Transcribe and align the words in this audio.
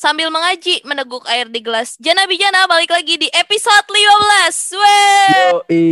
sambil 0.00 0.32
mengaji 0.32 0.80
meneguk 0.88 1.28
air 1.28 1.52
di 1.52 1.60
gelas. 1.60 2.00
Jana 2.00 2.24
Bijana 2.24 2.64
balik 2.64 2.88
lagi 2.88 3.20
di 3.20 3.28
episode 3.36 3.84
15. 3.92 4.80
Weh. 4.80 5.60
Yoi. 5.68 5.88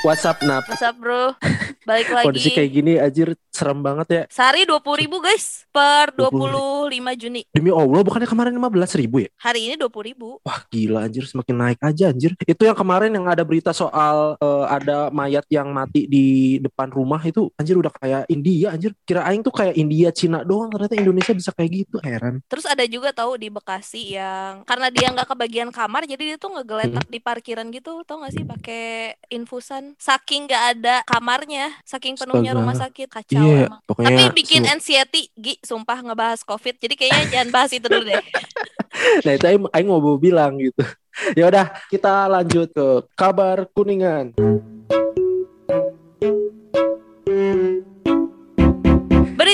WhatsApp 0.00 0.40
nap 0.48 0.64
What's 0.64 0.80
up, 0.80 0.96
bro? 0.96 1.36
Balik 1.90 2.08
lagi. 2.14 2.26
kondisi 2.30 2.50
kayak 2.54 2.70
gini 2.70 2.92
anjir 3.02 3.34
serem 3.50 3.82
banget 3.82 4.06
ya. 4.06 4.22
Sehari 4.30 4.62
20 4.62 5.02
ribu 5.02 5.18
guys 5.18 5.66
per 5.74 6.14
25 6.14 6.86
Juni. 7.18 7.42
demi 7.50 7.74
Allah 7.74 8.00
bukannya 8.06 8.30
kemarin 8.30 8.54
15 8.54 9.00
ribu 9.02 9.26
ya? 9.26 9.30
Hari 9.42 9.60
ini 9.66 9.74
20 9.74 9.90
ribu. 10.14 10.38
wah 10.46 10.62
gila 10.70 11.10
anjir 11.10 11.26
semakin 11.26 11.56
naik 11.58 11.80
aja 11.82 12.14
anjir. 12.14 12.38
Itu 12.46 12.62
yang 12.62 12.78
kemarin 12.78 13.10
yang 13.10 13.26
ada 13.26 13.42
berita 13.42 13.74
soal 13.74 14.38
eh, 14.38 14.64
ada 14.70 15.10
mayat 15.10 15.42
yang 15.50 15.74
mati 15.74 16.06
di 16.06 16.56
depan 16.62 16.94
rumah 16.94 17.18
itu 17.26 17.50
anjir 17.58 17.74
udah 17.74 17.90
kayak 17.90 18.30
India 18.30 18.70
anjir. 18.70 18.94
Kira 19.02 19.26
aing 19.26 19.42
tuh 19.42 19.50
kayak 19.50 19.74
India 19.74 20.14
Cina 20.14 20.46
doang 20.46 20.70
ternyata 20.70 20.94
Indonesia 20.94 21.34
bisa 21.34 21.50
kayak 21.50 21.70
gitu 21.74 21.98
heran. 22.06 22.38
Terus 22.46 22.70
ada 22.70 22.86
juga 22.86 23.10
tahu 23.10 23.34
di 23.34 23.50
Bekasi 23.50 24.14
yang 24.14 24.62
karena 24.62 24.94
dia 24.94 25.10
nggak 25.10 25.26
kebagian 25.26 25.74
kamar 25.74 26.06
jadi 26.06 26.22
dia 26.22 26.38
tuh 26.38 26.54
ngegeletak 26.54 27.10
di 27.10 27.18
parkiran 27.18 27.66
gitu 27.74 28.06
tau 28.06 28.22
gak 28.22 28.30
sih 28.30 28.46
pakai 28.46 29.18
infusan. 29.34 29.98
Saking 29.98 30.46
nggak 30.46 30.64
ada 30.78 30.94
kamarnya 31.02 31.79
saking 31.82 32.14
penuhnya 32.14 32.50
Astaga. 32.50 32.60
rumah 32.62 32.76
sakit 32.76 33.08
kacau 33.08 33.42
iya 33.42 33.66
emang. 33.66 33.80
pokoknya 33.84 34.08
Tapi 34.10 34.24
bikin 34.34 34.62
su- 34.62 34.70
anxiety 34.70 35.22
Gi 35.34 35.54
sumpah 35.60 35.98
ngebahas 36.00 36.40
covid 36.42 36.74
jadi 36.76 36.94
kayaknya 36.94 37.24
jangan 37.30 37.48
bahas 37.50 37.70
itu 37.70 37.86
dulu 37.86 38.04
deh. 38.04 38.22
nah 39.24 39.32
itu 39.32 39.44
aing, 39.44 39.62
aing 39.70 39.88
mau 39.88 40.16
bilang 40.16 40.56
gitu 40.56 40.82
ya 41.38 41.46
udah 41.46 41.66
kita 41.88 42.26
lanjut 42.26 42.68
ke 42.70 42.86
kabar 43.14 43.66
kuningan 43.70 44.34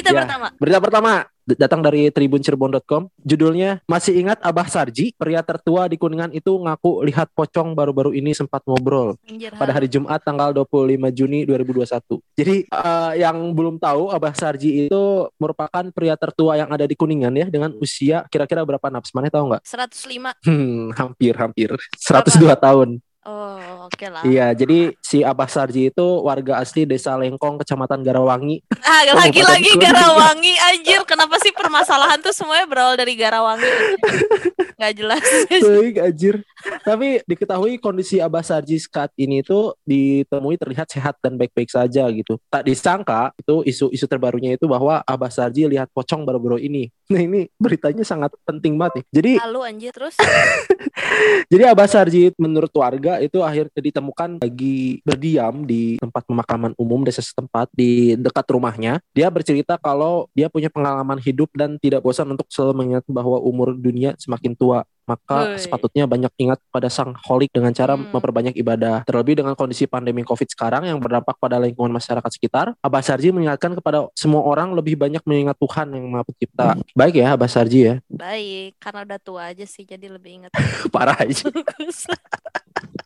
Berita 0.07 0.15
Ya. 0.15 0.23
pertama. 0.23 0.47
Berita 0.57 0.79
pertama 0.79 1.13
datang 1.47 1.79
dari 1.79 2.11
tribuncirebon.com. 2.11 3.07
Judulnya 3.23 3.79
Masih 3.87 4.19
ingat 4.19 4.43
Abah 4.43 4.67
Sarji, 4.67 5.15
pria 5.15 5.43
tertua 5.43 5.87
di 5.87 5.95
Kuningan 5.95 6.35
itu 6.35 6.51
ngaku 6.51 7.07
lihat 7.07 7.31
pocong 7.35 7.71
baru-baru 7.71 8.15
ini 8.15 8.35
sempat 8.35 8.67
ngobrol 8.67 9.15
Anjir, 9.23 9.55
pada 9.55 9.71
hari 9.71 9.87
Jumat 9.87 10.19
tanggal 10.23 10.51
25 10.51 11.11
Juni 11.15 11.47
2021. 11.47 12.19
Jadi 12.35 12.57
eh, 12.67 13.13
yang 13.23 13.37
belum 13.55 13.79
tahu 13.79 14.11
Abah 14.11 14.35
Sarji 14.35 14.87
itu 14.91 15.03
merupakan 15.39 15.85
pria 15.95 16.19
tertua 16.19 16.59
yang 16.59 16.71
ada 16.71 16.83
di 16.83 16.99
Kuningan 16.99 17.35
ya 17.35 17.47
dengan 17.47 17.71
usia 17.79 18.27
kira-kira 18.27 18.67
berapa 18.67 18.87
naps? 18.91 19.15
Mana 19.15 19.31
tahu 19.31 19.55
nggak? 19.55 19.63
105. 19.63 20.35
Hmm, 20.43 20.91
hampir 20.99 21.35
hampir 21.39 21.71
102 21.99 22.59
tahun. 22.59 22.99
Oh, 23.27 23.59
oke 23.87 24.07
lah. 24.11 24.23
Iya, 24.27 24.53
jadi 24.53 24.93
si 24.99 25.23
Abah 25.23 25.47
Sarji 25.47 25.95
itu 25.95 26.07
warga 26.27 26.59
asli 26.59 26.83
Desa 26.85 27.15
Lengkong, 27.15 27.63
Kecamatan 27.63 28.03
Garawangi, 28.03 28.61
Ah, 28.83 29.03
lagi-lagi. 29.15 29.73
Garawangi 29.79 30.55
anjir. 30.75 31.01
Kenapa 31.07 31.39
sih 31.43 31.51
permasalahan 31.55 32.19
tuh 32.23 32.35
semuanya 32.35 32.67
berawal 32.67 32.95
dari 32.95 33.15
Garawangi? 33.19 33.71
Nggak 34.77 34.93
jelas. 34.93 35.25
Baik 35.49 35.97
anjir. 36.03 36.35
Tapi 36.85 37.25
diketahui 37.25 37.81
kondisi 37.81 38.21
Abah 38.21 38.45
Sarji 38.45 38.77
saat 38.77 39.11
ini 39.17 39.41
itu 39.41 39.73
ditemui 39.89 40.61
terlihat 40.61 40.87
sehat 40.91 41.17
dan 41.25 41.41
baik-baik 41.41 41.71
saja 41.73 42.07
gitu. 42.13 42.37
Tak 42.53 42.67
disangka 42.67 43.33
itu 43.41 43.65
isu-isu 43.65 44.07
terbarunya 44.07 44.55
itu 44.55 44.69
bahwa 44.69 45.01
Abah 45.03 45.33
Sarji 45.33 45.67
lihat 45.67 45.89
pocong 45.97 46.29
baru-baru 46.29 46.61
ini. 46.61 46.93
Nah 47.09 47.23
ini 47.23 47.47
beritanya 47.57 48.05
sangat 48.05 48.35
penting 48.45 48.77
banget 48.77 49.01
nih. 49.01 49.05
Jadi 49.15 49.33
Lalu 49.49 49.61
anjir 49.65 49.93
terus. 49.95 50.15
jadi 51.53 51.73
Abah 51.73 51.89
Sarji 51.89 52.35
menurut 52.37 52.73
warga 52.77 53.19
itu 53.23 53.41
akhirnya 53.41 53.73
ditemukan 53.81 54.41
lagi 54.41 55.01
berdiam 55.03 55.65
di 55.65 55.97
tempat 56.01 56.25
pemakaman 56.29 56.73
umum 56.77 57.03
desa 57.03 57.21
setempat 57.21 57.71
di 57.73 58.17
dekat 58.17 58.47
rumahnya. 58.51 59.01
Dia 59.13 59.29
bercerita 59.33 59.77
kalau 59.81 60.29
dia 60.33 60.49
punya 60.53 60.69
pengalaman 60.69 61.19
hidup 61.21 61.51
dan 61.57 61.77
tidak 61.81 62.05
bosan 62.05 62.29
untuk 62.33 62.47
selalu 62.49 62.85
mengingat 62.85 63.05
bahwa 63.09 63.41
umur 63.41 63.73
dunia 63.77 64.15
semakin 64.21 64.55
tua. 64.55 64.85
Maka 65.07 65.55
Woi. 65.55 65.63
sepatutnya 65.63 66.03
banyak 66.11 66.35
ingat 66.35 66.59
pada 66.75 66.91
sang 66.91 67.15
holik 67.31 67.55
dengan 67.55 67.71
cara 67.71 67.95
Hmm. 67.95 68.11
memperbanyak 68.11 68.59
ibadah. 68.59 69.07
Terlebih 69.07 69.39
dengan 69.39 69.55
kondisi 69.55 69.87
pandemi 69.87 70.27
COVID 70.27 70.51
sekarang 70.51 70.83
yang 70.83 70.99
berdampak 70.99 71.39
pada 71.39 71.63
lingkungan 71.63 71.95
masyarakat 71.95 72.27
sekitar, 72.27 72.75
Abah 72.83 73.07
Sarji 73.07 73.31
mengingatkan 73.31 73.79
kepada 73.79 74.11
semua 74.19 74.43
orang 74.43 74.75
lebih 74.75 74.99
banyak 74.99 75.23
mengingat 75.23 75.55
Tuhan 75.63 75.95
yang 75.95 76.11
Maha 76.11 76.27
Pencipta. 76.27 76.75
Baik 76.99 77.23
ya 77.23 77.39
Abah 77.39 77.47
Sarji 77.47 77.87
ya. 77.87 77.95
Baik, 78.11 78.75
karena 78.83 79.07
udah 79.07 79.19
tua 79.23 79.43
aja 79.55 79.63
sih 79.63 79.87
jadi 79.87 80.11
lebih 80.11 80.43
ingat. 80.43 80.51
Parah 80.95 81.15
aja. 81.23 81.55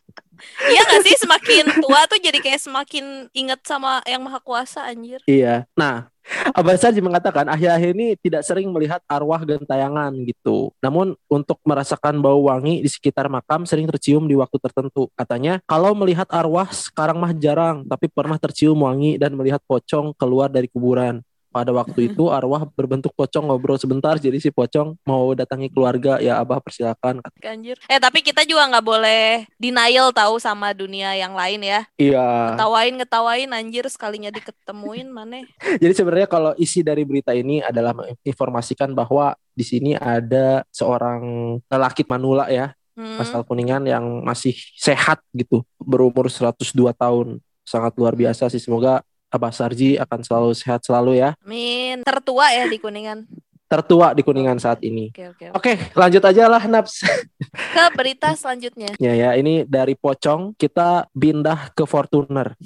Iya 0.67 0.81
gak 0.87 1.01
sih 1.05 1.15
semakin 1.21 1.63
tua 1.83 2.05
tuh 2.09 2.19
jadi 2.21 2.39
kayak 2.39 2.61
semakin 2.61 3.05
inget 3.31 3.59
sama 3.65 4.01
yang 4.07 4.21
maha 4.23 4.39
kuasa 4.41 4.85
anjir. 4.87 5.19
Iya. 5.25 5.65
Nah, 5.73 6.11
Abah 6.53 6.77
Sarji 6.77 7.01
mengatakan 7.01 7.49
akhir-akhir 7.49 7.97
ini 7.97 8.13
tidak 8.21 8.45
sering 8.45 8.69
melihat 8.69 9.01
arwah 9.09 9.41
gentayangan 9.41 10.13
gitu. 10.23 10.69
Namun 10.79 11.17
untuk 11.27 11.57
merasakan 11.65 12.21
bau 12.21 12.45
wangi 12.47 12.85
di 12.85 12.89
sekitar 12.89 13.25
makam 13.27 13.65
sering 13.65 13.89
tercium 13.89 14.29
di 14.29 14.37
waktu 14.37 14.57
tertentu. 14.61 15.09
Katanya 15.17 15.59
kalau 15.65 15.97
melihat 15.97 16.29
arwah 16.29 16.69
sekarang 16.69 17.17
mah 17.17 17.33
jarang, 17.33 17.83
tapi 17.89 18.05
pernah 18.07 18.37
tercium 18.37 18.77
wangi 18.85 19.17
dan 19.17 19.33
melihat 19.33 19.59
pocong 19.65 20.13
keluar 20.15 20.47
dari 20.47 20.69
kuburan. 20.69 21.25
Pada 21.51 21.75
waktu 21.75 22.15
itu 22.15 22.31
arwah 22.31 22.63
berbentuk 22.63 23.11
pocong 23.11 23.51
ngobrol 23.51 23.75
sebentar, 23.75 24.15
jadi 24.15 24.39
si 24.39 24.49
pocong 24.49 24.95
mau 25.03 25.35
datangi 25.35 25.67
keluarga 25.67 26.15
ya 26.23 26.39
Abah 26.39 26.63
persilakan. 26.63 27.19
Anjir. 27.43 27.75
Eh 27.91 27.99
tapi 27.99 28.23
kita 28.23 28.47
juga 28.47 28.71
nggak 28.71 28.85
boleh 28.87 29.43
denial 29.59 30.15
tahu 30.15 30.39
sama 30.39 30.71
dunia 30.71 31.11
yang 31.19 31.35
lain 31.35 31.59
ya. 31.59 31.83
Iya. 31.99 32.55
Ngetawain 32.55 32.93
ngetawain 33.03 33.51
anjir 33.51 33.83
sekalinya 33.91 34.31
diketemuin 34.31 35.11
mana. 35.11 35.43
Jadi 35.83 35.91
sebenarnya 35.91 36.31
kalau 36.31 36.55
isi 36.55 36.87
dari 36.87 37.03
berita 37.03 37.35
ini 37.35 37.59
adalah 37.59 37.91
menginformasikan 37.91 38.95
bahwa 38.95 39.35
di 39.51 39.67
sini 39.67 39.99
ada 39.99 40.63
seorang 40.71 41.59
lelaki 41.67 42.07
manula 42.07 42.47
ya, 42.47 42.71
Hmm. 42.91 43.23
asal 43.23 43.47
Kuningan 43.47 43.87
yang 43.87 44.03
masih 44.21 44.51
sehat 44.75 45.23
gitu, 45.31 45.63
berumur 45.79 46.27
102 46.27 46.91
tahun. 46.91 47.39
Sangat 47.63 47.95
luar 47.95 48.19
biasa 48.19 48.51
sih. 48.51 48.59
Semoga 48.59 48.99
Abah 49.31 49.55
Sarji 49.55 49.95
akan 49.95 50.19
selalu 50.27 50.51
sehat 50.51 50.83
selalu 50.83 51.23
ya. 51.23 51.31
Amin. 51.39 52.03
Tertua 52.03 52.51
ya 52.51 52.67
di 52.67 52.75
Kuningan. 52.75 53.23
Tertua 53.71 54.11
di 54.11 54.19
Kuningan 54.19 54.59
saat 54.59 54.83
ini. 54.83 55.07
Oke 55.15 55.31
oke. 55.31 55.45
oke. 55.55 55.59
Oke, 55.61 55.73
lanjut 55.95 56.19
aja 56.27 56.43
lah 56.51 56.67
Naps. 56.67 57.07
Ke 57.75 57.85
berita 57.95 58.35
selanjutnya. 58.35 58.91
ya 58.99 59.15
ya, 59.15 59.31
ini 59.39 59.63
dari 59.63 59.95
pocong 59.95 60.51
kita 60.59 61.07
pindah 61.15 61.71
ke 61.71 61.87
Fortuner. 61.87 62.59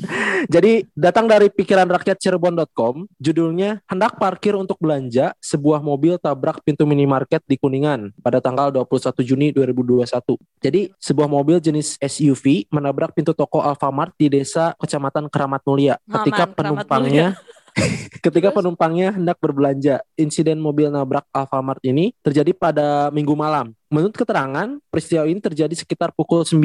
Jadi 0.49 0.89
datang 0.97 1.29
dari 1.29 1.53
pikiran 1.53 1.85
rakyat 1.85 2.17
Cirebon.com, 2.17 3.05
judulnya 3.21 3.85
hendak 3.85 4.17
parkir 4.17 4.57
untuk 4.57 4.81
belanja, 4.81 5.38
sebuah 5.38 5.85
mobil 5.85 6.17
tabrak 6.17 6.65
pintu 6.65 6.89
minimarket 6.89 7.45
di 7.45 7.57
Kuningan 7.61 8.09
pada 8.25 8.41
tanggal 8.41 8.73
21 8.73 9.21
Juni 9.21 9.47
2021. 9.53 10.05
Jadi 10.63 10.81
sebuah 10.97 11.29
mobil 11.29 11.61
jenis 11.61 12.01
SUV 12.01 12.65
menabrak 12.73 13.13
pintu 13.13 13.38
toko 13.38 13.61
Alfamart 13.61 14.17
di 14.17 14.31
desa 14.31 14.73
Kecamatan 14.81 15.29
Keramat 15.29 15.61
Mulia 15.69 15.95
ketika 16.01 16.49
Aman, 16.49 16.53
Keramat 16.53 16.57
penumpangnya 16.57 17.27
ketika 18.25 18.50
penumpangnya 18.56 19.13
hendak 19.13 19.38
berbelanja. 19.38 20.02
Insiden 20.16 20.58
mobil 20.63 20.88
nabrak 20.90 21.28
Alfamart 21.30 21.84
ini 21.84 22.16
terjadi 22.24 22.56
pada 22.56 23.12
Minggu 23.12 23.36
malam. 23.36 23.75
Menurut 23.90 24.18
keterangan, 24.18 24.81
peristiwa 24.90 25.29
ini 25.29 25.38
terjadi 25.38 25.73
sekitar 25.78 26.09
pukul 26.12 26.41
9. 26.41 26.57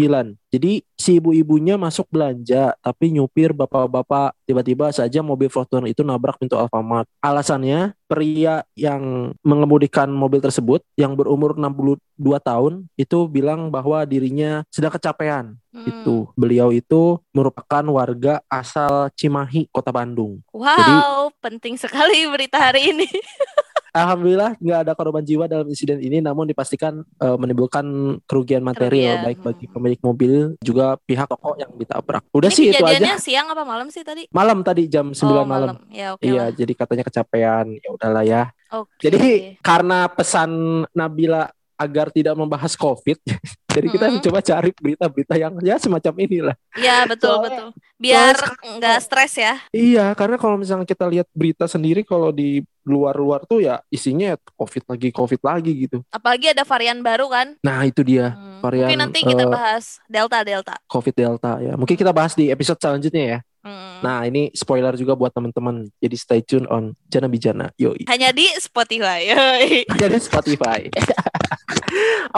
Jadi 0.50 0.82
si 0.97 1.20
ibu-ibunya 1.20 1.76
masuk 1.76 2.08
belanja, 2.08 2.72
tapi 2.81 3.12
nyupir 3.12 3.53
bapak-bapak 3.53 4.32
tiba-tiba 4.48 4.91
saja 4.91 5.20
mobil 5.20 5.53
Fortuner 5.53 5.92
itu 5.92 6.00
nabrak 6.00 6.41
pintu 6.41 6.56
Alfamart. 6.56 7.06
Alasannya, 7.20 7.92
pria 8.10 8.66
yang 8.75 9.30
mengemudikan 9.47 10.10
mobil 10.10 10.42
tersebut 10.42 10.82
yang 10.98 11.14
berumur 11.14 11.54
62 11.54 12.00
tahun 12.42 12.91
itu 12.98 13.19
bilang 13.30 13.70
bahwa 13.70 14.03
dirinya 14.03 14.66
sedang 14.72 14.91
kecapean. 14.91 15.54
Hmm. 15.70 15.86
Itu 15.86 16.34
beliau 16.34 16.75
itu 16.75 17.22
merupakan 17.30 17.86
warga 17.86 18.42
asal 18.50 19.15
Cimahi, 19.15 19.71
Kota 19.71 19.94
Bandung. 19.94 20.42
Wow, 20.50 21.30
penting 21.39 21.78
sekali 21.78 22.27
berita 22.27 22.59
hari 22.59 22.91
ini. 22.91 23.06
Alhamdulillah 23.91 24.54
nggak 24.59 24.81
ada 24.87 24.92
korban 24.95 25.22
jiwa 25.27 25.51
dalam 25.51 25.66
insiden 25.66 25.98
ini, 25.98 26.22
namun 26.22 26.47
dipastikan 26.47 27.03
eh, 27.03 27.37
menimbulkan 27.37 27.84
kerugian 28.25 28.63
material 28.63 29.21
Kerugian, 29.21 29.27
baik 29.27 29.39
bagi 29.42 29.66
pemilik 29.66 30.01
mobil 30.01 30.34
juga 30.63 30.97
pihak 31.03 31.27
toko 31.27 31.59
yang 31.59 31.71
ditabrak. 31.75 32.22
Udah 32.31 32.51
ini 32.51 32.57
sih 32.57 32.65
itu 32.71 32.78
kejadiannya 32.78 33.15
aja. 33.16 33.22
siang 33.22 33.47
apa 33.51 33.63
malam 33.66 33.87
sih 33.91 34.03
tadi? 34.07 34.27
Malam 34.31 34.63
tadi 34.63 34.87
jam 34.87 35.10
9 35.10 35.27
oh, 35.27 35.47
malam. 35.47 35.77
Ya 35.91 36.15
oke 36.15 36.22
Iya, 36.22 36.48
lah. 36.48 36.54
jadi 36.54 36.72
katanya 36.75 37.04
kecapean. 37.07 37.66
Ya 37.83 37.89
udahlah 37.91 38.25
ya. 38.25 38.42
Oke. 38.71 39.03
Jadi 39.03 39.59
karena 39.60 40.07
pesan 40.07 40.51
Nabila 40.95 41.51
agar 41.81 42.13
tidak 42.13 42.37
membahas 42.37 42.77
COVID, 42.77 43.16
Jadi 43.70 43.86
kita 43.88 44.06
Mm-mm. 44.08 44.22
coba 44.22 44.38
cari 44.40 44.70
berita-berita 44.74 45.34
yang 45.34 45.54
ya 45.62 45.78
semacam 45.78 46.14
inilah. 46.18 46.56
Iya 46.74 47.06
betul 47.06 47.38
Soalnya- 47.38 47.50
betul. 47.50 47.68
Biar 48.00 48.32
nggak 48.80 48.98
stres 49.04 49.36
ya. 49.36 49.60
Iya, 49.70 50.16
karena 50.16 50.40
kalau 50.40 50.56
misalnya 50.56 50.88
kita 50.88 51.04
lihat 51.04 51.28
berita 51.36 51.68
sendiri 51.68 52.00
kalau 52.00 52.32
di 52.32 52.64
luar-luar 52.80 53.44
tuh 53.44 53.60
ya 53.60 53.84
isinya 53.88 54.40
COVID 54.56 54.88
lagi, 54.88 55.08
COVID 55.12 55.40
lagi 55.44 55.72
gitu. 55.84 56.00
Apalagi 56.08 56.56
ada 56.56 56.64
varian 56.64 57.04
baru 57.04 57.28
kan. 57.28 57.60
Nah 57.60 57.84
itu 57.84 58.00
dia 58.00 58.32
Hmm, 58.32 58.64
varian 58.64 58.88
Mungkin 58.88 59.00
nanti 59.04 59.20
kita 59.20 59.44
eh, 59.44 59.52
bahas 59.52 60.00
delta 60.08 60.40
delta. 60.40 60.74
COVID 60.88 61.12
Delta 61.14 61.52
ya. 61.60 61.76
Mungkin 61.76 61.92
kita 61.94 62.08
bahas 62.10 62.32
di 62.32 62.48
episode 62.48 62.80
selanjutnya 62.80 63.24
ya. 63.36 63.38
Hmm. 63.60 64.01
Nah 64.01 64.24
ini 64.24 64.48
spoiler 64.53 64.97
juga 64.97 65.12
buat 65.12 65.30
teman-teman. 65.30 65.84
Jadi 66.01 66.16
stay 66.16 66.41
tune 66.41 66.65
on 66.66 66.97
Jana 67.07 67.28
Bijana. 67.28 67.68
Yoi. 67.77 68.09
Hanya 68.09 68.33
di 68.33 68.48
Spotify. 68.57 69.28
Yoi. 69.28 69.84
Jadi 70.03 70.16
Spotify. 70.16 70.89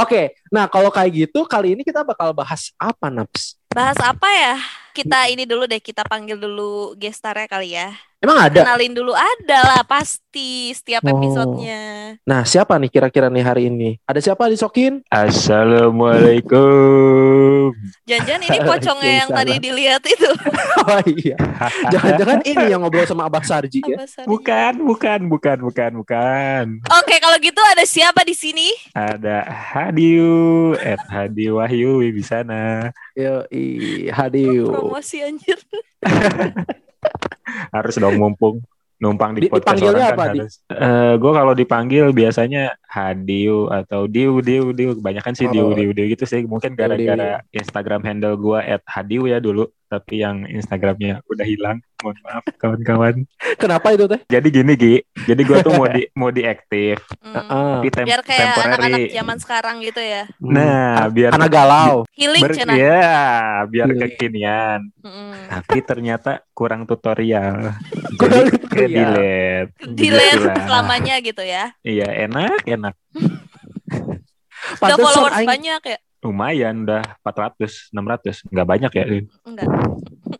Oke, 0.02 0.32
nah 0.48 0.64
kalau 0.64 0.88
kayak 0.88 1.28
gitu 1.28 1.44
kali 1.44 1.76
ini 1.76 1.84
kita 1.84 2.00
bakal 2.00 2.32
bahas 2.32 2.72
apa 2.80 3.12
Naps? 3.12 3.60
Bahas 3.68 4.00
apa 4.00 4.24
ya? 4.28 4.56
Kita 4.92 5.28
ini 5.28 5.44
dulu 5.44 5.64
deh, 5.64 5.80
kita 5.80 6.04
panggil 6.04 6.36
dulu 6.36 6.96
gestarnya 6.96 7.48
kali 7.48 7.76
ya. 7.76 7.92
Emang 8.22 8.38
ada? 8.38 8.62
Kenalin 8.64 8.94
dulu 8.94 9.12
ada 9.12 9.58
lah 9.66 9.82
pasti 9.84 10.72
setiap 10.72 11.04
Oh. 11.04 11.10
episodenya. 11.12 12.16
Nah 12.24 12.44
siapa 12.44 12.78
nih 12.80 12.88
kira-kira 12.88 13.28
nih 13.28 13.44
hari 13.44 13.66
ini? 13.68 14.00
Ada 14.08 14.32
siapa 14.32 14.48
disokin? 14.48 15.04
Assalamualaikum. 15.12 17.51
Jangan-jangan 18.08 18.42
ini 18.48 18.58
pocongnya 18.64 19.12
yang 19.24 19.30
tadi 19.30 19.54
dilihat 19.62 20.02
itu. 20.06 20.30
Oh 20.82 20.98
iya. 21.06 21.38
Jangan-jangan 21.94 22.42
ini 22.50 22.64
yang 22.74 22.82
ngobrol 22.82 23.06
sama 23.06 23.30
Abah 23.30 23.46
Sarji 23.46 23.78
ya? 23.86 24.02
Apa? 24.02 24.26
Bukan, 24.26 24.82
bukan, 24.82 25.20
bukan, 25.30 25.56
bukan, 25.62 25.90
bukan. 26.02 26.64
Oke, 26.98 27.22
kalau 27.22 27.38
gitu 27.38 27.62
ada 27.62 27.86
siapa 27.86 28.26
di 28.26 28.34
sini? 28.34 28.74
Ada 28.90 29.46
Hadiu, 29.46 30.74
at 30.74 30.98
Hadi 31.06 31.54
Wahyu 31.54 32.02
Wibisana. 32.02 32.90
Yoi, 33.14 34.10
Hadiu. 34.10 34.74
Promosi 34.74 35.22
anjir. 35.22 35.60
Harus 37.70 37.94
dong 37.94 38.18
mumpung 38.18 38.58
numpang 39.02 39.34
di, 39.34 39.46
Di- 39.46 39.50
podcast 39.50 39.82
dipanggilnya 39.82 40.06
orang 40.06 40.14
apa, 40.14 40.22
kan 40.22 40.30
Di? 40.30 40.40
harus. 40.46 40.54
gue 41.18 41.32
kalau 41.34 41.52
dipanggil 41.58 42.04
biasanya 42.14 42.64
Hadiu 42.92 43.66
atau 43.66 44.04
Diu, 44.04 44.38
Diu, 44.38 44.70
Diu. 44.70 44.92
Kebanyakan 44.94 45.32
sih 45.32 45.46
Oh. 45.46 45.50
Diu, 45.50 45.68
Diu, 45.72 45.90
Diu 45.90 46.06
gitu 46.06 46.24
sih. 46.24 46.44
Mungkin 46.44 46.74
gara-gara 46.74 47.40
Instagram 47.50 48.02
handle 48.02 48.36
gue 48.36 48.58
at 48.58 48.84
Hadiu 48.84 49.24
ya 49.24 49.38
dulu. 49.38 49.64
Tapi 49.86 50.20
yang 50.20 50.44
Instagramnya 50.46 51.20
udah 51.32 51.44
hilang. 51.44 51.80
Mohon 51.98 52.18
maaf 52.20 52.44
kawan-kawan. 52.56 53.14
Kenapa 53.62 53.86
itu 53.90 54.04
teh? 54.06 54.20
Jadi 54.26 54.48
gini 54.50 54.72
Gi, 54.74 54.94
jadi 55.22 55.38
gue 55.40 55.56
tuh 55.60 55.70
mau 55.70 55.86
di 55.86 56.02
mau 56.18 56.30
diaktif, 56.30 56.98
Hmm. 57.22 57.38
Ah, 57.38 57.78
tapi 57.78 57.88
tem 57.88 58.04
Biar 58.04 58.20
kayak 58.20 58.42
anak-anak 58.50 58.74
temporary. 58.82 59.14
zaman 59.14 59.36
sekarang 59.38 59.76
gitu 59.80 60.02
ya. 60.02 60.26
Nah, 60.36 61.06
biar 61.06 61.30
anak 61.30 61.48
galau. 61.48 62.02
Healing 62.12 62.42
ber- 62.42 62.52
channel. 62.52 62.74
ya, 62.74 63.14
biar 63.64 63.86
Healing. 63.86 64.02
kekinian. 64.10 64.80
Mm. 64.98 65.32
Tapi 65.48 65.78
ternyata 65.80 66.30
kurang 66.50 66.82
tutorial. 66.84 67.78
Kurang 68.18 68.42
Jadi 68.42 68.58
tutorial. 68.58 68.90
delete. 68.90 69.70
Delete 69.86 70.34
Begitulah. 70.42 70.64
selamanya 70.66 71.14
gitu 71.20 71.42
ya. 71.42 71.64
Iya, 71.80 72.08
enak, 72.26 72.66
enak. 72.66 72.81
Udah 74.72 74.78
Pantesan 74.78 75.04
followers 75.04 75.36
aing- 75.36 75.50
banyak 75.50 75.82
ya? 75.86 75.98
Lumayan 76.22 76.86
udah 76.86 77.02
400, 77.20 77.90
600. 77.90 78.46
Nggak 78.48 78.66
banyak 78.68 78.92
ya. 78.92 79.04
Enggak. 79.44 79.68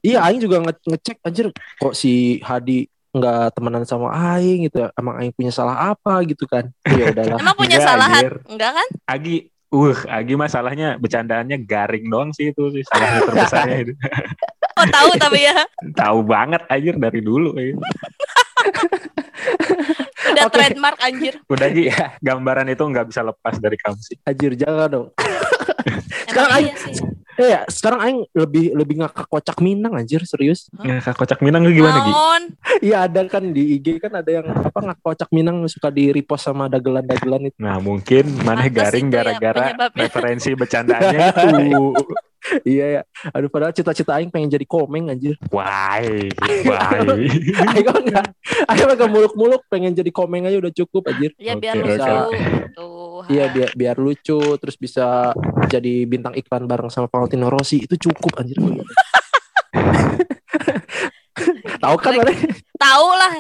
Iya, 0.03 0.25
Aing 0.25 0.41
juga 0.41 0.59
nge- 0.59 0.83
ngecek 0.85 1.21
anjir 1.21 1.47
kok 1.53 1.93
si 1.93 2.41
Hadi 2.41 2.87
nggak 3.13 3.53
temenan 3.53 3.85
sama 3.85 4.11
Aing 4.11 4.67
gitu. 4.67 4.89
Emang 4.93 5.15
Aing 5.17 5.31
punya 5.31 5.53
salah 5.53 5.93
apa 5.93 6.23
gitu 6.25 6.43
kan? 6.45 6.71
Ya 6.91 7.13
udahlah. 7.13 7.39
Emang 7.39 7.55
punya 7.55 7.77
Enggak, 7.77 7.87
salahan? 7.89 8.19
anjir. 8.19 8.35
Enggak 8.49 8.71
kan? 8.73 8.89
Agi, 9.05 9.35
uh, 9.69 9.99
Agi 10.09 10.35
masalahnya 10.35 10.89
bercandaannya 10.97 11.59
garing 11.61 12.07
doang 12.09 12.31
sih 12.33 12.51
itu 12.51 12.63
sih 12.73 12.83
salahnya 12.85 13.21
terbesarnya 13.23 13.77
itu. 13.81 13.93
Oh 14.73 14.87
tahu 14.89 15.11
tapi 15.21 15.39
ya. 15.45 15.55
Tahu 15.93 16.19
banget 16.25 16.63
anjir 16.67 16.95
dari 16.97 17.21
dulu. 17.21 17.53
ya. 17.55 17.77
Udah 20.33 20.45
Oke. 20.49 20.55
trademark 20.57 20.99
anjir. 21.05 21.35
Udah 21.47 21.69
Gi, 21.69 21.85
gambaran 22.27 22.67
itu 22.73 22.83
nggak 22.83 23.07
bisa 23.13 23.21
lepas 23.21 23.55
dari 23.61 23.77
kamu 23.77 24.01
sih. 24.01 24.17
Anjir 24.25 24.53
jangan 24.57 24.89
dong. 24.89 25.09
Sekarang 26.29 26.61
iya 26.65 26.75
sih. 26.77 26.95
Iya, 27.33 27.65
sekarang 27.65 28.01
Aing 28.05 28.21
lebih 28.37 28.77
lebih 28.77 29.01
ngakak 29.01 29.25
kocak 29.25 29.57
Minang 29.65 29.97
anjir 29.97 30.21
serius. 30.29 30.69
Ya, 30.85 31.01
Kak 31.01 31.17
Kocak 31.17 31.41
Minang 31.41 31.65
gimana 31.65 32.05
Gi? 32.05 32.13
Naon? 32.13 32.43
Iya 32.85 33.09
ada 33.09 33.25
kan 33.25 33.57
di 33.57 33.81
IG 33.81 34.05
kan 34.05 34.13
ada 34.21 34.29
yang 34.29 34.47
apa 34.53 34.77
ngakak 34.77 35.01
kocak 35.01 35.31
Minang 35.33 35.65
suka 35.65 35.89
di 35.89 36.13
repost 36.13 36.45
sama 36.45 36.69
dagelan-dagelan 36.69 37.49
itu. 37.49 37.57
Nah 37.57 37.81
mungkin 37.81 38.37
mana 38.45 38.69
garing 38.69 39.09
ya 39.09 39.25
gara-gara 39.25 39.73
penyebabnya. 39.73 39.97
referensi 39.97 40.51
bercandaannya 40.53 41.29
itu. 41.73 41.85
iya 42.67 42.87
ya. 43.01 43.03
Aduh 43.31 43.49
padahal 43.49 43.73
cita-cita 43.75 44.19
Aing 44.19 44.31
pengen 44.31 44.51
jadi 44.51 44.67
komeng 44.67 45.09
anjir. 45.11 45.39
Why? 45.49 46.29
Why? 46.67 46.99
Aing 47.73 47.87
enggak. 47.87 48.27
Aing 48.67 48.89
enggak 48.91 49.11
muluk-muluk 49.11 49.63
pengen 49.71 49.95
jadi 49.95 50.11
komeng 50.11 50.47
aja 50.47 50.59
udah 50.59 50.73
cukup 50.75 51.09
anjir. 51.11 51.31
Ya 51.39 51.55
Oke, 51.55 51.63
biar 51.63 51.75
oke. 51.79 51.87
lucu 51.87 52.15
gitu. 52.35 52.89
Iya 53.31 53.45
biar 53.55 53.71
biar 53.79 53.97
lucu 54.01 54.41
terus 54.59 54.77
bisa 54.77 55.31
jadi 55.71 56.05
bintang 56.11 56.35
iklan 56.35 56.67
bareng 56.67 56.91
sama 56.91 57.07
Valentino 57.07 57.47
Rossi 57.49 57.87
itu 57.87 57.95
cukup 58.11 58.43
anjir. 58.43 58.59
Tahu 61.83 61.97
kan? 61.99 62.15
Tahu 62.79 63.07
lah. 63.19 63.33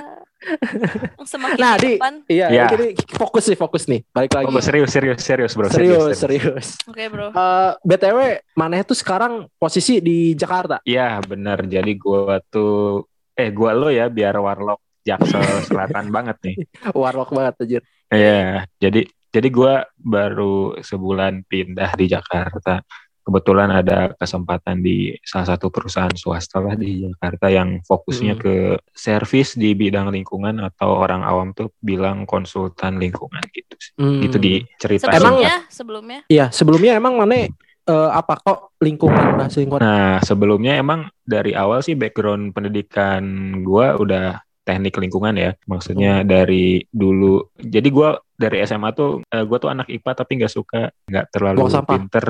Semakin 1.23 1.59
Nah, 1.59 1.75
di 1.77 1.97
depan. 1.97 2.15
Iya, 2.27 2.47
Iya. 2.49 2.65
jadi 2.69 2.87
fokus 3.15 3.44
sih 3.47 3.56
fokus 3.56 3.87
nih. 3.87 4.03
Balik 4.11 4.35
lagi. 4.35 4.47
Oh, 4.47 4.59
serius, 4.59 4.91
serius, 4.91 5.21
serius 5.21 5.53
bro. 5.55 5.71
serius, 5.71 6.19
serius. 6.19 6.67
Oke 6.85 7.06
bro. 7.09 7.31
Eh, 7.31 7.71
BTW, 7.81 8.19
mana 8.53 8.75
itu 8.79 8.93
sekarang 8.93 9.47
posisi 9.56 9.99
di 9.99 10.35
Jakarta? 10.35 10.83
Iya 10.83 11.23
benar. 11.23 11.62
Jadi 11.62 11.93
gua 11.94 12.43
tuh, 12.43 13.06
eh 13.33 13.49
gua 13.49 13.73
lo 13.73 13.89
ya 13.89 14.06
biar 14.06 14.35
warlock 14.37 14.83
Jaksel 15.03 15.43
Selatan 15.71 16.11
banget 16.11 16.37
nih. 16.43 16.56
Warlock 16.91 17.31
banget 17.31 17.55
anjir. 17.59 17.83
Iya. 18.09 18.67
Jadi 18.79 19.03
jadi 19.33 19.49
gua 19.49 19.87
baru 19.97 20.77
sebulan 20.79 21.47
pindah 21.47 21.95
di 21.95 22.06
Jakarta. 22.06 22.83
Kebetulan 23.23 23.71
ada 23.71 24.11
kesempatan 24.15 24.83
di 24.83 25.15
salah 25.23 25.55
satu 25.55 25.71
perusahaan 25.71 26.11
swasta 26.11 26.59
lah 26.59 26.75
di 26.75 27.07
Jakarta 27.07 27.47
yang 27.47 27.79
fokusnya 27.81 28.35
Hmm. 28.35 28.43
ke 28.43 28.55
servis 28.91 29.55
di 29.55 29.73
bidang 29.73 30.11
lingkungan 30.11 30.59
atau 30.59 30.99
orang 30.99 31.23
awam 31.23 31.55
tuh 31.55 31.71
bilang 31.79 32.27
konsultan 32.27 32.99
lingkungan 32.99 33.43
gitu. 33.49 33.75
sih. 33.79 33.95
Hmm. 33.95 34.21
Gitu 34.21 34.37
diceritain. 34.37 35.15
Emang- 35.15 35.39
Sebelumnya, 35.39 35.57
sebelumnya. 35.71 36.21
Iya, 36.27 36.47
sebelumnya 36.51 36.93
emang 36.95 37.15
mana 37.15 37.47
eh, 37.83 38.11
apa 38.15 38.39
kok 38.39 38.79
lingkungan 38.79 39.35
bahasa 39.35 39.59
lingkungan? 39.59 39.83
Nah, 39.83 40.23
sebelumnya 40.23 40.79
emang 40.79 41.07
dari 41.23 41.51
awal 41.51 41.83
sih 41.83 41.95
background 41.95 42.55
pendidikan 42.55 43.23
gua 43.63 43.99
udah 43.99 44.39
teknik 44.62 44.94
lingkungan 44.99 45.35
ya. 45.35 45.50
Maksudnya 45.67 46.23
dari 46.23 46.82
dulu. 46.91 47.53
Jadi 47.59 47.88
gua 47.91 48.19
dari 48.35 48.62
SMA 48.67 48.91
tuh 48.94 49.23
eh, 49.26 49.44
gua 49.47 49.59
tuh 49.59 49.70
anak 49.70 49.91
IPA 49.91 50.12
tapi 50.14 50.32
nggak 50.43 50.53
suka, 50.53 50.91
nggak 51.06 51.26
terlalu 51.31 51.67
pinter. 51.87 52.26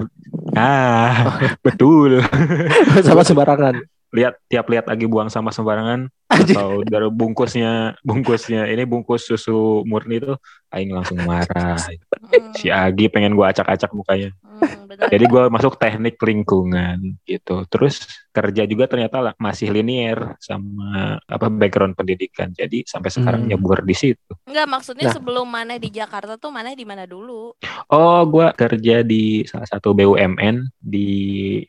Ah, 0.56 1.38
betul. 1.66 2.20
sama 3.06 3.24
sembarangan. 3.24 3.80
Lihat 4.12 4.44
tiap 4.48 4.68
lihat 4.68 4.88
lagi 4.88 5.08
buang 5.08 5.32
sampah 5.32 5.52
sembarangan. 5.56 6.12
Atau 6.32 6.80
dari 6.82 7.08
bungkusnya 7.08 8.00
bungkusnya 8.00 8.64
ini 8.66 8.82
bungkus 8.82 9.24
susu 9.24 9.84
murni 9.84 10.16
tuh 10.18 10.36
aing 10.70 10.88
langsung 10.88 11.20
marah. 11.20 11.76
Hmm, 11.76 12.52
Si 12.52 12.66
Agi 12.66 13.06
pengen 13.06 13.36
gua 13.36 13.52
acak-acak 13.52 13.92
mukanya. 13.92 14.32
hmm, 14.40 14.88
benar. 14.88 15.06
Jadi 15.10 15.24
gue 15.26 15.44
masuk 15.48 15.76
teknik 15.76 16.16
lingkungan 16.16 16.96
gitu. 17.22 17.66
Terus 17.66 18.00
kerja 18.30 18.64
juga 18.64 18.86
ternyata 18.86 19.20
lah 19.20 19.34
masih 19.36 19.68
linier 19.68 20.16
sama 20.38 21.20
apa 21.20 21.46
background 21.50 21.92
pendidikan. 21.92 22.48
Jadi 22.50 22.86
sampai 22.86 23.10
sekarang 23.10 23.44
Hmm. 23.44 23.50
nyebur 23.50 23.84
di 23.84 23.92
situ. 23.92 24.32
Enggak 24.46 24.64
maksudnya 24.66 25.10
Nah. 25.10 25.14
sebelum 25.14 25.44
mana 25.44 25.76
di 25.76 25.92
Jakarta 25.92 26.36
tuh 26.36 26.48
mana 26.48 26.72
di 26.72 26.86
mana 26.86 27.04
dulu? 27.04 27.52
Oh, 27.90 28.20
gue 28.24 28.46
kerja 28.54 29.02
di 29.02 29.44
salah 29.44 29.68
satu 29.68 29.92
BUMN 29.92 30.72
di 30.74 31.08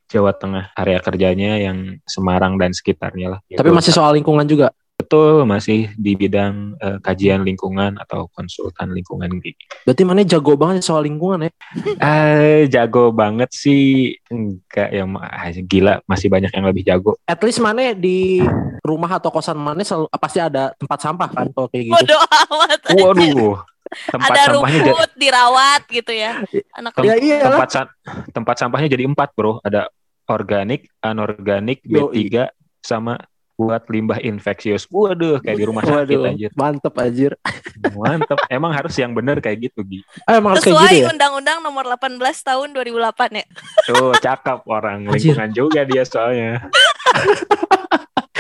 Jawa 0.06 0.32
Tengah. 0.32 0.72
Area 0.74 1.00
kerjanya 1.00 1.60
yang 1.60 2.00
Semarang 2.06 2.56
dan 2.56 2.72
sekitarnya 2.72 3.28
lah. 3.28 3.40
Tapi 3.44 3.60
Gitu. 3.66 3.76
masih 3.76 3.92
soal 3.92 4.16
lingkungan 4.16 4.46
juga. 4.46 4.53
Betul 4.94 5.44
masih 5.44 5.92
di 5.98 6.16
bidang 6.16 6.78
eh, 6.78 6.98
kajian 7.02 7.44
lingkungan 7.44 7.98
atau 8.00 8.30
konsultan 8.32 8.94
lingkungan 8.94 9.28
gitu. 9.42 9.58
Berarti 9.84 10.04
mana 10.06 10.22
jago 10.24 10.54
banget 10.56 10.80
soal 10.80 11.04
lingkungan 11.04 11.50
ya? 11.50 11.52
Eh, 12.04 12.70
jago 12.70 13.12
banget 13.12 13.50
sih 13.52 14.14
enggak 14.30 14.90
ya 14.90 15.04
ma- 15.04 15.28
ah, 15.28 15.50
gila 15.52 16.00
masih 16.06 16.32
banyak 16.32 16.52
yang 16.54 16.66
lebih 16.66 16.84
jago. 16.86 17.18
At 17.26 17.42
least 17.42 17.60
mana 17.60 17.92
di 17.92 18.40
rumah 18.80 19.12
atau 19.12 19.28
kosan 19.28 19.60
mana 19.60 19.82
selalu 19.82 20.08
pasti 20.14 20.40
ada 20.40 20.72
tempat 20.78 21.00
sampah 21.02 21.30
kan 21.30 21.48
kalau 21.52 21.68
kayak 21.68 21.84
gitu. 21.90 21.94
Bodoh 21.94 22.22
amat. 22.24 22.80
Waduh, 22.94 23.54
tempat 24.14 24.30
Ada 24.30 24.42
sampahnya 24.46 24.80
jadi 24.80 24.92
rumput 24.94 25.12
dirawat 25.18 25.82
gitu 25.90 26.12
ya. 26.14 26.32
Anak 26.78 26.92
tem- 26.96 27.06
Ya 27.10 27.16
iyalah. 27.18 27.44
tempat 27.50 27.70
sa- 27.70 27.94
tempat 28.32 28.56
sampahnya 28.56 28.88
jadi 28.88 29.04
empat 29.10 29.30
bro. 29.36 29.58
Ada 29.66 29.90
organik, 30.30 30.88
anorganik, 31.04 31.84
Yoi. 31.84 32.30
B3 32.32 32.48
sama 32.80 33.20
buat 33.64 33.84
limbah 33.88 34.20
infeksius. 34.20 34.84
Waduh, 34.92 35.40
kayak 35.40 35.56
di 35.56 35.66
rumah 35.66 35.84
sakit 35.88 36.20
Waduh, 36.20 36.30
anjir. 36.36 36.52
mantep 36.60 36.94
anjir. 37.00 37.32
Mantep. 37.84 38.40
Emang 38.48 38.72
harus 38.72 38.96
yang 38.96 39.12
bener 39.12 39.44
kayak 39.44 39.72
gitu, 39.72 39.84
Gi. 39.84 40.00
Ah, 40.24 40.40
emang 40.40 40.56
harus 40.56 40.64
kayak 40.64 40.76
Sesuai 40.76 40.94
gitu 40.96 41.04
ya? 41.04 41.08
Undang-Undang 41.12 41.58
Nomor 41.60 41.84
18 42.00 42.16
Tahun 42.20 42.68
2008 42.72 43.40
ya. 43.40 43.46
Tuh, 43.92 44.12
cakep 44.24 44.60
orang 44.72 45.00
Anjir. 45.08 45.36
lingkungan 45.36 45.50
juga 45.52 45.82
dia 45.84 46.04
soalnya. 46.08 46.52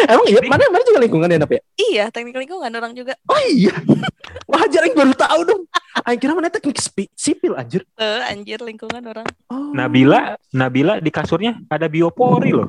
Emang 0.04 0.26
iya, 0.28 0.40
mana 0.52 0.64
mana 0.68 0.84
juga 0.84 1.00
lingkungan 1.00 1.32
ya, 1.32 1.38
Nap 1.40 1.52
ya? 1.52 1.62
Iya, 1.80 2.04
teknik 2.12 2.36
lingkungan 2.36 2.72
orang 2.76 2.92
juga. 2.92 3.16
Oh 3.24 3.40
iya. 3.48 3.72
Wah, 4.52 4.68
jarang 4.68 4.92
baru 4.92 5.16
tahu 5.16 5.42
dong. 5.48 5.64
Aing 6.04 6.20
kira 6.20 6.36
mana 6.36 6.52
teknik 6.52 6.76
sipil 7.16 7.56
anjir. 7.56 7.88
Eh, 7.96 8.22
anjir 8.28 8.60
lingkungan 8.60 9.00
orang. 9.00 9.28
Oh. 9.48 9.72
Nabila, 9.72 10.36
Nabila 10.52 11.00
di 11.00 11.08
kasurnya 11.08 11.56
ada 11.72 11.88
biopori 11.88 12.52
loh. 12.52 12.68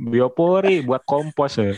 Biopori 0.00 0.80
buat 0.80 1.04
kompos 1.04 1.60
ya. 1.60 1.76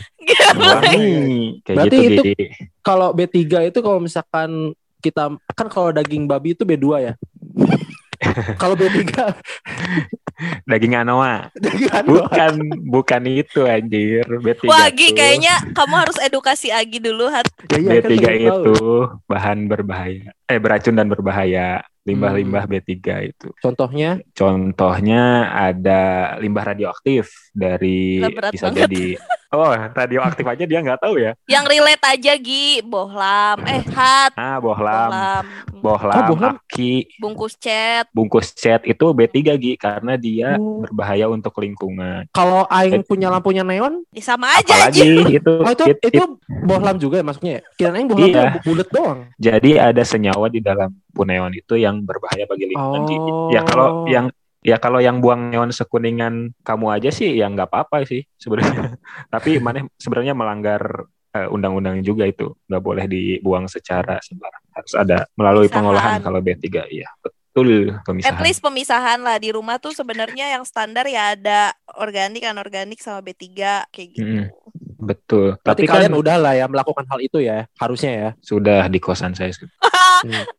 Wangi. 0.53 1.59
Kayak 1.61 1.75
Berarti 1.77 1.97
gitu, 1.99 2.21
itu- 2.25 2.51
kalau 2.79 3.11
B3 3.11 3.35
itu 3.67 3.79
kalau 3.79 3.99
misalkan 3.99 4.49
kita 4.97 5.23
kan 5.51 5.67
kalau 5.67 5.91
daging 5.91 6.23
babi 6.23 6.55
itu 6.55 6.63
B2 6.63 6.87
ya. 7.01 7.13
kalau 8.61 8.73
B3 8.73 9.03
Daging 10.65 10.97
anoa. 10.97 11.51
daging. 11.55 11.91
Bukan, 12.03 12.53
bukan 12.83 13.21
itu 13.27 13.63
anjir. 13.63 14.25
B3 14.25 14.65
Wah, 14.65 14.87
Gi, 14.89 15.11
tuh. 15.11 15.15
kayaknya 15.15 15.55
kamu 15.71 15.93
harus 15.95 16.17
edukasi 16.17 16.67
Agi 16.67 16.97
dulu, 16.97 17.29
Hat. 17.29 17.45
Ya, 17.69 17.77
iya, 17.77 17.89
kan 17.99 18.09
B3 18.09 18.15
pengen 18.17 18.49
tahu. 18.49 18.63
itu 18.63 18.75
bahan 19.25 19.57
berbahaya. 19.67 20.29
Eh 20.45 20.57
beracun 20.57 20.95
dan 20.95 21.07
berbahaya. 21.07 21.83
Limbah-limbah 22.03 22.67
B3 22.67 22.91
itu. 23.25 23.47
Contohnya 23.57 24.19
Contohnya 24.35 25.23
ada 25.49 26.01
limbah 26.35 26.67
radioaktif 26.67 27.31
dari 27.53 28.19
bisa 28.51 28.67
banget. 28.67 28.89
jadi 28.89 29.05
Oh, 29.53 29.69
radioaktif 29.69 30.41
aja 30.41 30.65
dia 30.65 30.81
nggak 30.81 30.97
tahu 30.97 31.21
ya. 31.21 31.37
Yang 31.45 31.65
relate 31.69 32.01
aja, 32.01 32.33
Gi. 32.33 32.81
Bohlam. 32.81 33.61
Eh, 33.61 33.85
Hat. 33.85 34.33
Ah, 34.33 34.57
bohlam, 34.57 35.13
Bohlam. 35.13 35.43
bohlam, 35.77 36.17
Oh, 36.17 36.27
bohlam. 36.33 36.53
aki, 36.57 37.05
Bungkus 37.21 37.53
chat. 37.53 38.09
bungkus 38.09 38.49
cat 38.49 38.81
itu 38.81 39.05
B3 39.13 39.53
Gi 39.53 39.77
karena 39.77 40.17
dia 40.17 40.57
Oh. 40.57 40.81
berbahaya 40.81 41.29
untuk 41.29 41.53
lingkungan. 41.55 42.25
kalau 42.33 42.65
aing 42.65 43.05
punya 43.05 43.29
lampunya 43.29 43.61
neon, 43.61 44.01
Ya, 44.09 44.25
sama 44.25 44.57
aja. 44.57 44.73
Apalagi 44.89 45.37
itu, 45.37 45.51
oh 45.53 45.69
itu 45.69 45.83
it- 45.85 46.01
itu 46.01 46.23
it- 46.25 46.33
bohlam 46.65 46.97
juga 46.97 47.21
ya 47.21 47.23
masuknya 47.23 47.51
ya? 47.53 47.61
Kirain 47.77 47.93
aing 47.95 48.09
bohlam 48.09 48.29
Iya. 48.33 48.45
bulat 48.59 48.89
doang. 48.89 49.19
jadi 49.37 49.71
ada 49.85 50.01
senyawa 50.01 50.49
di 50.49 50.65
dalam 50.65 50.97
puneon 51.13 51.53
itu 51.53 51.77
yang 51.77 52.01
berbahaya 52.01 52.49
bagi 52.49 52.73
lingkungan. 52.73 53.05
Gi. 53.05 53.17
Oh. 53.21 53.53
Ya 53.53 53.61
kalau 53.61 54.09
yang 54.09 54.33
ya 54.63 54.79
kalau 54.79 55.03
yang 55.03 55.19
buang 55.19 55.51
neon 55.51 55.69
sekuningan 55.69 56.55
kamu 56.63 56.85
aja 56.95 57.09
sih 57.11 57.35
ya 57.35 57.51
nggak 57.51 57.69
apa-apa 57.69 58.07
sih 58.07 58.23
sebenarnya. 58.39 58.95
Tapi 59.33 59.59
mana 59.59 59.83
sebenarnya 59.99 60.33
melanggar 60.33 61.05
eh, 61.35 61.47
undang-undang 61.51 61.99
juga 62.01 62.23
itu 62.25 62.55
nggak 62.71 62.83
boleh 62.83 63.05
dibuang 63.05 63.67
secara 63.67 64.17
sembarang. 64.23 64.63
Harus 64.73 64.93
ada 64.95 65.17
melalui 65.35 65.67
Pemisahan. 65.67 65.75
pengolahan 65.75 66.17
kalau 66.23 66.39
B3 66.41 66.65
iya 66.89 67.09
betul 67.21 67.93
At 67.93 68.01
pemisahan. 68.09 68.41
least 68.41 68.61
pemisahan 68.65 69.19
lah 69.21 69.37
di 69.37 69.53
rumah 69.53 69.77
tuh 69.77 69.93
sebenarnya 69.93 70.57
yang 70.57 70.65
standar 70.65 71.05
ya 71.05 71.37
ada 71.37 71.69
organik, 72.01 72.41
anorganik 72.41 72.97
sama 72.97 73.21
B3 73.21 73.45
kayak 73.93 74.07
gitu. 74.09 74.25
Mm-mm. 74.25 74.49
Betul. 74.97 75.59
Berarti 75.61 75.83
Tapi 75.83 75.85
kan 75.85 75.93
kalian 76.01 76.15
udah 76.17 76.35
lah 76.41 76.53
ya 76.57 76.65
melakukan 76.65 77.05
hal 77.05 77.19
itu 77.21 77.43
ya, 77.43 77.67
harusnya 77.77 78.11
ya. 78.11 78.29
sudah 78.41 78.87
di 78.89 78.97
kosan 78.97 79.37
saya. 79.37 79.53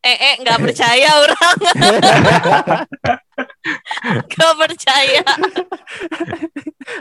Eh, 0.04 0.16
eh, 0.16 0.34
nggak 0.44 0.58
percaya 0.60 1.08
orang. 1.20 1.56
Nggak 4.04 4.54
percaya. 4.60 5.24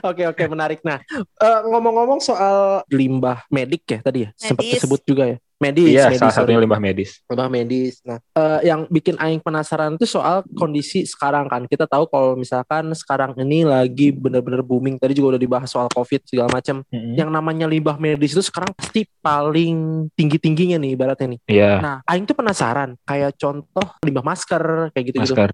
Oke 0.02 0.24
oke 0.32 0.44
menarik. 0.48 0.80
Nah 0.82 1.04
eh, 1.20 1.60
ngomong-ngomong 1.68 2.24
soal 2.24 2.88
limbah 2.88 3.44
medik 3.52 3.84
ya 3.86 4.00
tadi 4.00 4.26
ya 4.26 4.30
sempat 4.40 4.64
disebut 4.64 5.02
juga 5.04 5.24
ya. 5.28 5.38
Medis, 5.62 5.94
Iya, 5.94 6.10
medis, 6.10 6.20
salah 6.20 6.34
satunya 6.34 6.58
sorry. 6.58 6.66
limbah 6.66 6.82
medis. 6.82 7.10
limbah 7.26 7.50
medis. 7.50 7.94
Nah 8.04 8.18
eh, 8.20 8.60
yang 8.68 8.86
bikin 8.88 9.16
Aing 9.16 9.40
penasaran 9.40 9.96
itu 9.96 10.06
soal 10.06 10.44
kondisi 10.54 11.06
sekarang 11.06 11.48
kan. 11.48 11.64
Kita 11.66 11.86
tahu 11.86 12.10
kalau 12.10 12.36
misalkan 12.36 12.92
sekarang 12.94 13.32
ini 13.40 13.64
lagi 13.64 14.12
bener-bener 14.12 14.60
booming. 14.60 15.00
Tadi 15.00 15.14
juga 15.14 15.36
udah 15.36 15.42
dibahas 15.42 15.70
soal 15.72 15.88
covid 15.90 16.24
segala 16.26 16.52
macam. 16.52 16.84
Mm-mm. 16.90 17.16
Yang 17.16 17.30
namanya 17.32 17.66
limbah 17.66 17.96
medis 17.96 18.34
itu 18.34 18.44
sekarang 18.44 18.74
pasti 18.76 19.08
paling 19.20 20.08
tinggi-tingginya 20.14 20.78
nih 20.78 20.92
ibaratnya 20.94 21.28
nih. 21.36 21.40
Iya, 21.48 21.72
Nah 21.80 21.96
Aing 22.06 22.28
tuh 22.28 22.36
penasaran 22.36 23.00
kayak 23.04 23.38
contoh 23.40 23.86
limbah 24.04 24.26
masker 24.26 24.92
kayak 24.92 25.06
gitu-gitu. 25.10 25.34
masker. 25.38 25.52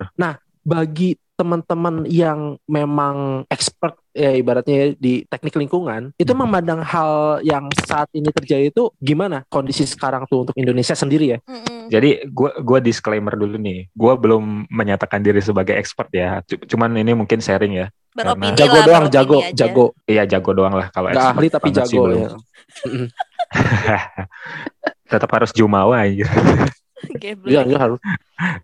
bagi 0.60 1.16
teman-teman 1.40 2.04
yang 2.04 2.60
memang 2.68 3.48
expert 3.48 3.96
ya 4.12 4.36
ibaratnya 4.36 4.76
ya, 4.76 4.88
di 5.00 5.24
teknik 5.24 5.56
lingkungan 5.56 6.12
itu 6.20 6.36
Hmm. 6.36 6.44
memandang 6.44 6.84
hal 6.84 7.40
yang 7.40 7.72
saat 7.80 8.12
ini 8.12 8.28
terjadi 8.28 8.68
itu 8.68 8.92
gimana 9.00 9.48
kondisi 9.48 9.88
sekarang 9.88 10.28
tuh 10.28 10.44
untuk 10.44 10.56
Indonesia 10.60 10.92
sendiri 10.92 11.26
ya 11.34 11.40
Mm-mm. 11.48 11.88
Jadi 11.90 12.22
gua 12.30 12.54
gua 12.62 12.78
disclaimer 12.78 13.34
dulu 13.34 13.58
nih. 13.58 13.90
Gua 13.98 14.14
belum 14.14 14.70
menyatakan 14.70 15.26
diri 15.26 15.42
sebagai 15.42 15.74
expert 15.74 16.14
ya. 16.14 16.38
C- 16.46 16.62
Cuman 16.62 16.94
ini 16.94 17.18
mungkin 17.18 17.42
sharing 17.42 17.74
ya. 17.74 17.88
Beropini 18.14 18.54
jago 18.54 18.78
lah, 18.78 18.86
doang 18.86 19.06
jago 19.10 19.38
aja. 19.42 19.54
jago 19.58 19.86
Iya 20.06 20.24
jago 20.30 20.52
doang 20.54 20.78
lah 20.78 20.94
kalau 20.94 21.10
nggak 21.10 21.18
expert 21.18 21.34
ahli 21.34 21.48
tapi 21.50 21.68
jago 21.74 22.02
ya. 22.14 22.28
Tetap 25.10 25.30
harus 25.34 25.50
jumawa 25.50 26.06
aja. 26.06 26.30
Iya, 27.50 27.62
iya, 27.66 27.78
harus. 27.80 28.00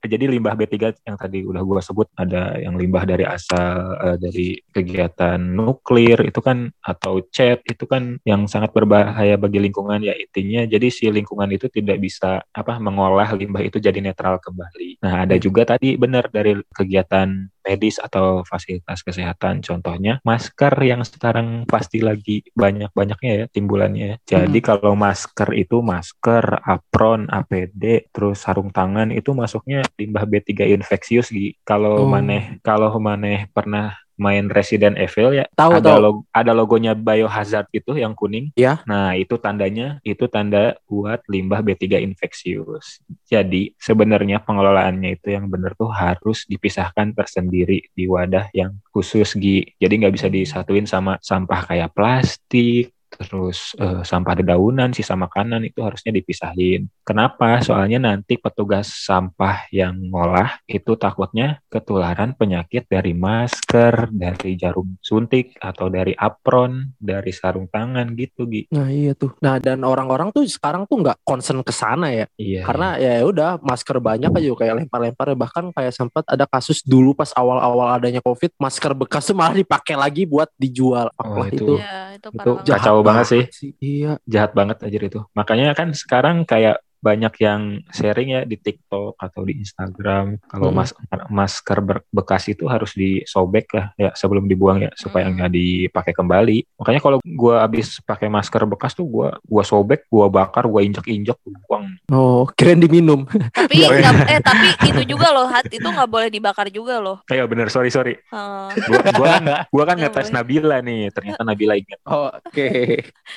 Jadi 0.04 0.25
limbah 0.32 0.56
B3 0.56 0.96
yang 1.04 1.18
tadi 1.20 1.44
udah 1.44 1.62
gua 1.63 1.84
sebut 1.84 2.08
ada 2.15 2.56
yang 2.60 2.80
limbah 2.80 3.04
dari 3.04 3.27
asal 3.27 3.96
eh, 4.00 4.18
dari 4.20 4.48
kegiatan 4.72 5.36
nuklir 5.36 6.24
itu 6.24 6.39
kan 6.39 6.72
atau 6.80 7.20
cat 7.27 7.60
itu 7.68 7.84
kan 7.84 8.15
yang 8.24 8.48
sangat 8.48 8.72
berbahaya 8.72 9.36
bagi 9.36 9.60
lingkungan 9.60 10.00
ya 10.04 10.15
intinya. 10.15 10.63
Jadi 10.63 10.88
si 10.92 11.12
lingkungan 11.12 11.51
itu 11.51 11.68
tidak 11.68 12.00
bisa 12.00 12.39
apa 12.56 12.80
mengolah 12.80 13.36
limbah 13.36 13.63
itu 13.63 13.80
jadi 13.80 14.00
netral 14.00 14.39
kembali. 14.39 15.04
Nah, 15.04 15.27
ada 15.27 15.36
juga 15.36 15.68
tadi 15.68 16.00
benar 16.00 16.32
dari 16.32 16.56
kegiatan 16.72 17.54
medis 17.65 17.98
atau 17.98 18.45
fasilitas 18.45 19.01
kesehatan 19.01 19.65
contohnya 19.65 20.22
masker 20.22 20.74
yang 20.86 21.01
sekarang 21.01 21.65
pasti 21.65 22.00
lagi 22.00 22.45
banyak-banyaknya 22.53 23.31
ya 23.41 23.45
timbulannya. 23.50 24.05
ya. 24.05 24.15
Jadi 24.45 24.60
kalau 24.62 24.93
masker 24.93 25.50
itu 25.57 25.81
masker, 25.81 26.62
apron, 26.62 27.25
APD, 27.27 28.07
terus 28.13 28.45
sarung 28.45 28.69
tangan 28.69 29.10
itu 29.10 29.34
masuknya 29.34 29.81
limbah 29.98 30.25
B3 30.29 30.69
infeksius 30.69 31.34
Gi. 31.34 31.57
Kalau 31.65 32.05
Oh. 32.05 32.10
maneh 32.12 32.60
kalau 32.62 32.93
maneh 33.01 33.50
pernah 33.51 33.98
main 34.15 34.48
Resident 34.48 34.95
Evil 34.95 35.36
ya 35.36 35.45
tahu 35.53 35.84
ada 35.84 35.91
tahu 35.91 36.00
log- 36.00 36.25
ada 36.31 36.51
logonya 36.55 36.95
biohazard 36.95 37.67
gitu 37.75 38.00
yang 38.00 38.15
kuning. 38.15 38.55
Ya. 38.55 38.79
Nah, 38.88 39.13
itu 39.19 39.36
tandanya 39.36 40.00
itu 40.07 40.25
tanda 40.31 40.79
buat 40.88 41.22
limbah 41.27 41.60
B3 41.60 42.00
infeksius. 42.00 43.03
Jadi, 43.27 43.75
sebenarnya 43.75 44.39
pengelolaannya 44.41 45.19
itu 45.19 45.36
yang 45.36 45.51
benar 45.51 45.75
tuh 45.75 45.91
harus 45.91 46.48
dipisahkan 46.48 47.12
tersendiri 47.12 47.91
di 47.91 48.07
wadah 48.07 48.48
yang 48.55 48.79
khusus 48.95 49.36
Gi. 49.36 49.75
Jadi 49.75 49.93
nggak 50.00 50.15
bisa 50.15 50.27
disatuin 50.31 50.88
sama 50.88 51.19
sampah 51.19 51.67
kayak 51.67 51.91
plastik, 51.91 52.95
terus 53.07 53.77
eh, 53.77 54.01
sampah 54.01 54.35
dedaunan, 54.39 54.91
sisa 54.91 55.13
makanan 55.13 55.63
itu 55.63 55.79
harusnya 55.81 56.12
dipisahin. 56.12 56.89
Kenapa? 57.01 57.62
Soalnya 57.62 58.01
nanti 58.01 58.35
petugas 58.35 58.89
sampah 58.89 59.69
yang 59.69 59.93
ngolah 60.09 60.57
itu 60.65 60.95
takutnya 60.95 61.62
ketularan 61.69 62.33
penyakit 62.33 62.85
dari 62.85 63.13
masker, 63.13 64.09
dari 64.09 64.57
jarum 64.57 64.97
suntik 65.00 65.55
atau 65.57 65.88
dari 65.88 66.12
apron, 66.13 66.95
dari 66.97 67.29
sarung 67.29 67.67
tangan 67.67 68.15
gitu, 68.15 68.47
Gi. 68.47 68.67
nah 68.71 68.88
iya 68.88 69.13
tuh 69.13 69.33
nah 69.39 69.57
dan 69.57 69.81
orang-orang 69.83 70.31
tuh 70.31 70.45
sekarang 70.45 70.85
tuh 70.85 71.01
nggak 71.01 71.21
concern 71.24 71.62
ke 71.62 71.74
sana 71.74 72.09
ya 72.12 72.25
Iya. 72.35 72.62
karena 72.65 72.88
ya 72.97 73.13
udah 73.24 73.50
masker 73.59 73.97
banyak 74.00 74.31
aja 74.31 74.50
kayak 74.55 74.75
lempar-lempar 74.83 75.27
ya. 75.31 75.35
bahkan 75.38 75.65
kayak 75.71 75.93
sempat 75.93 76.24
ada 76.25 76.45
kasus 76.45 76.81
dulu 76.81 77.13
pas 77.13 77.31
awal-awal 77.33 77.95
adanya 77.95 78.21
covid 78.21 78.51
masker 78.57 78.91
bekas 78.93 79.27
tuh 79.27 79.35
malah 79.35 79.53
dipakai 79.53 79.95
lagi 79.95 80.24
buat 80.25 80.50
dijual 80.55 81.09
Oh, 81.17 81.43
itu. 81.47 81.55
itu 81.55 81.74
Iya, 81.79 82.17
itu 82.17 82.27
Itu 82.31 82.38
parah 82.38 82.63
Kacau 82.96 83.08
banget 83.10 83.25
sih. 83.28 83.44
iya 83.84 84.16
jahat 84.24 84.52
banget 84.56 84.78
aja 84.86 84.98
itu. 85.12 85.20
Makanya 85.36 85.75
kan 85.75 85.92
sekarang 85.92 86.48
kayak 86.48 86.85
banyak 87.05 87.33
yang 87.38 87.62
sharing 87.89 88.29
ya 88.31 88.41
di 88.41 88.57
TikTok 88.57 89.13
atau 89.15 89.41
di 89.41 89.53
Instagram 89.55 90.41
kalau 90.43 90.74
Hmm. 90.74 90.77
mas 90.77 90.91
masker 91.29 91.77
ber- 91.79 92.05
bekas 92.09 92.47
itu 92.47 92.65
harus 92.65 92.91
disobek 92.91 93.69
lah 93.69 93.93
ya 93.95 94.09
sebelum 94.12 94.45
dibuang 94.45 94.81
ya 94.81 94.91
supaya 94.95 95.25
Hmm. 95.25 95.38
nggak 95.38 95.51
dipakai 95.51 96.12
kembali. 96.12 96.57
Makanya 96.75 97.00
kalau 97.00 97.17
gua 97.24 97.62
habis 97.62 98.01
pakai 98.01 98.25
masker 98.25 98.65
bekas 98.65 98.91
tuh 98.91 99.05
gua 99.05 99.38
gua 99.39 99.62
sobek, 99.62 100.07
gua 100.07 100.25
bakar, 100.27 100.65
gua 100.65 100.81
injek-injek, 100.81 101.38
gua 101.38 101.57
buang. 101.63 101.85
oh 102.09 102.50
keren 102.50 102.79
diminum 102.79 103.27
Tapi 103.51 103.74
Iya. 103.77 103.88
nggak- 103.91 104.27
eh 104.27 104.41
tapi 104.41 104.67
itu 104.88 105.01
juga 105.07 105.29
loh, 105.29 105.45
Hat, 105.45 105.67
itu 105.67 105.83
nggak 105.83 106.07
boleh 106.07 106.29
dibakar 106.29 106.67
juga 106.69 106.97
loh. 106.97 107.21
Kayak 107.24 107.45
bener 107.47 107.67
sorry 107.69 107.89
sorry. 107.89 108.15
Eh, 108.15 108.69
Gua, 108.81 109.00
gua 109.13 109.27
kan 109.29 109.43
gua 109.69 109.83
kan 109.85 109.95
Nggak 109.95 110.12
ngetes. 110.15 110.29
Nabila 110.31 110.77
nih, 110.79 111.12
ternyata 111.12 111.41
Nabila 111.41 111.74
ingat. 111.74 112.00
oke 112.03 112.69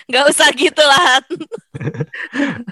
nggak 0.06 0.24
usah 0.26 0.48
gitu 0.52 0.80
lah, 0.80 1.02
Hat. 1.10 1.26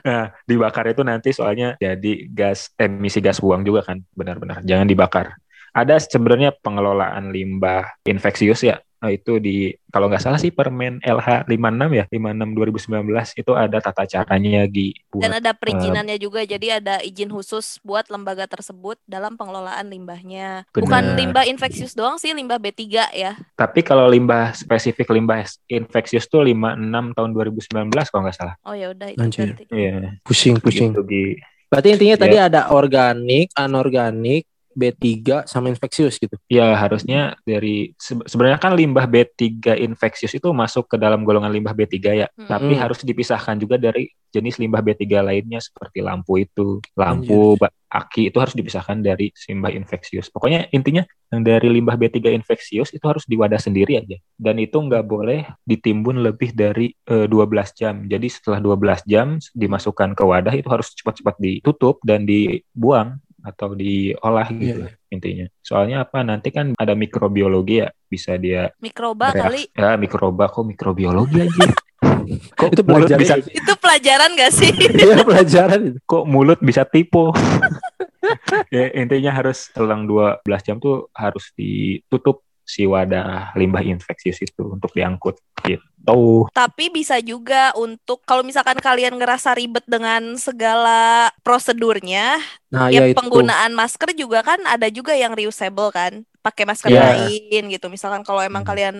Nah, 0.06 0.30
dibakar 0.46 0.84
itu 0.90 1.02
nanti 1.02 1.30
soalnya 1.34 1.74
jadi 1.80 2.12
gas 2.30 2.70
emisi 2.78 3.18
gas 3.22 3.38
buang 3.42 3.62
juga 3.66 3.82
kan, 3.86 3.98
benar-benar. 4.14 4.62
Jangan 4.62 4.86
dibakar. 4.86 5.36
Ada 5.76 6.00
sebenarnya 6.00 6.56
pengelolaan 6.64 7.34
limbah 7.34 8.00
infeksius 8.08 8.64
ya. 8.64 8.80
Nah, 8.96 9.12
itu 9.12 9.36
di 9.36 9.76
kalau 9.92 10.08
nggak 10.08 10.24
salah 10.24 10.40
sih 10.40 10.48
Permen 10.48 11.00
LH 11.04 11.44
56 11.48 11.92
ya, 11.92 12.04
56 12.08 12.56
2019 12.96 13.40
itu 13.40 13.52
ada 13.52 13.78
tata 13.80 14.02
caranya 14.08 14.64
Gi 14.64 14.96
buat 15.12 15.22
Dan 15.24 15.32
ada 15.36 15.52
perizinannya 15.52 16.16
juga, 16.16 16.44
jadi 16.48 16.80
ada 16.80 17.04
izin 17.04 17.28
khusus 17.28 17.76
buat 17.84 18.08
lembaga 18.08 18.48
tersebut 18.48 18.96
dalam 19.04 19.36
pengelolaan 19.36 19.92
limbahnya. 19.92 20.64
Bukan 20.72 21.12
Benar. 21.12 21.16
limbah 21.20 21.44
infeksius 21.44 21.92
doang 21.92 22.16
sih, 22.16 22.32
limbah 22.32 22.56
B3 22.56 22.82
ya. 23.12 23.36
Tapi 23.52 23.84
kalau 23.84 24.08
limbah 24.08 24.56
spesifik 24.56 25.12
limbah 25.12 25.44
infeksius 25.68 26.24
tuh 26.28 26.40
56 26.44 27.12
tahun 27.16 27.30
2019 27.36 28.12
kalau 28.12 28.22
nggak 28.24 28.36
salah. 28.36 28.54
Oh 28.64 28.72
ya 28.72 28.96
udah 28.96 29.12
itu 29.12 29.20
Anjir. 29.20 29.60
Iya. 29.68 30.20
Pusing, 30.24 30.56
pusing. 30.60 30.96
Gitu, 30.96 31.04
Gi. 31.04 31.28
Berarti 31.68 31.88
intinya 31.92 32.16
Iya. 32.16 32.22
tadi 32.22 32.36
ada 32.38 32.60
organik, 32.72 33.50
anorganik, 33.58 34.46
B3 34.76 35.48
sama 35.48 35.72
infeksius 35.72 36.20
gitu. 36.20 36.36
Ya 36.46 36.76
harusnya 36.76 37.32
dari 37.42 37.96
se- 37.96 38.20
sebenarnya 38.28 38.60
kan 38.60 38.76
limbah 38.76 39.08
B3 39.08 39.40
infeksius 39.80 40.36
itu 40.36 40.52
masuk 40.52 40.84
ke 40.86 41.00
dalam 41.00 41.24
golongan 41.24 41.48
limbah 41.48 41.72
B3 41.72 41.96
ya. 42.12 42.28
Hmm. 42.36 42.44
Tapi 42.46 42.76
Hmm. 42.76 42.82
harus 42.84 43.00
dipisahkan 43.00 43.56
juga 43.56 43.80
dari 43.80 44.06
jenis 44.28 44.60
limbah 44.60 44.84
B3 44.84 45.24
lainnya 45.24 45.64
seperti 45.64 46.04
lampu 46.04 46.36
itu, 46.36 46.84
lampu, 46.92 47.56
ba- 47.56 47.72
aki 47.88 48.28
itu 48.28 48.36
harus 48.36 48.52
dipisahkan 48.52 49.00
dari 49.00 49.32
limbah 49.48 49.72
infeksius. 49.72 50.28
Pokoknya 50.28 50.68
intinya 50.68 51.00
yang 51.32 51.40
dari 51.40 51.72
limbah 51.72 51.96
B3 51.96 52.28
infeksius 52.30 52.92
itu 52.92 53.00
harus 53.08 53.24
di 53.24 53.40
wadah 53.40 53.56
sendiri 53.56 53.96
aja. 53.96 54.20
Dan 54.36 54.60
itu 54.60 54.76
nggak 54.76 55.04
boleh 55.08 55.48
ditimbun 55.64 56.20
lebih 56.20 56.52
dari 56.52 56.92
eh, 56.92 57.24
12 57.24 57.72
jam. 57.72 58.04
Jadi 58.04 58.28
setelah 58.28 58.60
12 58.60 59.00
jam 59.08 59.40
dimasukkan 59.56 60.12
ke 60.12 60.20
wadah 60.20 60.52
itu 60.52 60.68
harus 60.68 60.92
cepat-cepat 60.92 61.40
ditutup 61.40 61.96
dan 62.04 62.28
dibuang 62.28 63.16
atau 63.46 63.72
diolah 63.72 64.50
gitu 64.50 64.82
Iya. 64.82 64.98
intinya. 65.08 65.46
Soalnya 65.62 66.02
apa? 66.02 66.20
Nanti 66.20 66.50
kan 66.50 66.74
ada 66.74 66.92
mikrobiologi 66.92 67.78
ya, 67.78 67.88
bisa 68.04 68.34
dia 68.34 68.74
Mikroba 68.78 69.30
bereaksi. 69.30 69.70
kali. 69.70 69.78
Ya 69.78 69.94
mikroba 69.94 70.50
kok 70.50 70.66
mikrobiologi 70.66 71.46
aja. 71.46 71.66
kok 72.58 72.70
Itu 72.74 72.82
mulut 72.82 73.06
pelajaran 73.06 73.20
bisa 73.22 73.34
Itu 73.40 73.72
pelajaran 73.78 74.30
gak 74.34 74.52
sih? 74.52 74.72
Iya 75.06 75.16
pelajaran 75.22 75.80
kok 76.02 76.24
mulut 76.26 76.58
bisa 76.58 76.82
tipu. 76.82 77.30
ya 78.74 78.90
intinya 78.92 79.30
harus 79.30 79.70
selang 79.70 80.02
12 80.04 80.42
jam 80.60 80.76
tuh 80.76 81.06
harus 81.14 81.54
ditutup 81.54 82.42
si 82.66 82.82
wadah 82.84 83.54
limbah 83.54 83.80
infeksius 83.80 84.42
itu 84.42 84.62
untuk 84.66 84.90
diangkut 84.90 85.38
gitu. 85.62 86.46
Tapi 86.50 86.90
bisa 86.90 87.18
juga 87.18 87.70
untuk 87.74 88.22
kalau 88.22 88.42
misalkan 88.42 88.76
kalian 88.76 89.14
ngerasa 89.14 89.54
ribet 89.54 89.86
dengan 89.86 90.34
segala 90.36 91.30
prosedurnya, 91.40 92.42
Nah, 92.68 92.90
ya 92.90 93.06
ya 93.06 93.14
itu. 93.14 93.16
penggunaan 93.16 93.72
masker 93.72 94.10
juga 94.12 94.42
kan 94.42 94.58
ada 94.66 94.86
juga 94.86 95.14
yang 95.14 95.32
reusable 95.32 95.90
kan, 95.90 96.26
pakai 96.42 96.62
masker 96.62 96.90
Iya. 96.90 97.02
lain 97.14 97.62
gitu. 97.70 97.86
Misalkan 97.86 98.22
kalau 98.22 98.42
emang 98.42 98.62
Hmm. 98.62 98.70
kalian 98.70 98.96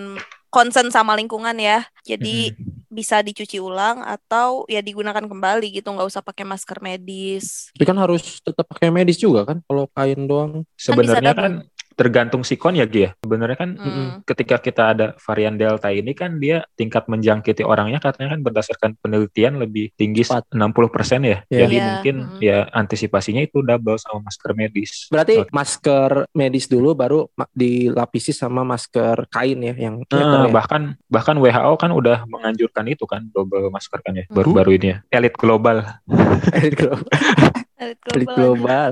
concern 0.49 0.89
sama 0.89 1.15
lingkungan 1.15 1.55
ya, 1.59 1.85
jadi 2.03 2.51
Mm-mm. 2.51 2.87
bisa 2.89 3.21
dicuci 3.21 3.59
ulang 3.59 4.01
atau 4.01 4.65
ya 4.67 4.81
digunakan 4.81 5.21
kembali 5.21 5.75
gitu, 5.75 5.91
nggak 5.91 6.07
usah 6.07 6.23
pakai 6.23 6.47
masker 6.47 6.79
medis. 6.81 7.71
Tapi 7.71 7.85
kan 7.85 7.99
harus 7.99 8.41
tetap 8.41 8.65
pakai 8.65 8.89
medis 8.89 9.19
juga 9.19 9.45
kan 9.45 9.59
kalau 9.63 9.87
kain 9.91 10.25
doang. 10.25 10.63
Sebenarnya 10.75 11.35
double. 11.35 11.43
kan 11.43 11.53
tergantung 11.97 12.45
sikon 12.45 12.77
ya 12.77 12.85
Gi 12.85 13.01
ya. 13.03 13.11
Sebenarnya 13.19 13.57
kan 13.57 13.71
Hmm. 13.75 14.09
ketika 14.23 14.57
kita 14.59 14.93
ada 14.93 15.07
varian 15.19 15.57
delta 15.57 15.89
ini 15.89 16.13
kan 16.13 16.37
dia 16.37 16.61
tingkat 16.75 17.09
menjangkiti 17.09 17.65
orangnya 17.65 17.97
katanya 17.99 18.37
kan 18.37 18.41
berdasarkan 18.43 18.91
penelitian 19.01 19.57
lebih 19.57 19.91
tinggi 19.95 20.23
Cepat. 20.23 20.45
60% 20.53 21.25
ya. 21.25 21.39
Iya. 21.49 21.59
Jadi 21.59 21.75
Iya, 21.75 21.85
mungkin 21.89 22.17
mm-mm. 22.23 22.41
ya 22.41 22.59
antisipasinya 22.71 23.41
itu 23.41 23.61
double 23.61 23.97
sama 23.97 24.21
masker 24.23 24.53
medis. 24.53 25.09
Berarti 25.09 25.35
Oh, 25.39 25.49
masker 25.51 26.11
medis 26.33 26.69
dulu 26.69 26.93
baru 26.93 27.25
dilapisi 27.51 28.31
sama 28.31 28.61
masker 28.63 29.25
kain 29.27 29.57
ya 29.59 29.75
yang 29.75 30.05
eh, 30.05 30.21
ya. 30.21 30.49
bahkan 30.49 31.01
bahkan 31.07 31.37
WHO 31.37 31.73
kan 31.75 31.91
udah 31.91 32.25
menganjurkan 32.27 32.85
itu 32.87 33.05
kan 33.05 33.25
double 33.31 33.69
masker 33.69 34.01
kan 34.01 34.13
ya 34.15 34.25
Hmm. 34.29 34.37
baru-baru 34.37 34.71
ini 34.77 34.87
ya. 34.93 34.97
Elit 35.11 35.33
global 35.35 35.81
Elit 36.57 36.77
global. 36.77 37.09
Elit 37.77 38.01
Elit 38.17 38.29
global. 38.33 38.91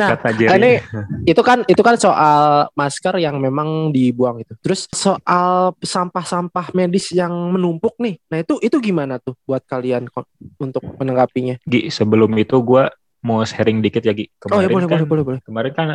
Nah, 0.00 0.16
ini 0.56 0.80
itu 1.28 1.42
kan 1.44 1.60
itu 1.68 1.82
kan 1.84 2.00
soal 2.00 2.72
masker 2.72 3.20
yang 3.20 3.36
memang 3.36 3.92
dibuang 3.92 4.40
itu. 4.40 4.56
Terus 4.64 4.88
soal 4.88 5.76
sampah-sampah 5.76 6.72
medis 6.72 7.12
yang 7.12 7.32
menumpuk 7.52 8.00
nih. 8.00 8.16
Nah, 8.32 8.40
itu 8.40 8.56
itu 8.64 8.76
gimana 8.80 9.20
tuh 9.20 9.36
buat 9.44 9.60
kalian 9.68 10.08
untuk 10.56 10.82
menanggapinya? 10.96 11.60
Gi, 11.68 11.92
sebelum 11.92 12.32
itu 12.40 12.56
gua 12.64 12.88
mau 13.20 13.44
sharing 13.44 13.84
dikit 13.84 14.00
ya 14.00 14.16
Gi. 14.16 14.32
Oh 14.52 14.60
ya 14.60 14.72
Kemarin 14.72 14.72
boleh 14.72 14.84
kan 14.88 14.88
boleh 14.88 15.04
boleh 15.04 15.24
boleh. 15.24 15.40
kemarin 15.44 15.72
kan 15.76 15.88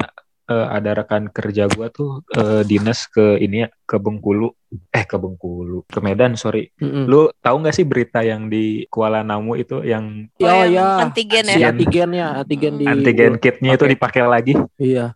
eh, 0.49 0.65
ada 0.67 0.91
rekan 0.97 1.29
kerja 1.29 1.69
gua 1.69 1.87
tuh 1.87 2.25
eh, 2.31 2.61
dinas 2.63 3.05
ke 3.05 3.37
ini 3.37 3.63
ya 3.63 3.69
ke 3.85 3.95
Bengkulu 3.95 4.49
eh 4.89 5.01
ke 5.01 5.15
Bengkulu 5.15 5.85
ke 5.85 5.97
Medan 5.97 6.33
sorry 6.33 6.69
Mm-mm. 6.75 7.05
lu 7.05 7.29
tahu 7.39 7.55
nggak 7.59 7.73
sih 7.73 7.85
berita 7.85 8.21
yang 8.21 8.45
di 8.45 8.85
Kuala 8.85 9.21
Namu 9.21 9.53
itu 9.53 9.81
yang 9.81 10.29
Oh, 10.35 10.45
Ya 10.45 10.65
yang 10.65 10.73
ya. 10.73 10.87
antigen 11.03 11.45
Si 11.45 11.57
ya. 11.57 11.69
antigen 11.69 12.09
ya, 12.11 12.27
antigen 12.37 12.73
di 12.75 12.85
antigen 12.85 13.33
kitnya 13.37 13.73
itu 13.73 13.85
Oke. 13.85 13.93
dipakai 13.93 14.21
lagi 14.23 14.53
Iya. 14.75 15.13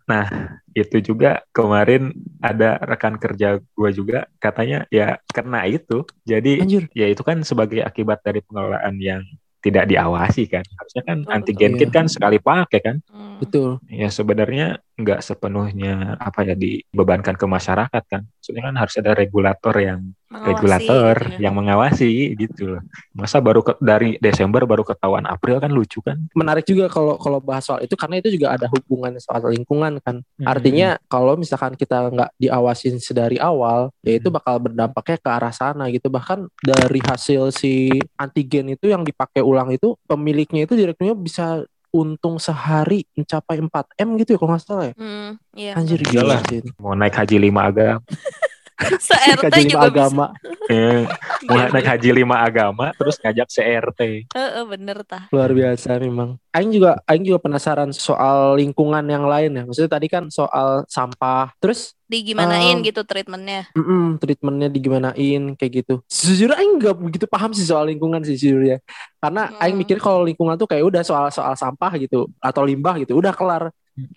itu 0.74 0.98
juga 1.00 1.46
kemarin 1.50 2.10
ada 2.40 2.82
rekan 2.82 3.14
kerja 3.14 3.62
gua 3.72 3.90
juga 3.90 4.26
katanya 4.38 4.86
ya 4.88 5.22
kena 5.28 5.62
itu 5.64 6.02
jadi 6.22 6.58
Anjir. 6.58 6.90
ya 6.90 7.06
itu 7.06 7.22
kan 7.22 7.42
sebagai 7.42 7.78
akibat 7.78 8.18
dari 8.20 8.42
pengelolaan 8.42 8.98
yang 8.98 9.22
tidak 9.62 9.86
diawasi 9.86 10.44
kan 10.44 10.66
harusnya 10.76 11.02
kan 11.04 11.18
Betul, 11.22 11.30
antigen 11.32 11.70
betul. 11.72 11.80
kit 11.80 11.90
kan 11.90 12.06
sekali 12.06 12.36
pakai 12.36 12.80
kan 12.82 12.96
Hmm. 13.06 13.38
Betul. 13.38 13.70
ya 13.86 14.06
sebenarnya 14.08 14.78
nggak 14.94 15.20
sepenuhnya 15.20 16.14
apa 16.16 16.46
ya 16.46 16.54
dibebankan 16.54 17.34
ke 17.34 17.46
masyarakat 17.46 18.02
kan 18.06 18.22
maksudnya 18.24 18.62
kan 18.62 18.74
harus 18.78 18.94
ada 18.94 19.12
regulator 19.12 19.74
yang 19.76 20.00
Mengawasi 20.30 20.50
regulator 20.50 21.14
gitu 21.14 21.30
ya. 21.30 21.38
yang 21.46 21.54
mengawasi 21.54 22.10
gitu 22.34 22.62
loh 22.74 22.82
masa 23.10 23.38
baru 23.38 23.62
ke- 23.62 23.78
dari 23.78 24.18
Desember 24.18 24.66
baru 24.66 24.82
ketahuan 24.82 25.22
April 25.24 25.58
kan 25.58 25.70
lucu 25.70 25.98
kan 25.98 26.18
Menarik 26.34 26.62
juga 26.62 26.86
kalau 26.86 27.14
kalau 27.18 27.38
bahas 27.38 27.62
soal 27.62 27.82
itu 27.82 27.94
karena 27.94 28.18
itu 28.18 28.30
juga 28.30 28.54
ada 28.54 28.66
hubungan 28.66 29.14
soal 29.18 29.38
lingkungan 29.46 30.02
kan. 30.02 30.18
Artinya 30.42 30.98
kalau 31.06 31.38
misalkan 31.38 31.74
kita 31.74 32.10
nggak 32.10 32.30
diawasin 32.36 32.98
sedari 32.98 33.38
awal, 33.38 33.94
ya 34.02 34.18
itu 34.18 34.28
Hmm. 34.28 34.36
bakal 34.36 34.58
berdampaknya 34.58 35.16
ke 35.22 35.28
arah 35.30 35.54
sana 35.54 35.86
gitu. 35.88 36.10
Bahkan 36.10 36.50
dari 36.58 36.98
hasil 36.98 37.54
si 37.54 37.86
antigen 38.16 38.74
itu 38.74 38.90
yang 38.90 39.06
dipakai 39.06 39.40
ulang 39.40 39.70
itu 39.70 39.94
pemiliknya 40.04 40.66
itu 40.66 40.74
direkturnya 40.74 41.14
bisa 41.14 41.62
untung 41.94 42.42
sehari 42.42 43.06
mencapai 43.14 43.62
4 43.62 44.02
m 44.02 44.08
gitu 44.18 44.34
ya 44.34 44.38
kalau 44.42 44.50
nggak 44.50 44.62
salah 44.66 44.86
ya. 44.90 44.94
Hmm, 44.98 45.30
iya. 45.54 45.72
Anjir 45.78 46.02
gila 46.02 46.42
sih. 46.50 46.66
mau 46.82 46.98
naik 46.98 47.14
haji 47.14 47.38
lima 47.38 47.70
agama 47.70 48.02
Se-RT 49.08 49.54
juga 49.64 49.78
bisa. 49.78 49.80
agama. 49.86 50.26
eh, 50.66 51.04
mau 51.44 51.54
Iya, 51.54 51.68
naik 51.70 51.86
haji 51.86 52.08
lima 52.14 52.36
agama 52.40 52.92
terus 52.94 53.16
ngajak 53.16 53.48
CRT 53.48 54.00
Heeh, 54.30 54.64
bener 54.64 55.04
tah. 55.04 55.28
Luar 55.28 55.50
biasa 55.50 55.96
memang. 55.98 56.40
Aing 56.50 56.70
juga 56.70 57.02
Aing 57.04 57.22
juga 57.22 57.38
penasaran 57.38 57.90
soal 57.90 58.56
lingkungan 58.56 59.04
yang 59.04 59.24
lain 59.24 59.50
ya. 59.52 59.62
Maksudnya 59.64 59.90
tadi 59.90 60.06
kan 60.06 60.28
soal 60.28 60.84
sampah. 60.86 61.52
Terus 61.58 61.92
Digimanain 62.04 62.78
Um, 62.78 62.84
gitu 62.84 63.00
treatmentnya. 63.02 63.66
Mm-mm, 63.72 64.20
treatmentnya 64.20 64.68
digimanain 64.68 65.56
kayak 65.56 65.72
gitu. 65.82 65.94
Sejujurnya 66.06 66.56
Aing 66.56 66.78
nggak 66.78 66.94
begitu 66.94 67.26
paham 67.26 67.50
sih 67.50 67.64
soal 67.64 67.88
lingkungan 67.88 68.22
sih 68.22 68.34
sejujurnya. 68.34 68.78
Karena 69.18 69.48
Hmm. 69.48 69.58
Aing 69.58 69.76
mikir 69.76 69.98
kalau 69.98 70.22
lingkungan 70.22 70.54
tuh 70.54 70.64
kayak 70.64 70.84
udah 70.84 71.02
soal 71.02 71.26
soal 71.28 71.52
sampah 71.54 71.92
gitu 71.96 72.30
atau 72.38 72.62
limbah 72.62 72.96
gitu, 72.98 73.16
udah 73.16 73.32
kelar. 73.32 73.68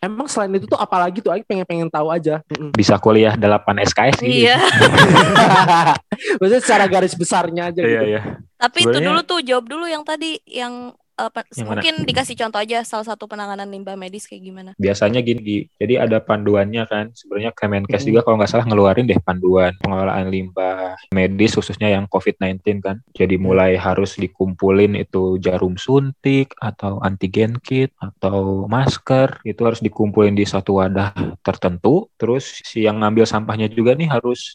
Emang 0.01 0.25
selain 0.25 0.49
itu 0.51 0.65
tuh 0.65 0.75
apalagi 0.75 1.21
tuh 1.21 1.29
Aing 1.29 1.45
pengen 1.45 1.61
pengen 1.63 1.85
tahu 1.87 2.09
aja. 2.09 2.41
Bisa 2.73 2.97
kuliah 2.97 3.37
8 3.37 3.45
SKS 3.85 4.15
sih 4.19 4.45
Iya. 4.45 4.57
Maksudnya 6.41 6.61
secara 6.61 6.85
garis 6.89 7.13
besarnya 7.13 7.69
aja 7.69 7.81
iya 7.81 8.01
gitu. 8.01 8.03
iya 8.09 8.21
Tapi 8.57 8.77
itu 8.81 8.89
Sebenarnya- 8.89 9.07
dulu 9.13 9.21
tuh 9.23 9.39
jawab 9.45 9.65
dulu 9.69 9.85
yang 9.85 10.01
tadi 10.01 10.41
yang 10.49 10.97
apa 11.17 11.41
Yang 11.49 11.57
mana? 11.59 11.69
mungkin 11.73 11.95
dikasih 12.05 12.35
contoh 12.37 12.61
aja 12.61 12.77
salah 12.81 13.03
satu 13.03 13.25
penanganan 13.25 13.65
limbah 13.65 13.97
medis 13.97 14.23
kayak 14.23 14.43
gimana. 14.43 14.69
biasanya 14.77 15.19
gini 15.19 15.41
Gi. 15.41 15.59
jadi 15.75 16.05
ada 16.05 16.17
panduannya 16.19 16.85
kan 16.85 17.09
sebenarnya 17.11 17.51
Kemenkes 17.51 17.99
Hmm. 17.99 18.07
juga 18.07 18.21
kalau 18.21 18.37
nggak 18.37 18.47
salah 18.47 18.65
ngeluarin 18.65 19.05
deh 19.05 19.17
panduan 19.17 19.73
pengelolaan 19.77 20.29
limbah 20.29 20.93
medis 21.09 21.51
khususnya 21.51 21.89
yang 21.89 22.05
COVID-19 22.05 22.61
kan 22.79 23.01
jadi 23.11 23.35
mulai 23.35 23.73
harus 23.75 24.13
dikumpulin 24.15 24.93
itu 24.93 25.37
jarum 25.37 25.73
suntik 25.75 26.53
atau 26.55 27.01
antigen 27.01 27.57
kit 27.57 27.89
atau 27.97 28.67
masker 28.67 29.41
itu 29.41 29.61
harus 29.63 29.81
dikumpulin 29.81 30.31
di 30.31 30.45
satu 30.45 30.77
wadah 30.77 31.11
tertentu 31.41 32.13
terus 32.15 32.61
si 32.61 32.83
yang 32.83 33.01
ngambil 33.01 33.25
sampahnya 33.25 33.65
juga 33.67 33.93
nih 33.93 34.05
harus 34.05 34.53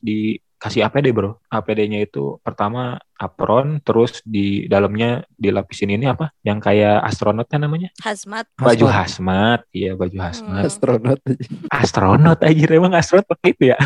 dikasih 0.62 0.86
APD 0.86 1.10
bro. 1.10 1.42
APD-nya 1.50 2.06
itu 2.06 2.38
pertama 2.38 2.94
apron 3.18 3.82
terus 3.82 4.22
di 4.22 4.70
dalamnya 4.70 5.26
dilapisin 5.34 5.90
ini 5.90 6.06
apa? 6.06 6.30
Yang 6.46 6.70
kayak 6.70 7.02
astronot 7.02 7.50
kan 7.50 7.66
namanya? 7.66 7.90
Hazmat. 7.98 8.46
baju 8.54 8.86
Hazmat. 8.86 9.66
iya 9.74 9.98
baju 9.98 10.14
hazmat. 10.22 10.62
Astronot. 10.62 11.18
astronot 11.66 12.38
aja 12.46 12.64
emang 12.70 12.94
astronot 12.94 13.26
pakai 13.26 13.58
itu 13.58 13.74
ya? 13.74 13.78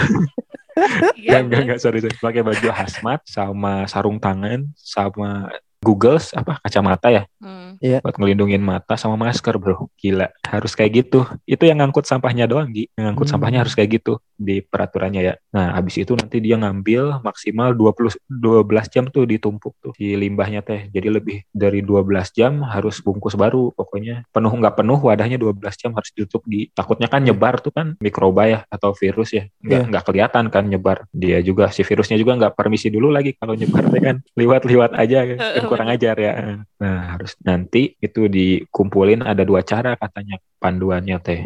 Iya, 1.16 1.40
enggak 1.40 1.40
enggak 1.40 1.60
enggak. 1.64 1.78
Sorry, 1.80 2.04
sorry. 2.04 2.16
pakai 2.20 2.44
baju 2.44 2.68
hazmat 2.68 3.24
sama 3.24 3.88
sarung 3.88 4.20
tangan 4.20 4.68
sama 4.76 5.48
googles 5.80 6.36
apa 6.36 6.60
kacamata 6.60 7.08
ya? 7.08 7.24
Hmm. 7.40 7.80
buat 7.80 8.16
ngelindungin 8.20 8.60
mata 8.60 9.00
sama 9.00 9.16
masker 9.16 9.56
bro. 9.56 9.88
Gila. 9.96 10.28
Harus 10.44 10.76
kayak 10.76 10.92
gitu. 11.08 11.24
Itu 11.48 11.64
yang 11.64 11.80
ngangkut 11.80 12.04
sampahnya 12.04 12.44
doang 12.44 12.68
Gi. 12.68 12.92
Yang 12.92 13.04
ngangkut 13.08 13.24
Hmm. 13.24 13.32
sampahnya 13.40 13.64
harus 13.64 13.72
kayak 13.72 13.96
gitu 14.04 14.20
di 14.36 14.60
peraturannya 14.60 15.22
ya. 15.24 15.34
Nah, 15.56 15.74
habis 15.74 15.96
itu 15.96 16.12
nanti 16.12 16.38
dia 16.44 16.60
ngambil 16.60 17.24
maksimal 17.24 17.72
20 17.72 18.20
12 18.28 18.92
jam 18.92 19.04
tuh 19.08 19.24
ditumpuk 19.24 19.74
tuh 19.80 19.92
si 19.96 20.14
limbahnya 20.14 20.60
teh. 20.60 20.92
Jadi 20.92 21.08
lebih 21.08 21.36
dari 21.50 21.80
12 21.80 22.30
jam 22.36 22.60
harus 22.62 23.00
bungkus 23.00 23.34
baru 23.34 23.72
pokoknya. 23.72 24.28
Penuh 24.30 24.52
nggak 24.52 24.76
penuh 24.76 25.00
wadahnya 25.00 25.40
12 25.40 25.80
jam 25.80 25.90
harus 25.96 26.12
ditutup 26.12 26.44
di 26.44 26.68
takutnya 26.76 27.08
kan 27.08 27.24
nyebar 27.24 27.58
tuh 27.64 27.72
kan 27.72 27.96
mikroba 27.98 28.42
ya 28.46 28.58
atau 28.68 28.92
virus 28.92 29.32
ya. 29.32 29.44
Nggak 29.64 29.82
nggak 29.90 30.04
kelihatan 30.04 30.44
kan 30.52 30.64
nyebar. 30.68 31.08
Dia 31.10 31.40
juga 31.40 31.72
si 31.72 31.80
virusnya 31.82 32.20
juga 32.20 32.36
nggak 32.36 32.54
permisi 32.54 32.92
dulu 32.92 33.08
lagi 33.08 33.34
kalau 33.34 33.56
nyebar 33.56 33.88
teh 33.88 34.02
kan 34.04 34.16
liwat-liwat 34.36 34.92
aja 34.94 35.18
kan 35.28 35.64
kurang 35.64 35.88
ajar 35.88 36.16
ya. 36.20 36.32
Nah, 36.76 37.16
harus 37.16 37.32
nanti 37.40 37.96
itu 37.98 38.28
dikumpulin 38.28 39.24
ada 39.24 39.42
dua 39.42 39.64
cara 39.64 39.96
katanya 39.96 40.36
panduannya 40.60 41.16
teh. 41.20 41.40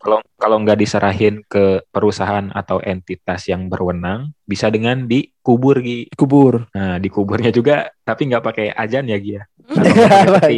Kalau 0.00 0.20
kalau 0.40 0.56
nggak 0.64 0.78
diserahin 0.80 1.44
ke 1.44 1.84
perusahaan 2.10 2.50
atau 2.50 2.82
entitas 2.82 3.46
yang 3.46 3.70
berwenang, 3.70 4.34
bisa 4.42 4.66
dengan 4.66 5.06
dikubur 5.06 5.78
Gi. 5.78 6.10
Kubur. 6.10 6.66
Nah, 6.74 6.98
dikuburnya 6.98 7.54
juga 7.54 7.86
tapi 8.02 8.26
nggak 8.26 8.42
pakai 8.42 8.66
ajan 8.74 9.06
ya 9.06 9.18
Gi 9.22 9.38
ya. 9.38 9.44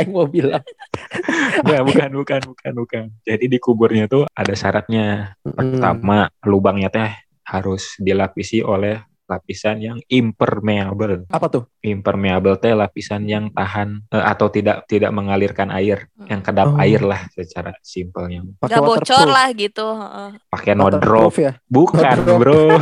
Aing 0.00 0.10
mau 0.16 0.24
bilang. 0.24 0.64
Nggak, 1.60 1.82
bukan, 1.84 2.10
bukan, 2.16 2.40
bukan, 2.48 2.72
bukan. 2.72 3.04
Jadi 3.28 3.52
dikuburnya 3.52 4.08
tuh 4.08 4.24
ada 4.32 4.56
syaratnya. 4.56 5.36
Pertama, 5.44 6.32
lubangnya 6.48 6.88
teh 6.88 7.12
harus 7.44 8.00
dilapisi 8.00 8.64
oleh 8.64 8.96
lapisan 9.30 9.78
yang 9.78 9.98
impermeable. 10.10 11.30
Apa 11.30 11.46
tuh? 11.46 11.62
Impermeable 11.80 12.58
teh 12.58 12.74
lapisan 12.74 13.24
yang 13.24 13.54
tahan 13.54 14.02
eh, 14.10 14.18
atau 14.18 14.50
tidak 14.50 14.84
tidak 14.84 15.14
mengalirkan 15.14 15.70
air, 15.70 16.10
Hmm. 16.18 16.26
yang 16.26 16.40
kedap 16.42 16.74
Oh. 16.74 16.82
air 16.82 16.98
lah 17.00 17.30
secara 17.30 17.70
simpelnya. 17.80 18.42
Pakai 18.58 18.76
Gak 18.76 18.84
bocor 18.84 19.26
lah 19.30 19.48
gitu. 19.54 19.86
heeh. 19.94 20.30
Pakai 20.50 20.72
no 20.74 20.90
drop. 20.90 21.32
Ya. 21.38 21.54
Bukan, 21.64 22.02
bro. 22.26 22.66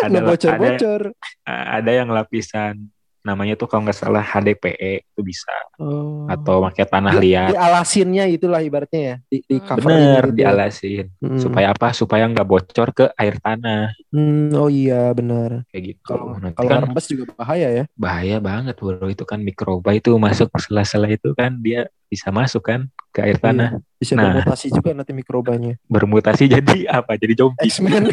ada, 0.00 0.08
Nggak 0.08 0.22
ada, 0.22 0.28
bocor-bocor. 0.32 1.00
ada 1.44 1.90
yang 1.92 2.08
lapisan 2.08 2.88
namanya 3.26 3.58
tuh 3.58 3.66
kalau 3.66 3.82
nggak 3.82 3.98
salah 3.98 4.22
HDPE 4.22 5.02
itu 5.04 5.20
bisa 5.20 5.50
Oh. 5.76 6.24
atau 6.24 6.62
pakai 6.64 6.86
tanah 6.86 7.18
Di- 7.18 7.20
liat. 7.26 7.50
Dialasinnya 7.52 8.24
itulah 8.30 8.62
ibaratnya 8.62 9.02
ya. 9.02 9.16
Di, 9.26 9.38
di 9.42 9.56
Hmm. 9.58 9.76
Bener, 9.76 10.22
gitu 10.24 10.36
dialasin. 10.38 11.04
Hmm. 11.18 11.36
Supaya 11.36 11.66
apa? 11.70 11.90
Supaya 11.90 12.24
nggak 12.24 12.46
bocor 12.46 12.88
ke 12.94 13.04
air 13.12 13.36
tanah 13.36 13.90
Hmm, 14.08 14.54
oh 14.54 14.70
iya 14.70 15.10
benar. 15.12 15.66
kayak 15.68 15.82
gitu. 15.92 16.00
Kalau 16.06 16.38
Nanti 16.38 16.56
kalau 16.56 16.70
kan 16.70 16.80
rembes 16.86 17.06
juga 17.10 17.24
bahaya 17.34 17.68
ya. 17.74 17.84
bahaya 17.92 18.36
banget 18.38 18.78
bro 18.78 19.04
itu 19.06 19.24
kan 19.26 19.42
mikroba 19.42 19.90
itu 19.92 20.14
masuk 20.16 20.48
sela-sela 20.56 21.10
itu 21.10 21.34
kan 21.34 21.58
dia 21.58 21.90
bisa 22.16 22.28
masuk 22.30 22.64
kan 22.64 22.80
ke 23.10 23.20
air 23.22 23.36
tanah 23.36 23.76
Bisa 23.94 24.12
Nah. 24.12 24.28
bermutasi 24.30 24.68
juga 24.70 24.92
nanti 24.92 25.12
mikrobanya. 25.12 25.72
bermutasi 25.86 26.48
jadi 26.54 26.76
apa 26.90 27.14
jadi 27.14 27.32
zombie 27.34 27.64
X-Men. 27.66 28.08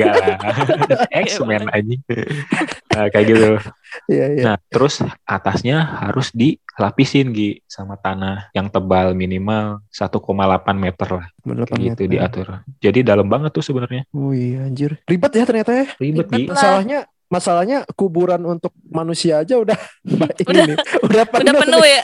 X-Men 1.23 1.63
aja 1.67 1.95
Nah, 2.89 3.09
kayak 3.09 3.25
gitu 3.25 3.49
Iya 4.05 4.25
iya. 4.29 4.43
nah 4.43 4.55
terus 4.67 4.97
atasnya 5.23 5.77
harus 5.99 6.29
dilapisin 6.29 7.29
Gi 7.29 7.61
sama 7.65 7.95
tanah 7.95 8.49
yang 8.51 8.67
tebal 8.67 9.13
minimal 9.13 9.81
1,8 9.87 10.13
meter 10.75 11.09
lah 11.11 11.25
gitu 11.75 12.03
diatur 12.05 12.47
jadi 12.77 12.99
dalam 13.03 13.25
banget 13.25 13.49
tuh 13.51 13.61
sebenarnya 13.61 14.05
Oh 14.11 14.29
iya 14.29 14.63
anjir. 14.63 15.01
Ribet 15.03 15.31
ya 15.31 15.43
ternyata 15.43 15.71
ya. 15.73 15.85
ribet 15.95 16.25
Ribet 16.25 16.27
Gi 16.29 16.43
lah. 16.43 16.53
Masalahnya 16.53 16.99
masalahnya 17.25 17.77
kuburan 17.91 18.41
untuk 18.43 18.71
manusia 18.85 19.41
aja 19.41 19.57
udah 19.57 19.73
Udah- 20.05 20.37
ini 20.53 20.73
udah 21.01 21.23
penuh. 21.25 21.43
Udah 21.43 21.55
penuh 21.59 21.83
ya. 21.83 22.01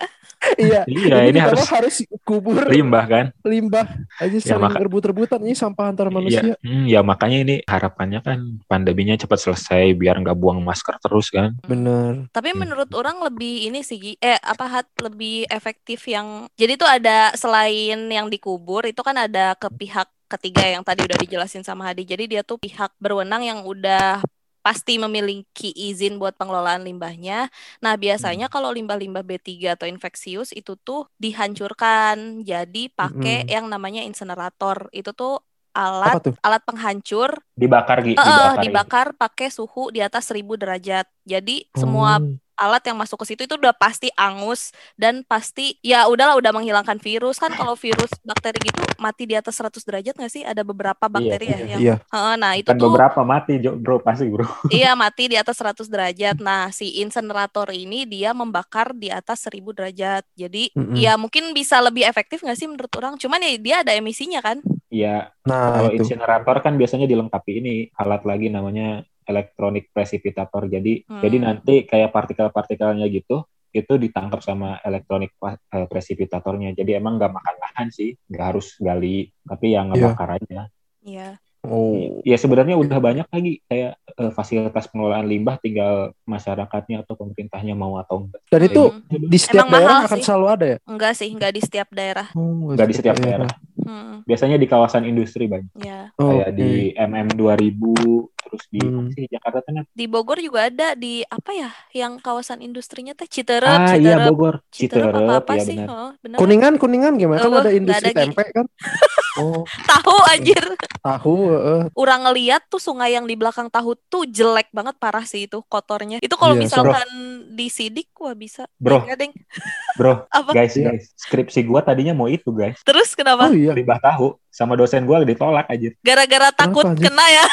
Iya. 0.57 0.81
iya 0.87 1.15
ini 1.27 1.35
ditambah 1.35 1.51
harus 1.51 1.67
harus 1.69 1.95
kubur 2.23 2.63
limbah 2.67 3.05
kan 3.05 3.25
limbah 3.43 3.85
aja 4.17 4.31
Ya, 4.31 4.55
saling 4.55 4.63
maka- 4.65 4.79
rebut-rebutan 4.79 5.39
ini 5.43 5.51
sampah 5.51 5.91
antar 5.91 6.07
manusia. 6.07 6.41
Iya, 6.41 6.55
hmm, 6.59 6.85
ya 6.87 6.99
makanya 7.01 7.37
ini 7.41 7.55
harapannya 7.63 8.19
kan 8.19 8.39
pandeminya 8.65 9.15
cepat 9.15 9.35
selesai 9.37 9.91
biar 9.93 10.19
nggak 10.19 10.33
buang 10.33 10.59
masker 10.59 10.95
terus 10.97 11.27
kan. 11.29 11.55
Bener. 11.63 12.31
Tapi 12.31 12.51
Hmm. 12.51 12.63
menurut 12.63 12.89
orang 12.93 13.19
lebih 13.21 13.67
ini 13.67 13.81
sih 13.81 14.15
eh 14.15 14.39
apa 14.39 14.65
hat 14.65 14.87
lebih 14.99 15.43
efektif 15.47 16.03
yang 16.05 16.47
jadi 16.55 16.73
tuh 16.75 16.87
ada 16.87 17.31
selain 17.33 17.99
yang 18.07 18.27
dikubur 18.27 18.83
itu 18.83 18.99
kan 18.99 19.15
ada 19.17 19.53
ke 19.53 19.67
pihak 19.69 20.07
ketiga 20.27 20.61
yang 20.63 20.85
tadi 20.85 21.03
udah 21.03 21.17
dijelasin 21.17 21.61
sama 21.61 21.83
Hadi. 21.83 22.05
Jadi 22.05 22.29
dia 22.29 22.41
tuh 22.41 22.55
pihak 22.55 22.93
berwenang 22.97 23.41
yang 23.41 23.59
udah 23.61 24.21
pasti 24.69 25.01
memiliki 25.01 25.73
izin 25.73 26.21
buat 26.21 26.37
pengelolaan 26.37 26.85
limbahnya. 26.85 27.49
Nah, 27.81 27.93
biasanya 27.97 28.45
kalau 28.53 28.69
limbah-limbah 28.77 29.25
B3 29.25 29.73
atau 29.73 29.89
infeksius 29.89 30.53
itu 30.53 30.77
tuh 30.77 31.09
dihancurkan. 31.17 32.45
Jadi 32.45 32.93
pakai 32.93 33.37
Mm-mm. 33.41 33.49
yang 33.49 33.65
namanya 33.73 34.05
insenerator. 34.05 34.93
Itu 34.93 35.11
tuh 35.17 35.41
alat 35.73 36.21
tuh? 36.23 36.35
alat 36.45 36.61
penghancur 36.69 37.41
Dibakar 37.61 37.97
gitu, 38.09 38.29
dibakar. 38.33 38.63
dibakar 38.63 39.07
pakai 39.17 39.49
suhu 39.53 39.89
di 39.95 39.99
atas 40.03 40.29
1000 40.29 40.55
derajat. 40.59 41.05
Jadi 41.25 41.67
semua 41.75 42.19
Oh. 42.19 42.39
Alat 42.59 42.83
yang 42.83 42.99
masuk 42.99 43.23
ke 43.23 43.33
situ 43.33 43.47
itu 43.47 43.55
udah 43.55 43.71
pasti 43.71 44.11
angus 44.19 44.75
dan 44.99 45.23
pasti 45.23 45.79
ya 45.79 46.05
udahlah 46.11 46.35
udah 46.35 46.51
menghilangkan 46.51 46.99
virus 46.99 47.39
kan 47.39 47.55
kalau 47.55 47.73
virus 47.79 48.11
bakteri 48.21 48.59
gitu 48.67 48.83
mati 48.99 49.23
di 49.23 49.35
atas 49.39 49.55
100 49.55 49.81
derajat 49.87 50.13
nggak 50.19 50.31
sih? 50.31 50.43
Ada 50.43 50.61
beberapa 50.67 51.07
bakteri 51.07 51.45
ya 51.49 51.57
yang 51.63 51.79
Iya. 51.79 51.95
Heeh, 52.11 52.33
nah 52.35 52.51
itu 52.59 52.69
Kan 52.69 52.77
tuh 52.77 52.91
beberapa 52.91 53.21
mati 53.23 53.53
Jo- 53.63 53.79
bro 53.79 54.03
pasti 54.03 54.27
bro. 54.27 54.43
iya 54.75 54.91
mati 54.93 55.31
di 55.31 55.37
atas 55.39 55.55
100 55.55 55.87
derajat. 55.87 56.37
Nah, 56.43 56.69
si 56.75 56.99
insenerator 56.99 57.71
ini 57.71 58.03
dia 58.03 58.35
membakar 58.35 58.91
di 58.91 59.07
atas 59.07 59.47
1000 59.47 59.71
derajat. 59.71 60.27
Jadi 60.35 60.75
Mm-mm. 60.75 60.99
ya 60.99 61.15
mungkin 61.15 61.55
bisa 61.55 61.79
lebih 61.79 62.03
efektif 62.03 62.43
nggak 62.43 62.57
sih 62.59 62.67
menurut 62.67 62.91
orang? 62.99 63.15
Cuman 63.15 63.39
ya 63.39 63.51
dia 63.55 63.75
ada 63.87 63.95
emisinya 63.95 64.43
kan? 64.43 64.59
Iya 64.89 65.29
Nah 65.45 65.77
kalau 65.77 65.93
itu. 65.93 66.01
insinerator 66.01 66.57
kan 66.65 66.73
biasanya 66.73 67.05
dilengkapi 67.05 67.51
ini 67.61 67.73
alat 67.93 68.25
lagi 68.25 68.49
namanya 68.49 69.05
elektronik 69.29 69.93
precipitator. 69.93 70.65
Jadi 70.65 71.05
Hmm. 71.05 71.21
jadi 71.21 71.37
nanti 71.37 71.75
kayak 71.85 72.09
partikel-partikelnya 72.09 73.05
gitu 73.13 73.45
itu 73.69 73.93
ditangkap 74.01 74.41
sama 74.41 74.81
elektronik 74.81 75.37
eh, 75.45 75.85
precipitatornya. 75.85 76.73
Jadi 76.73 76.97
emang 76.97 77.21
nggak 77.21 77.29
makan 77.29 77.55
lahan 77.61 77.87
sih, 77.93 78.17
nggak 78.25 78.45
harus 78.49 78.73
gali, 78.81 79.29
tapi 79.45 79.77
yang 79.77 79.93
ngebakar 79.93 80.41
aja. 80.41 80.65
Iya. 81.05 81.37
Oh. 81.59 82.23
Ya 82.23 82.39
sebenarnya 82.39 82.79
udah 82.79 82.97
banyak 83.03 83.27
lagi 83.27 83.59
kayak 83.67 83.99
eh, 83.99 84.31
fasilitas 84.31 84.87
pengelolaan 84.89 85.27
limbah, 85.27 85.59
tinggal 85.59 86.15
masyarakatnya 86.23 87.03
atau 87.03 87.19
pemerintahnya 87.19 87.75
mau 87.75 87.99
atau 87.99 88.25
enggak. 88.25 88.41
Dan 88.47 88.61
itu 88.63 88.83
gitu. 89.11 89.27
di 89.27 89.37
setiap 89.37 89.67
Emang 89.67 89.83
daerah 89.83 89.97
akan 90.07 90.17
sih. 90.17 90.25
selalu 90.25 90.45
ada 90.47 90.65
ya? 90.65 90.77
Enggak 90.87 91.13
sih, 91.19 91.29
enggak 91.29 91.51
di 91.51 91.61
setiap 91.61 91.87
daerah. 91.91 92.27
Oh, 92.33 92.73
Nggak 92.73 92.87
di 92.87 92.95
setiap 92.95 93.17
daerah. 93.19 93.49
Hmm, 93.79 94.21
Biasanya 94.27 94.57
di 94.59 94.67
kawasan 94.67 95.03
industri 95.07 95.47
banyak. 95.47 95.71
ya. 95.79 96.11
Oh, 96.19 96.35
kayak 96.35 96.49
di 96.53 96.91
MM 96.93 97.27
2000 97.33 98.27
terus 98.39 98.63
di 98.73 98.81
Hmm. 98.81 99.07
sih 99.13 99.25
Jakarta 99.29 99.59
Tengah. 99.61 99.83
Di 99.93 100.05
Bogor 100.09 100.37
juga 100.41 100.67
ada 100.67 100.87
di 100.97 101.21
apa 101.23 101.51
ya? 101.53 101.69
Yang 101.93 102.13
kawasan 102.25 102.59
industrinya 102.65 103.13
teh 103.13 103.29
Citerep, 103.29 103.69
Ah 103.69 103.93
iya 103.95 104.17
Citerep, 104.17 104.27
Bogor. 104.31 104.55
Citerep 104.73 105.13
apa 105.13 105.33
apa 105.43 105.51
ya 105.53 105.63
sih? 105.63 105.77
benar. 105.77 105.87
Oh, 105.89 106.09
bener. 106.23 106.37
Kuningan, 106.39 106.73
kuningan 106.81 107.13
gimana? 107.21 107.39
Kan 107.39 107.49
Oh, 107.49 107.57
ada 107.57 107.61
nggak 107.69 107.77
industri 107.79 108.09
ada, 108.11 108.21
tempe 108.25 108.43
kan? 108.51 108.65
Oh, 109.39 109.63
Tahu 109.89 110.15
anjir. 110.29 110.63
tahu. 110.99 111.35
heeh. 111.49 111.81
Orang 111.93 112.23
ngeliat 112.23 112.67
tuh 112.67 112.77
sungai 112.77 113.11
yang 113.11 113.23
di 113.23 113.33
belakang 113.33 113.67
tahu 113.67 113.95
tuh 114.05 114.23
jelek 114.23 114.67
banget 114.69 114.95
parah 114.95 115.23
sih 115.23 115.47
itu 115.47 115.63
kotornya. 115.65 116.19
Itu 116.19 116.35
kalau 116.35 116.53
Iya, 116.53 116.61
misalkan 116.61 117.07
disidik 117.49 118.11
wah 118.15 118.33
bisa. 118.33 118.67
Bro. 118.75 119.07
Deng. 119.09 119.31
Bro, 119.97 120.27
Apa? 120.29 120.51
guys, 120.51 120.75
Iya. 120.75 120.91
guys, 120.91 121.11
skripsi 121.17 121.63
gua 121.63 121.79
tadinya 121.79 122.11
mau 122.11 122.27
itu, 122.27 122.51
guys. 122.51 122.79
Terus 122.83 123.11
kenapa? 123.11 123.47
Oh 123.47 123.53
iya. 123.53 123.71
Limbah 123.71 123.97
tahu 123.97 124.35
sama 124.49 124.75
dosen 124.75 125.03
gua 125.03 125.23
ditolak 125.23 125.65
aja. 125.65 125.89
Gara-gara 125.99 126.51
takut 126.51 126.83
anjir? 126.85 127.07
kena 127.07 127.25
ya. 127.25 127.45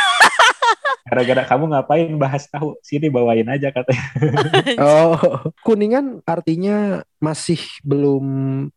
Gara-gara 1.06 1.42
kamu 1.46 1.64
ngapain 1.70 2.10
bahas 2.18 2.50
tahu? 2.50 2.74
Sini 2.82 3.06
bawain 3.06 3.46
aja 3.46 3.70
katanya. 3.70 4.04
Oh, 4.82 5.16
kuningan 5.62 6.20
artinya 6.26 7.00
masih 7.16 7.56
belum 7.80 8.24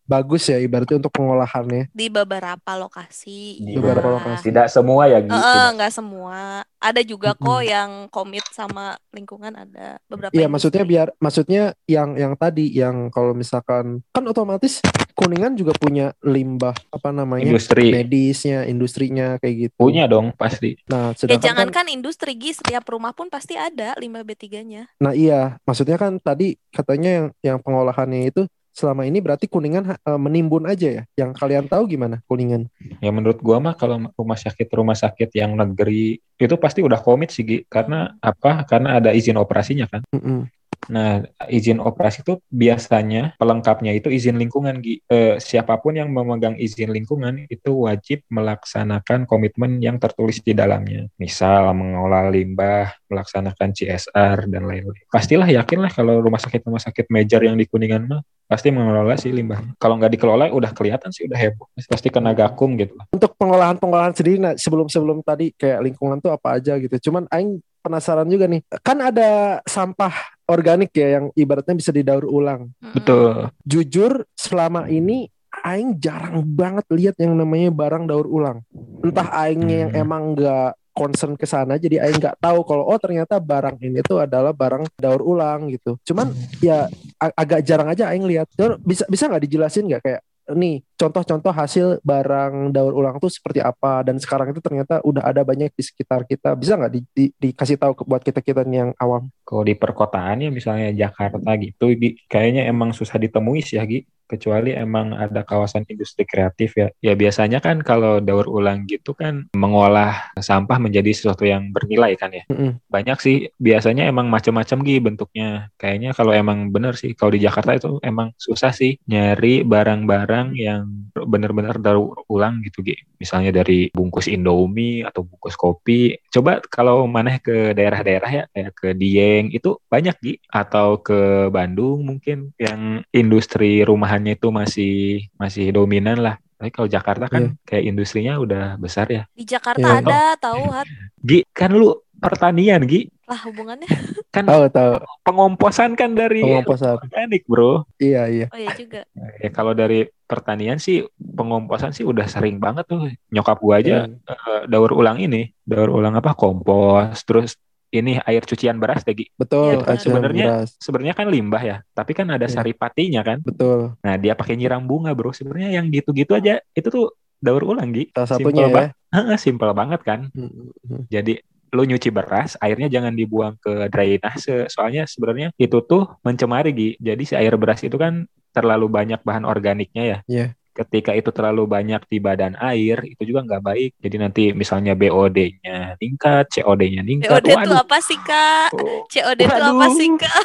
bagus 0.06 0.48
ya 0.48 0.58
ibaratnya 0.58 1.02
untuk 1.02 1.12
pengolahannya. 1.12 1.92
Di 1.92 2.08
beberapa 2.08 2.72
lokasi. 2.78 3.60
Di 3.60 3.74
beberapa 3.76 4.06
Nah, 4.06 4.16
lokasi. 4.22 4.44
Tidak 4.48 4.68
semua 4.70 5.10
ya, 5.10 5.20
Gi. 5.20 5.28
Heeh, 5.28 5.42
Tidak. 5.44 5.70
nggak 5.76 5.92
semua. 5.94 6.38
Ada 6.80 7.02
juga 7.04 7.36
kok 7.36 7.44
Mm-mm. 7.60 7.68
yang 7.68 7.90
komit 8.08 8.46
sama 8.54 8.96
lingkungan 9.12 9.52
ada 9.52 10.00
beberapa. 10.08 10.32
Iya, 10.32 10.48
maksudnya 10.48 10.86
industri. 10.86 10.94
biar 10.96 11.08
maksudnya 11.20 11.64
yang 11.84 12.10
yang 12.16 12.34
tadi 12.40 12.66
yang 12.72 13.12
kalau 13.12 13.36
misalkan 13.36 14.00
kan 14.16 14.24
otomatis 14.24 14.80
kuningan 15.20 15.54
juga 15.60 15.76
punya 15.76 16.16
limbah 16.24 16.72
apa 16.96 17.12
namanya 17.12 17.52
Industri. 17.52 17.92
medisnya, 17.92 18.64
industrinya 18.64 19.36
kayak 19.44 19.56
gitu. 19.68 19.76
Punya 19.76 20.08
dong, 20.08 20.32
pasti. 20.32 20.80
Nah, 20.88 21.12
Ya 21.12 21.18
sedangkan 21.20 21.36
kan, 21.36 21.44
jangankan 21.44 21.86
industri 21.92 22.32
Gi, 22.40 22.56
setiap 22.56 22.88
rumah 22.88 23.12
pun 23.12 23.28
pasti 23.28 23.60
ada 23.60 24.00
limbah 24.00 24.24
B3-nya. 24.24 24.88
nah 25.04 25.12
iya, 25.12 25.60
maksudnya 25.68 26.00
kan 26.00 26.16
tadi 26.24 26.56
katanya 26.72 27.10
yang 27.12 27.28
yang 27.44 27.58
pengolahannya 27.60 28.32
itu 28.32 28.48
selama 28.72 29.04
ini 29.04 29.20
berarti 29.20 29.52
kuningan 29.52 30.00
eh, 30.00 30.20
menimbun 30.20 30.64
aja 30.64 30.88
ya. 30.88 31.04
Yang 31.20 31.36
kalian 31.36 31.66
tahu 31.68 31.84
gimana 31.92 32.24
kuningan? 32.32 32.72
Ya 33.04 33.12
menurut 33.12 33.44
gua 33.44 33.60
mah 33.60 33.76
kalau 33.76 34.08
rumah 34.16 34.40
sakit 34.40 34.72
rumah 34.72 34.96
sakit 34.96 35.36
yang 35.36 35.52
negeri 35.60 36.16
itu 36.40 36.56
pasti 36.56 36.80
udah 36.80 37.04
komit 37.04 37.36
sih, 37.36 37.44
Gi. 37.44 37.58
Karena 37.68 38.16
apa? 38.24 38.64
Karena 38.64 39.04
ada 39.04 39.12
izin 39.12 39.36
operasinya 39.36 39.92
kan. 39.92 40.08
Mm-mm. 40.16 40.48
Nah, 40.88 41.22
izin 41.52 41.84
operasi 41.84 42.24
itu 42.24 42.40
biasanya 42.48 43.36
pelengkapnya 43.36 43.92
itu 43.92 44.08
izin 44.08 44.40
lingkungan. 44.40 44.80
Eh, 44.86 45.36
siapa 45.44 45.76
pun 45.84 46.00
yang 46.00 46.08
memegang 46.10 46.56
izin 46.56 46.96
lingkungan 46.96 47.46
itu 47.52 47.84
wajib 47.84 48.24
melaksanakan 48.32 49.28
komitmen 49.28 49.84
yang 49.84 50.00
tertulis 50.00 50.40
di 50.40 50.56
dalamnya. 50.56 51.12
Misal 51.20 51.76
mengolah 51.76 52.32
limbah, 52.32 52.96
melaksanakan 53.12 53.76
CSR 53.76 54.48
dan 54.48 54.64
lain-lain. 54.66 55.04
Pastilah 55.12 55.52
yakinlah 55.52 55.92
kalau 55.92 56.24
rumah 56.24 56.40
sakit 56.40 56.64
rumah 56.64 56.82
sakit 56.82 57.12
major 57.12 57.44
yang 57.44 57.60
di 57.60 57.68
Kuningan 57.68 58.08
mah 58.08 58.22
pasti 58.50 58.74
mengelola 58.74 59.14
sih 59.14 59.30
limbahnya. 59.30 59.78
Kalau 59.78 60.02
nggak 60.02 60.10
dikelola 60.18 60.50
udah 60.50 60.74
kelihatan 60.74 61.14
sih 61.14 61.30
udah 61.30 61.38
heboh. 61.38 61.70
Pasti 61.86 62.10
kena 62.10 62.34
gakum 62.34 62.74
gitu. 62.82 62.98
Untuk 63.14 63.38
pengolahan-pengolahan 63.38 64.18
sendiri 64.18 64.42
nah, 64.42 64.54
sebelum-sebelum 64.58 65.22
tadi 65.22 65.54
kayak 65.54 65.86
lingkungan 65.86 66.18
tuh 66.18 66.34
apa 66.34 66.58
aja 66.58 66.82
gitu. 66.82 66.98
Cuman 66.98 67.30
aing 67.30 67.62
penasaran 67.80 68.28
juga 68.28 68.46
nih. 68.46 68.62
Kan 68.82 69.00
ada 69.00 69.60
sampah 69.64 70.12
organik 70.46 70.92
ya 70.94 71.20
yang 71.20 71.26
ibaratnya 71.34 71.76
bisa 71.76 71.90
didaur 71.90 72.26
ulang. 72.26 72.70
Betul. 72.94 73.50
Jujur 73.64 74.26
selama 74.34 74.88
ini 74.88 75.30
aing 75.66 75.98
jarang 75.98 76.46
banget 76.46 76.86
lihat 76.94 77.16
yang 77.18 77.34
namanya 77.34 77.70
barang 77.70 78.06
daur 78.06 78.26
ulang. 78.26 78.62
Entah 79.02 79.28
aingnya 79.34 79.88
yang 79.88 79.92
Hmm. 79.94 80.02
emang 80.04 80.24
nggak 80.38 80.72
concern 80.90 81.40
ke 81.40 81.48
sana 81.48 81.80
jadi 81.80 82.04
aing 82.04 82.20
nggak 82.20 82.44
tahu 82.44 82.60
kalau 82.68 82.84
oh 82.84 83.00
ternyata 83.00 83.40
barang 83.40 83.80
ini 83.80 84.04
tuh 84.04 84.20
adalah 84.20 84.52
barang 84.52 84.84
daur 85.00 85.24
ulang 85.24 85.72
gitu. 85.72 85.96
Cuman 86.04 86.30
ya 86.60 86.92
ag- 87.16 87.36
agak 87.40 87.64
jarang 87.64 87.88
aja 87.88 88.12
aing 88.12 88.28
lihat. 88.28 88.52
Terus 88.52 88.76
bisa 88.84 89.08
bisa 89.08 89.32
nggak 89.32 89.44
dijelasin 89.48 89.88
nggak 89.88 90.04
kayak 90.04 90.22
nih 90.54 90.82
contoh-contoh 91.00 91.54
hasil 91.54 91.88
barang 92.04 92.74
daur 92.76 92.94
ulang 92.94 93.18
tuh 93.22 93.32
seperti 93.32 93.60
apa? 93.64 94.06
Dan 94.06 94.18
sekarang 94.20 94.52
itu 94.54 94.60
ternyata 94.60 95.00
udah 95.02 95.24
ada 95.26 95.42
banyak 95.46 95.72
di 95.74 95.84
sekitar 95.86 96.26
kita. 96.28 96.54
Bisa 96.58 96.76
nggak 96.78 96.92
di- 96.94 97.08
di- 97.16 97.34
dikasih 97.38 97.78
tahu 97.80 97.94
buat 98.06 98.22
kita 98.22 98.40
kita 98.44 98.64
yang 98.68 98.92
awam 99.00 99.32
Kalau 99.50 99.66
di 99.66 99.74
perkotaan 99.74 100.46
ya 100.46 100.54
misalnya 100.54 100.94
Jakarta 100.94 101.58
gitu, 101.58 101.90
Gi, 101.98 102.30
kayaknya 102.30 102.70
emang 102.70 102.94
susah 102.94 103.18
ditemui 103.18 103.66
sih 103.66 103.82
ya, 103.82 103.90
Gi. 103.90 104.06
Kecuali 104.30 104.78
emang 104.78 105.18
ada 105.18 105.42
kawasan 105.42 105.90
industri 105.90 106.22
kreatif 106.22 106.78
ya. 106.78 106.94
Ya 107.02 107.18
biasanya 107.18 107.58
kan 107.58 107.82
kalau 107.82 108.22
daur 108.22 108.46
ulang 108.46 108.86
gitu 108.86 109.18
kan 109.18 109.50
mengolah 109.58 110.30
sampah 110.38 110.78
menjadi 110.78 111.10
sesuatu 111.18 111.50
yang 111.50 111.74
bernilai 111.74 112.14
kan 112.14 112.30
ya. 112.30 112.46
Mm-mm. 112.46 112.78
Banyak 112.94 113.18
sih, 113.18 113.50
biasanya 113.58 114.06
emang 114.06 114.30
macam-macam 114.30 114.86
Gi 114.86 115.02
bentuknya. 115.02 115.74
Kayaknya 115.82 116.14
kalau 116.14 116.30
emang 116.30 116.70
bener 116.70 116.94
sih, 116.94 117.18
kalau 117.18 117.34
di 117.34 117.42
Jakarta 117.42 117.74
itu 117.74 117.98
emang 118.06 118.30
susah 118.38 118.70
sih 118.70 119.02
nyari 119.10 119.66
barang-barang 119.66 120.54
yang 120.54 121.10
bener-bener 121.18 121.82
daur 121.82 122.22
ulang 122.30 122.62
gitu 122.62 122.86
Gi. 122.86 123.02
Misalnya 123.18 123.50
dari 123.50 123.90
bungkus 123.90 124.30
Indomie 124.30 125.02
atau 125.02 125.26
bungkus 125.26 125.58
kopi. 125.58 126.14
Coba 126.30 126.62
kalau 126.70 127.10
mana 127.10 127.42
ke 127.42 127.74
daerah-daerah 127.74 128.30
ya, 128.30 128.44
kayak 128.54 128.72
ke 128.78 128.94
Dieng 129.40 129.56
itu 129.56 129.80
banyak 129.88 130.16
Gi. 130.20 130.34
Atau 130.46 131.00
ke 131.00 131.48
Bandung 131.48 132.04
mungkin 132.04 132.52
yang 132.60 133.08
industri 133.10 133.80
rumahannya 133.82 134.36
itu 134.36 134.52
masih 134.52 134.96
masih 135.36 135.72
dominan 135.72 136.20
lah. 136.20 136.36
Tapi 136.60 136.76
kalau 136.76 136.92
Jakarta 136.92 137.32
kan 137.32 137.56
kayak 137.64 137.88
industrinya 137.88 138.36
udah 138.36 138.76
besar 138.76 139.08
ya. 139.08 139.24
Di 139.32 139.48
Jakarta 139.48 139.80
Iya. 139.80 140.04
ada 140.04 140.20
tahu 140.36 140.68
Hat. 140.68 140.84
Gi, 141.24 141.48
kan 141.56 141.72
lu 141.72 141.96
pertanian 142.20 142.84
Gi. 142.84 143.08
Lah 143.24 143.40
hubungannya. 143.48 143.88
Kan 144.30 144.46
tahu 144.46 144.70
tahu 144.70 145.02
pengomposan 145.26 145.98
kan 145.98 146.14
dari 146.14 146.46
pengomposan 146.46 147.02
organik 147.02 147.50
bro. 147.50 147.82
iya 147.98 148.30
iya 148.30 148.46
Oh 148.54 148.58
iya 148.58 148.70
juga. 148.78 149.02
Ya 149.42 149.50
kalau 149.50 149.74
dari 149.74 150.06
pertanian 150.26 150.78
sih 150.78 151.02
pengomposan 151.18 151.98
sih 151.98 152.06
udah 152.06 152.30
sering 152.30 152.62
banget 152.62 152.86
tuh. 152.86 153.10
Nyokap 153.32 153.58
gua 153.58 153.82
aja 153.82 154.06
Hmm. 154.06 154.22
eh, 154.22 154.62
daur 154.70 154.94
ulang 154.94 155.18
ini, 155.18 155.50
daur 155.66 155.90
ulang 155.90 156.14
apa 156.14 156.38
kompos, 156.38 157.26
terus 157.26 157.58
ini 157.90 158.22
air 158.22 158.46
cucian 158.46 158.78
beras 158.78 159.02
deh, 159.02 159.14
Gi. 159.14 159.28
betul 159.34 159.82
acuan 159.82 159.98
Sebenarnya- 159.98 160.48
beras. 160.66 160.70
Sebenarnya 160.78 161.14
kan 161.18 161.28
limbah 161.28 161.64
ya, 161.64 161.78
tapi 161.92 162.14
kan 162.14 162.30
ada 162.30 162.46
Iya. 162.46 162.54
saripatinya 162.54 163.22
kan. 163.26 163.42
betul 163.42 163.98
Nah, 164.00 164.16
dia 164.16 164.34
pakai 164.34 164.54
nyiram 164.54 164.86
bunga, 164.86 165.10
Bro. 165.14 165.34
Sebenarnya 165.34 165.82
yang 165.82 165.90
gitu-gitu 165.90 166.38
aja 166.38 166.62
itu 166.72 166.88
tuh 166.88 167.10
daur 167.38 167.66
ulang, 167.66 167.90
Gi. 167.90 168.14
salah 168.14 168.30
satunya 168.30 168.66
Simple 168.68 168.84
ya 168.84 168.92
ba- 169.10 169.38
Simple 169.38 169.72
banget 169.74 170.02
kan. 170.06 170.20
Hmm, 170.30 170.70
hmm. 170.86 171.02
Jadi 171.10 171.34
lu 171.70 171.86
nyuci 171.86 172.10
beras, 172.10 172.58
airnya 172.58 172.90
jangan 172.90 173.14
dibuang 173.14 173.54
ke 173.58 173.90
drainase. 173.90 174.66
Soalnya 174.70 175.06
sebenarnya 175.06 175.54
itu 175.56 175.82
tuh 175.82 176.18
mencemari, 176.22 176.70
Gi. 176.74 176.90
Jadi 176.98 177.24
si 177.24 177.34
air 177.34 177.54
beras 177.58 177.82
itu 177.82 177.94
kan 177.96 178.26
terlalu 178.50 178.90
banyak 178.90 179.22
bahan 179.22 179.46
organiknya 179.46 180.04
ya. 180.04 180.18
Iya. 180.26 180.46
Ketika 180.80 181.12
itu 181.12 181.30
terlalu 181.36 181.68
banyak 181.68 182.08
di 182.08 182.18
badan 182.24 182.56
air, 182.56 183.04
itu 183.04 183.28
juga 183.28 183.44
nggak 183.44 183.64
baik. 183.68 183.92
Jadi 184.00 184.16
nanti 184.16 184.44
misalnya 184.56 184.96
BOD-nya 184.96 186.00
meningkat, 186.00 186.48
COD-nya 186.56 187.04
meningkat. 187.04 187.36
COD 187.36 187.48
itu 187.52 187.76
apa 187.76 187.98
sih 188.00 188.20
Kak? 188.24 188.72
Oh, 188.80 189.04
COD 189.12 189.40
itu 189.44 189.60
apa 189.60 189.88
sih 189.92 190.08
Kak? 190.16 190.36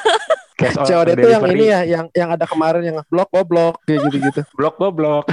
COD 0.87 1.09
itu 1.19 1.29
yang 1.31 1.45
ini 1.51 1.65
ya 1.67 1.81
yang 1.83 2.07
yang 2.15 2.31
ada 2.31 2.47
kemarin 2.47 2.83
yang 2.87 2.97
blok 3.11 3.27
oh 3.35 3.43
blok 3.43 3.83
kayak 3.87 4.07
gitu 4.07 4.17
gitu 4.23 4.41
Blok 4.55 4.79
goblok. 4.79 5.27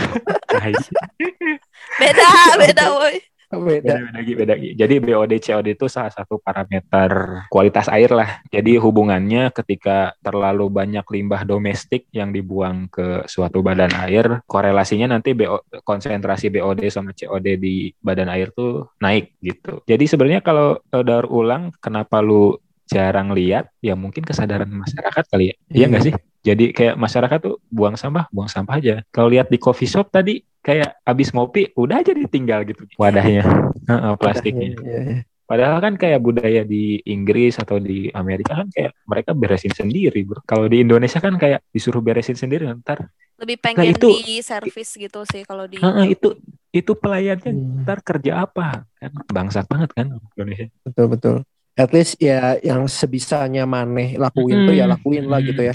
Beda, 2.02 2.30
beda 2.62 2.86
woi. 2.98 3.31
Beda 3.60 3.82
beda 3.82 3.96
beda 4.08 4.20
Gi, 4.24 4.34
beda 4.38 4.54
Gi. 4.56 4.70
Jadi 4.78 4.96
BOD 5.02 5.34
COD 5.42 5.68
itu 5.76 5.86
salah 5.92 6.14
satu 6.14 6.40
parameter 6.40 7.44
kualitas 7.52 7.92
air 7.92 8.12
lah. 8.14 8.40
Jadi 8.48 8.78
hubungannya 8.80 9.52
ketika 9.52 10.16
terlalu 10.24 10.72
banyak 10.72 11.04
limbah 11.04 11.44
domestik 11.44 12.08
yang 12.16 12.32
dibuang 12.32 12.88
ke 12.88 13.26
suatu 13.28 13.60
badan 13.60 13.92
air, 14.08 14.40
korelasinya 14.48 15.18
nanti 15.18 15.36
BO, 15.36 15.64
konsentrasi 15.84 16.48
BOD 16.54 16.88
sama 16.88 17.12
COD 17.12 17.48
di 17.60 17.92
badan 18.00 18.32
air 18.32 18.54
tuh 18.56 18.94
naik 19.02 19.36
gitu. 19.44 19.84
Jadi 19.84 20.06
sebenarnya 20.08 20.42
kalau 20.46 20.80
daur 20.92 21.28
ulang 21.28 21.76
kenapa 21.84 22.24
lu 22.24 22.56
jarang 22.88 23.32
lihat? 23.32 23.72
Ya 23.80 23.96
mungkin 23.96 24.24
kesadaran 24.28 24.70
masyarakat 24.70 25.24
kali 25.32 25.52
ya. 25.52 25.56
Iya 25.72 25.86
nggak 25.88 26.04
sih? 26.04 26.14
Jadi 26.42 26.74
kayak 26.74 26.98
masyarakat 26.98 27.40
tuh 27.40 27.56
buang 27.70 27.94
sampah, 27.94 28.26
buang 28.34 28.50
sampah 28.50 28.82
aja. 28.82 28.96
Kalau 29.14 29.30
lihat 29.30 29.54
di 29.54 29.62
coffee 29.62 29.86
shop 29.86 30.10
tadi 30.10 30.42
kayak 30.62 30.98
abis 31.06 31.30
ngopi 31.34 31.70
udah 31.74 32.02
aja 32.02 32.14
ditinggal 32.14 32.66
gitu 32.66 32.86
wadahnya, 32.98 33.46
Heeh, 33.90 34.14
plastiknya. 34.18 34.74
Iya, 34.78 35.00
iya. 35.06 35.22
Padahal 35.46 35.84
kan 35.84 35.94
kayak 36.00 36.24
budaya 36.24 36.62
di 36.64 36.98
Inggris 37.04 37.60
atau 37.60 37.76
di 37.76 38.08
Amerika 38.16 38.56
kan 38.56 38.72
kayak 38.72 38.96
mereka 39.04 39.32
beresin 39.36 39.74
sendiri, 39.76 40.24
bro. 40.24 40.40
Kalau 40.48 40.66
di 40.66 40.80
Indonesia 40.80 41.20
kan 41.20 41.36
kayak 41.36 41.62
disuruh 41.70 42.00
beresin 42.00 42.40
sendiri, 42.40 42.66
ntar 42.80 43.12
Lebih 43.42 43.58
pengen 43.58 43.90
itu- 43.92 44.22
di 44.22 44.40
servis 44.40 44.96
gitu 44.96 45.26
sih 45.28 45.42
kalau 45.44 45.66
di 45.68 45.82
Heeh, 45.82 46.14
itu 46.16 46.38
itu 46.72 46.92
pelayannya 46.96 47.52
Hmm, 47.52 47.84
ntar 47.84 48.00
kerja 48.00 48.48
apa? 48.48 48.88
Kan 48.96 49.12
bangsat 49.28 49.66
banget 49.68 49.92
kan 49.92 50.08
Indonesia. 50.38 50.72
betul 50.88 51.06
betul 51.12 51.36
at 51.82 51.92
least 51.92 52.14
ya 52.16 52.62
yang 52.62 52.86
sebisanya 52.86 53.66
maneh 53.66 54.14
lakuin 54.16 54.64
tuh 54.64 54.74
ya 54.74 54.86
Hmm. 54.86 54.94
lakuin 54.94 55.26
lah 55.26 55.40
gitu 55.42 55.62
ya 55.62 55.74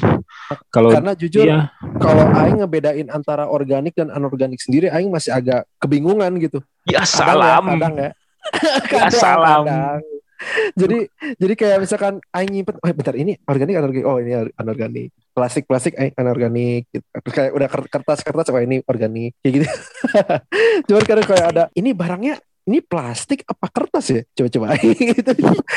Kalau 0.70 0.94
karena 0.94 1.12
jujur 1.12 1.42
iya, 1.42 1.74
kalau 1.98 2.30
aing 2.30 2.62
ngebedain 2.62 3.08
antara 3.10 3.46
organik 3.46 3.92
dan 3.92 4.08
anorganik 4.08 4.58
sendiri 4.58 4.86
aing 4.86 5.10
masih 5.10 5.34
agak 5.34 5.66
kebingungan 5.76 6.30
gitu 6.38 6.62
ya 6.84 7.02
Kadang 7.02 7.10
salam. 7.34 7.62
ya, 7.64 7.72
kadang 7.74 7.94
ya. 7.96 8.10
Ya 8.86 9.08
salam. 9.10 9.62
kadang. 9.66 10.00
Jadi 10.76 11.08
jadi 11.40 11.54
kayak 11.56 11.78
misalkan 11.80 12.20
aing 12.28 12.52
nyimpen, 12.52 12.76
oh 12.76 12.92
bentar 12.92 13.16
ini 13.16 13.40
organik 13.42 13.72
anorganik, 13.74 14.04
oh 14.04 14.20
ini 14.20 14.32
anorganik. 14.52 15.08
Plastik 15.32 15.64
plastik 15.64 15.96
aing 15.96 16.12
anorganik 16.12 16.84
gitu. 16.92 17.02
Terus 17.08 17.32
kayak 17.32 17.52
udah 17.56 17.68
ker- 17.72 17.88
kertas 17.88 18.20
kertas 18.20 18.52
oh 18.52 18.60
ini 18.60 18.84
organik 18.84 19.32
kayak 19.40 19.52
gitu. 19.56 19.66
Cuman 20.92 21.02
kadang 21.02 21.26
kayak 21.26 21.46
ada 21.50 21.64
ini 21.72 21.90
barangnya 21.90 22.36
ini 22.66 22.82
plastik 22.82 23.46
apa 23.46 23.70
kertas 23.70 24.06
ya? 24.10 24.22
Coba-coba 24.34 24.74
gitu. 24.82 25.32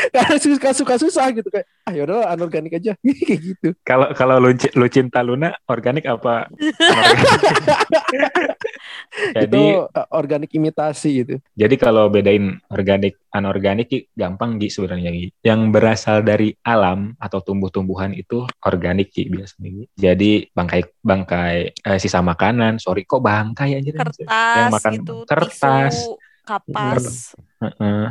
Karena 0.09 0.37
suka 0.41 0.69
suka 0.73 0.93
susah 0.97 1.29
gitu 1.31 1.49
kayak 1.53 1.69
ah 1.85 1.93
yaudah 1.93 2.33
anorganik 2.33 2.81
aja 2.81 2.97
kayak 3.27 3.39
gitu. 3.45 3.69
Kalau 3.85 4.09
kalau 4.17 4.41
lu, 4.41 4.57
lu 4.57 4.87
cinta 4.89 5.21
Luna 5.21 5.53
organik 5.69 6.09
apa? 6.09 6.49
Jadi 9.37 9.45
itu 9.45 9.85
uh, 9.85 10.07
organik 10.17 10.49
imitasi 10.53 11.09
gitu. 11.23 11.35
Jadi 11.53 11.75
kalau 11.77 12.09
bedain 12.09 12.57
organik 12.73 13.21
anorganik 13.29 14.09
gampang 14.17 14.57
Gi 14.57 14.73
sebenarnya 14.73 15.13
Gi. 15.13 15.27
Yang 15.45 15.61
berasal 15.69 16.25
dari 16.25 16.49
alam 16.65 17.13
atau 17.21 17.39
tumbuh-tumbuhan 17.45 18.17
itu 18.17 18.49
organik 18.65 19.13
Gi 19.13 19.29
biasanya 19.29 19.69
Gi. 19.69 19.85
Jadi 19.93 20.31
bangkai 20.49 20.81
bangkai 21.05 21.55
eh, 21.85 21.99
sisa 22.01 22.25
makanan, 22.25 22.81
sorry 22.81 23.05
kok 23.05 23.21
bangkai 23.21 23.77
aja 23.77 23.91
kertas 23.93 24.25
makan 24.73 24.93
gitu, 24.97 25.15
kertas. 25.29 25.93
tisu, 25.93 26.28
kapas. 26.49 27.37
Heeh. 27.61 28.05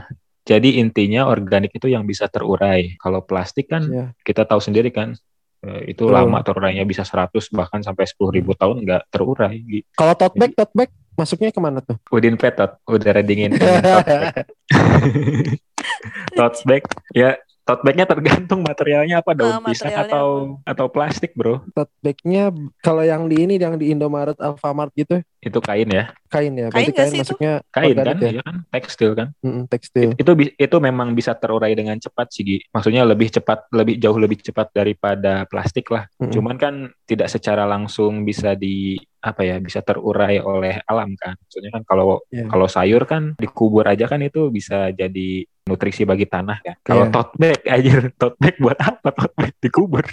Jadi 0.49 0.81
intinya 0.81 1.29
organik 1.29 1.77
itu 1.77 1.93
yang 1.93 2.09
bisa 2.09 2.25
terurai. 2.31 2.97
Kalau 2.97 3.21
plastik 3.21 3.69
kan 3.69 3.83
Ya. 3.91 4.07
kita 4.25 4.49
tahu 4.49 4.63
sendiri 4.63 4.89
kan 4.95 5.13
eh, 5.61 5.93
itu 5.93 6.07
Betul. 6.07 6.15
lama 6.15 6.39
terurainya 6.41 6.87
bisa 6.87 7.03
100 7.05 7.51
bahkan 7.53 7.83
sampai 7.83 8.07
10.000 8.07 8.31
ribu 8.33 8.55
tahun 8.55 8.81
nggak 8.87 9.03
terurai. 9.11 9.59
Kalau 9.93 10.15
tote 10.17 10.39
bag 10.39 10.55
tote 10.55 10.73
bag 10.73 10.89
masuknya 11.19 11.51
ke 11.51 11.61
mana 11.61 11.83
tuh? 11.83 11.99
Udin 12.09 12.39
Petot 12.39 12.79
udah 12.87 13.11
readingin 13.11 13.59
tote 13.59 13.83
bag. 13.83 14.47
tote 16.39 16.59
bag 16.65 16.83
ya 17.13 17.37
tote 17.69 17.85
bagnya 17.85 18.09
tergantung 18.09 18.65
materialnya 18.65 19.21
apa 19.21 19.37
daun 19.37 19.53
Ah, 19.53 19.61
pisang 19.61 19.93
atau 19.93 20.27
atau 20.65 20.87
plastik 20.89 21.37
bro 21.37 21.61
Tote 21.77 21.93
bagnya 22.01 22.49
kalau 22.81 23.05
yang 23.05 23.29
di 23.29 23.45
ini 23.45 23.61
yang 23.61 23.77
di 23.77 23.93
Indomaret, 23.93 24.41
Alfamart 24.41 24.89
gitu 24.97 25.21
itu 25.39 25.59
kain 25.63 25.87
ya 25.87 26.11
kain 26.33 26.51
ya. 26.57 26.67
Kain 26.73 26.89
Berarti 26.89 26.93
kain 26.97 27.13
sih 27.13 27.19
itu? 27.21 27.23
masuknya 27.23 27.53
kain 27.71 27.93
organik 27.95 28.17
kan 28.17 28.25
ya? 28.25 28.31
iya 28.33 28.43
kan 28.43 28.57
tekstil 28.73 29.13
kan 29.15 29.29
Mm-mm, 29.45 29.65
tekstil. 29.69 30.11
itu 30.17 30.31
bi- 30.35 30.55
itu 30.57 30.77
memang 30.81 31.13
bisa 31.13 31.37
terurai 31.37 31.77
dengan 31.77 31.95
cepat 32.01 32.27
sih 32.33 32.43
Gi. 32.43 32.59
maksudnya 32.73 33.05
lebih 33.05 33.29
cepat 33.31 33.69
lebih 33.71 34.01
jauh 34.01 34.17
lebih 34.17 34.41
cepat 34.41 34.73
daripada 34.73 35.45
plastik 35.47 35.93
lah 35.93 36.09
Mm-mm. 36.19 36.33
cuman 36.33 36.57
kan 36.57 36.75
tidak 37.05 37.29
secara 37.29 37.69
langsung 37.69 38.25
bisa 38.25 38.57
di 38.57 38.97
apa 39.21 39.43
ya 39.43 39.59
bisa 39.59 39.81
terurai 39.81 40.39
oleh 40.39 40.79
alam 40.85 41.13
kan 41.15 41.35
maksudnya 41.37 41.71
kan 41.71 41.83
kalau 41.83 42.23
Iya. 42.29 42.47
kalau 42.47 42.67
sayur 42.67 43.03
kan 43.03 43.35
dikubur 43.35 43.83
aja 43.83 44.07
kan 44.07 44.21
itu 44.21 44.47
bisa 44.49 44.91
jadi 44.91 45.29
nutrisi 45.65 46.03
bagi 46.03 46.25
tanah 46.25 46.59
kan 46.61 46.77
kalau 46.81 47.05
Iya. 47.05 47.13
tote 47.13 47.33
bag 47.35 47.61
aja 47.75 47.93
tote 48.13 48.37
bag 48.37 48.57
buat 48.57 48.79
apa 48.79 49.09
tote 49.11 49.35
bag 49.37 49.53
dikubur 49.59 50.05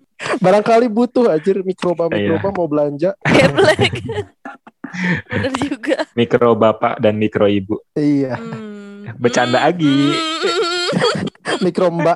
Barangkali 0.44 0.86
butuh 0.86 1.26
aja 1.28 1.50
mikroba 1.58 2.06
Iya. 2.06 2.38
mikroba 2.38 2.48
mau 2.52 2.68
belanja. 2.72 3.10
Bener 5.24 5.52
juga. 5.56 5.96
mikro 6.12 6.52
bapak 6.54 6.98
dan 6.98 7.16
mikro 7.16 7.46
ibu 7.46 7.80
Iya, 7.92 8.38
Hmm. 9.02 9.18
Bercanda, 9.18 9.58
Agi. 9.60 10.14
Hmm. 10.14 11.58
mikro 11.60 11.90
mbak. 11.90 12.14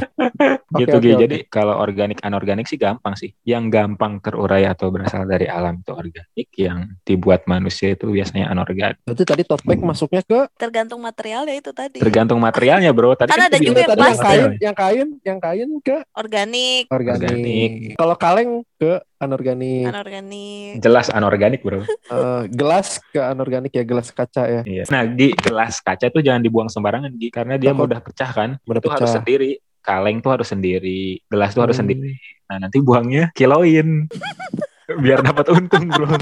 Gitu 0.80 0.96
oke. 0.96 1.10
Jadi 1.26 1.36
kalau 1.50 1.74
organik 1.82 2.22
anorganik 2.22 2.66
sih 2.70 2.78
gampang 2.78 3.18
sih. 3.18 3.34
Yang 3.42 3.74
gampang 3.74 4.22
terurai 4.22 4.64
atau 4.70 4.88
berasal 4.94 5.26
dari 5.26 5.50
alam 5.50 5.82
itu 5.82 5.90
organik, 5.90 6.48
yang 6.54 6.94
dibuat 7.02 7.44
manusia 7.50 7.98
itu 7.98 8.06
biasanya 8.06 8.48
anorganik. 8.54 9.02
Berarti 9.02 9.24
tadi 9.26 9.42
tote 9.42 9.66
bag 9.66 9.82
masuknya 9.82 10.22
ke 10.22 10.46
Tergantung 10.54 11.02
materialnya 11.02 11.54
itu 11.58 11.74
tadi. 11.74 11.98
Tergantung 11.98 12.38
materialnya, 12.38 12.94
Bro. 12.94 13.18
Tadi 13.18 13.34
Kan 13.34 13.50
ada 13.50 13.58
kita 13.58 13.66
juga 13.66 13.80
yang 13.82 13.90
tadi 13.90 14.00
yang 14.00 14.06
plastik. 14.14 14.26
kain, 14.30 14.50
yang 14.60 14.76
kain, 14.76 15.08
yang 15.26 15.38
kain 15.42 15.68
ke 15.82 15.96
Organik, 16.14 16.84
organik. 16.90 17.26
Organik. 17.26 17.70
Kalau 17.98 18.14
kaleng 18.14 18.50
ke 18.78 18.92
anorganik. 19.20 19.84
anorganik. 19.90 20.70
jelas 20.80 21.06
anorganik, 21.10 21.60
Bro. 21.60 21.82
Eh, 21.82 22.42
gelas 22.50 22.98
ke 23.12 23.20
anorganik 23.20 23.72
ya, 23.74 23.84
gelas 23.84 24.08
kaca 24.14 24.46
ya. 24.46 24.62
Iya. 24.64 24.84
Nah, 24.88 25.02
di 25.04 25.34
gelas 25.34 25.82
kaca 25.82 26.08
itu 26.08 26.20
jangan 26.22 26.40
dibuang 26.40 26.70
sembarangan, 26.70 27.10
Gi, 27.18 27.28
karena 27.28 27.54
dia 27.60 27.74
Takut 27.74 27.82
mudah 27.86 28.00
pecah 28.00 28.30
kan. 28.30 28.50
Mudah 28.64 28.80
itu 28.80 28.88
harus 28.88 29.02
pecah. 29.10 29.16
sendiri. 29.20 29.52
Kaleng 29.80 30.20
tuh 30.20 30.36
harus 30.36 30.48
sendiri, 30.48 31.24
gelas 31.26 31.52
tuh 31.52 31.64
harus 31.64 31.76
Hmm. 31.76 31.88
sendiri. 31.88 32.14
Nah, 32.46 32.66
nanti 32.66 32.78
buangnya 32.78 33.32
kiloin. 33.32 34.06
Biar 35.02 35.22
dapat 35.22 35.46
untung, 35.48 35.86
Bro. 35.86 36.06
Oh, 36.06 36.16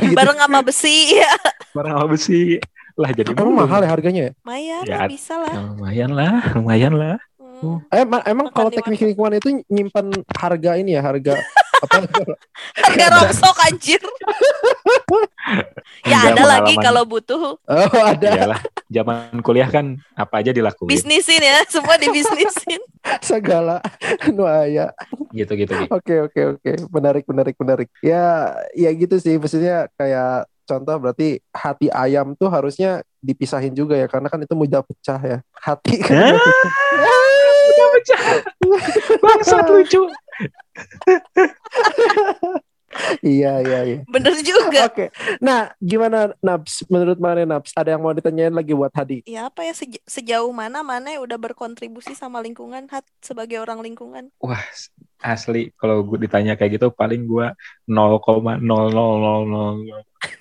gitu. 0.00 0.16
Bareng 0.16 0.38
sama 0.40 0.64
besi 0.64 1.20
ya. 1.20 1.32
Barang 1.76 1.92
apa 2.00 2.06
besi? 2.08 2.56
Lah 2.98 3.12
jadi 3.12 3.30
Emang 3.30 3.54
mahal 3.54 3.84
ya 3.84 3.90
harganya 3.92 4.22
ya? 4.26 4.32
Lumayan 4.42 4.82
Ya, 4.82 4.98
bisa 5.06 5.38
lah. 5.38 5.52
Ya, 5.54 5.60
lumayan 5.70 6.10
lah, 6.16 6.34
lumayan 6.56 6.94
lah. 6.96 7.16
Hmm. 7.38 7.78
Eh, 7.90 8.02
emang, 8.02 8.22
emang 8.24 8.46
kalau 8.50 8.70
teknik 8.70 9.02
lingkungan 9.02 9.38
itu 9.38 9.48
nyimpan 9.66 10.06
harga 10.32 10.78
ini 10.78 10.94
ya, 10.96 11.02
harga? 11.04 11.34
Harga 12.78 13.06
rongsok 13.12 13.56
anjir. 13.64 14.02
ya 16.04 16.18
Enggak, 16.20 16.34
ada 16.34 16.44
lagi 16.44 16.74
kalau 16.76 17.02
butuh 17.04 17.56
Oh, 17.56 18.02
ada 18.04 18.28
Iyalah, 18.34 18.60
zaman 18.86 19.40
kuliah 19.40 19.68
kan 19.68 19.96
apa 20.12 20.42
aja 20.42 20.50
dilakuin. 20.50 20.90
bisnisin 20.90 21.40
ya, 21.40 21.62
semua 21.66 21.96
dibisnisin. 21.96 22.80
segala 23.30 23.80
nu 24.28 24.44
aya. 24.44 24.92
Gitu 25.30 25.52
gitu. 25.56 25.72
Gi. 25.72 25.86
Oke, 25.88 26.14
oke, 26.20 26.40
oke. 26.56 26.70
Menarik, 26.90 27.24
menarik, 27.24 27.54
menarik. 27.56 27.88
Ya, 28.00 28.52
ya 28.74 28.90
gitu 28.92 29.16
sih. 29.16 29.38
Maksudnya 29.38 29.88
kayak 29.94 30.44
contoh 30.68 30.96
berarti 31.00 31.40
hati 31.48 31.88
ayam 31.88 32.36
tuh 32.36 32.52
harusnya 32.52 33.00
dipisahin 33.18 33.72
juga 33.72 33.96
ya 33.96 34.04
karena 34.06 34.28
kan 34.28 34.38
itu 34.42 34.52
mudah 34.52 34.84
pecah 34.84 35.20
ya. 35.20 35.38
Hati 35.56 35.94
kan 36.02 36.36
mudah 36.36 36.42
pecah. 36.44 36.72
Udah 37.68 37.88
pecah. 37.96 38.20
Bangsat 39.18 39.66
lucu. 39.70 40.02
Iya, 43.20 43.60
iya, 43.62 43.78
iya. 43.84 43.98
Bener 44.08 44.34
juga. 44.40 44.88
Oke. 44.88 45.12
Nah, 45.44 45.70
gimana 45.78 46.32
Nabs? 46.40 46.82
Menurut 46.88 47.20
mana 47.20 47.44
Nabs? 47.44 47.70
Ada 47.76 47.94
yang 47.94 48.02
mau 48.02 48.16
ditanyain 48.16 48.50
lagi 48.52 48.72
buat 48.72 48.90
Hadi? 48.90 49.22
Ya 49.28 49.52
apa 49.52 49.60
ya 49.62 49.76
sej- 49.76 50.02
sejauh 50.08 50.50
mana 50.50 50.80
mana 50.80 51.12
udah 51.20 51.36
berkontribusi 51.36 52.16
sama 52.16 52.40
lingkungan 52.40 52.88
hat 52.88 53.04
sebagai 53.20 53.60
orang 53.60 53.84
lingkungan. 53.84 54.32
Wah, 54.40 54.60
asli 55.20 55.70
kalau 55.74 56.02
gue 56.02 56.18
ditanya 56.22 56.54
kayak 56.54 56.78
gitu 56.78 56.90
paling 56.90 57.26
gue 57.26 57.46
0,00000. 57.86 58.58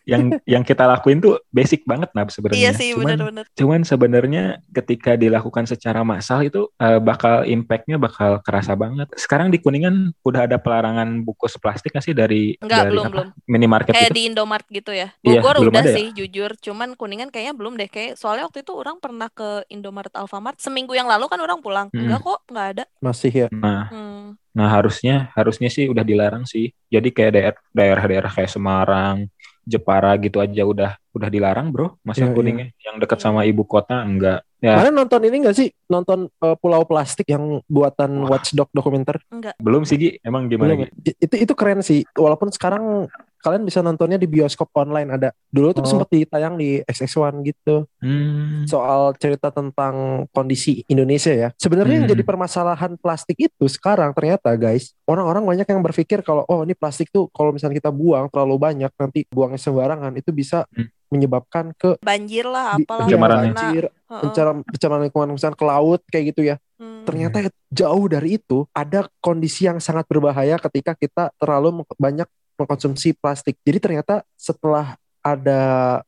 Yang 0.09 0.41
yang 0.49 0.65
kita 0.65 0.89
lakuin 0.89 1.21
tuh 1.21 1.37
basic 1.53 1.85
banget 1.85 2.09
nah 2.17 2.25
sebenarnya. 2.25 2.57
Iya 2.57 2.71
sih 2.73 2.97
Cuman 2.97 3.13
bener-bener. 3.13 3.45
Cuman 3.53 3.85
sebenarnya 3.85 4.43
ketika 4.73 5.13
dilakukan 5.13 5.69
secara 5.69 6.01
massal 6.01 6.41
itu 6.41 6.65
eh, 6.81 6.97
bakal 6.97 7.45
impactnya 7.45 8.01
bakal 8.01 8.41
kerasa 8.41 8.73
banget. 8.73 9.05
Sekarang 9.13 9.53
di 9.53 9.61
Kuningan 9.61 10.17
udah 10.25 10.49
ada 10.49 10.57
pelarangan 10.57 11.21
bungkus 11.21 11.61
plastik 11.61 11.93
nggak 11.93 12.01
sih 12.01 12.17
dari 12.17 12.57
Enggak 12.57 12.89
dari 12.89 12.89
belum 12.89 13.05
apa, 13.05 13.13
belum. 13.13 13.27
minimarket 13.45 13.93
Kayak 13.93 14.09
itu? 14.09 14.17
di 14.17 14.21
Indomart 14.25 14.65
gitu 14.65 14.91
ya. 14.97 15.13
Iya, 15.21 15.45
Bogor 15.45 15.55
belum 15.61 15.73
udah 15.77 15.81
ada 15.85 15.91
ya? 15.93 15.97
sih 16.01 16.07
jujur, 16.15 16.57
cuman 16.57 16.97
Kuningan 16.97 17.29
kayaknya 17.29 17.53
belum 17.53 17.77
deh. 17.77 17.89
Kayak 17.91 18.17
soalnya 18.17 18.49
waktu 18.49 18.65
itu 18.65 18.73
orang 18.73 18.97
pernah 18.97 19.29
ke 19.29 19.61
Indomart 19.69 20.09
Alfamart 20.17 20.57
seminggu 20.57 20.97
yang 20.97 21.05
lalu 21.05 21.29
kan 21.29 21.37
orang 21.37 21.61
pulang. 21.61 21.93
Hmm. 21.93 22.09
Enggak 22.09 22.25
kok, 22.25 22.39
enggak 22.49 22.67
ada. 22.73 22.83
Masih 22.97 23.29
ya. 23.29 23.47
Nah, 23.53 23.93
Hmm. 23.93 24.33
Nah 24.57 24.73
harusnya 24.73 25.29
harusnya 25.37 25.69
sih 25.69 25.85
udah 25.85 26.01
dilarang 26.01 26.49
sih. 26.49 26.73
Jadi 26.89 27.13
kayak 27.13 27.31
daer- 27.31 27.61
daerah-daerah 27.69 28.31
kayak 28.33 28.49
Semarang, 28.49 29.29
Jepara 29.61 30.15
gitu 30.17 30.41
aja 30.41 30.63
udah 30.65 30.91
udah 31.13 31.29
dilarang, 31.29 31.69
Bro. 31.69 32.01
Masa 32.01 32.25
Iya, 32.25 32.31
iya. 32.31 32.35
Kuningan 32.35 32.67
yang 32.81 32.95
dekat 32.97 33.19
sama 33.19 33.45
ibu 33.45 33.61
kota 33.61 34.01
enggak? 34.01 34.41
Ya, 34.57 34.73
Mana 34.73 34.89
nonton 34.89 35.21
ini 35.21 35.45
gak 35.45 35.53
sih? 35.53 35.69
Nonton 35.85 36.33
eh, 36.33 36.55
Pulau 36.57 36.81
Plastik 36.89 37.29
yang 37.29 37.61
buatan 37.69 38.25
Wah. 38.25 38.33
Watchdog 38.33 38.73
dokumenter? 38.73 39.21
belum 39.61 39.85
sih 39.85 39.97
Gi. 40.01 40.09
Emang 40.25 40.49
gimana 40.49 40.73
Belum 40.73 40.79
Gi? 40.81 40.89
ya? 41.05 41.13
Itu 41.21 41.35
itu 41.45 41.53
keren 41.53 41.85
sih. 41.85 42.01
Walaupun 42.17 42.49
sekarang 42.49 43.05
kalian 43.39 43.63
bisa 43.63 43.79
nontonnya 43.79 44.17
di 44.17 44.25
bioskop 44.25 44.69
online 44.73 45.09
ada. 45.11 45.29
Dulu 45.47 45.71
tuh 45.71 45.83
Oh. 45.83 45.89
sempat 45.89 46.09
ditayang 46.09 46.55
di 46.55 46.81
XX1 46.83 47.41
gitu. 47.45 47.85
Hmm. 47.99 48.65
Soal 48.65 49.15
cerita 49.15 49.49
tentang 49.49 50.25
kondisi 50.29 50.83
Indonesia 50.85 51.31
ya. 51.31 51.49
Sebenarnya 51.55 52.03
yang 52.03 52.05
Hmm. 52.05 52.13
jadi 52.17 52.23
permasalahan 52.23 52.97
plastik 52.97 53.37
itu 53.37 53.65
sekarang 53.65 54.11
ternyata 54.11 54.51
guys, 54.53 54.91
orang-orang 55.05 55.45
banyak 55.45 55.67
yang 55.67 55.81
berpikir 55.81 56.21
kalau 56.21 56.43
oh 56.45 56.61
ini 56.61 56.73
plastik 56.73 57.09
tuh 57.09 57.29
kalau 57.29 57.53
misalnya 57.53 57.77
kita 57.77 57.89
buang 57.89 58.27
terlalu 58.27 58.55
banyak 58.57 58.91
nanti 58.93 59.23
buangnya 59.29 59.57
sembarangan 59.57 60.13
itu 60.15 60.29
bisa 60.31 60.65
Hmm. 60.73 60.89
menyebabkan 61.07 61.71
ke 61.71 61.95
Banjir 62.03 62.43
lah 62.43 62.75
apalah. 62.75 63.07
Pencemaran 63.07 63.39
ya. 63.39 63.45
banjir, 63.47 63.83
pencemaran, 64.11 64.57
pencemaran 64.67 65.01
lingkungan 65.07 65.29
misalnya 65.31 65.55
ke 65.55 65.65
laut 65.65 66.01
kayak 66.11 66.25
gitu 66.35 66.41
ya. 66.43 66.55
Hmm. 66.75 67.07
Ternyata 67.07 67.47
jauh 67.71 68.05
dari 68.05 68.35
itu 68.35 68.67
ada 68.75 69.07
kondisi 69.17 69.65
yang 69.65 69.79
sangat 69.79 70.03
berbahaya 70.05 70.59
ketika 70.59 70.93
kita 70.93 71.31
terlalu 71.39 71.87
banyak 71.95 72.27
mengkonsumsi 72.57 73.13
plastik. 73.13 73.55
Jadi 73.61 73.77
ternyata 73.77 74.25
setelah 74.33 74.97
ada 75.21 75.61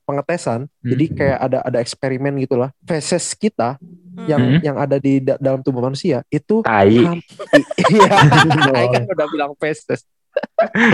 pengetesan, 0.03 0.63
Hmm. 0.65 0.89
jadi 0.89 1.05
kayak 1.11 1.39
ada 1.39 1.57
ada 1.61 1.77
eksperimen 1.77 2.39
gitulah. 2.39 2.71
Feses 2.81 3.35
kita 3.35 3.75
Hmm. 3.75 4.25
yang 4.25 4.41
Hmm. 4.41 4.59
yang 4.63 4.77
ada 4.79 4.95
di 4.95 5.19
da- 5.19 5.37
dalam 5.37 5.59
tubuh 5.59 5.79
manusia 5.81 6.23
itu 6.27 6.63
Tai, 6.63 6.87
iya, 7.91 8.09
kan 8.95 9.03
udah 9.05 9.27
bilang 9.27 9.51
feses. 9.55 10.03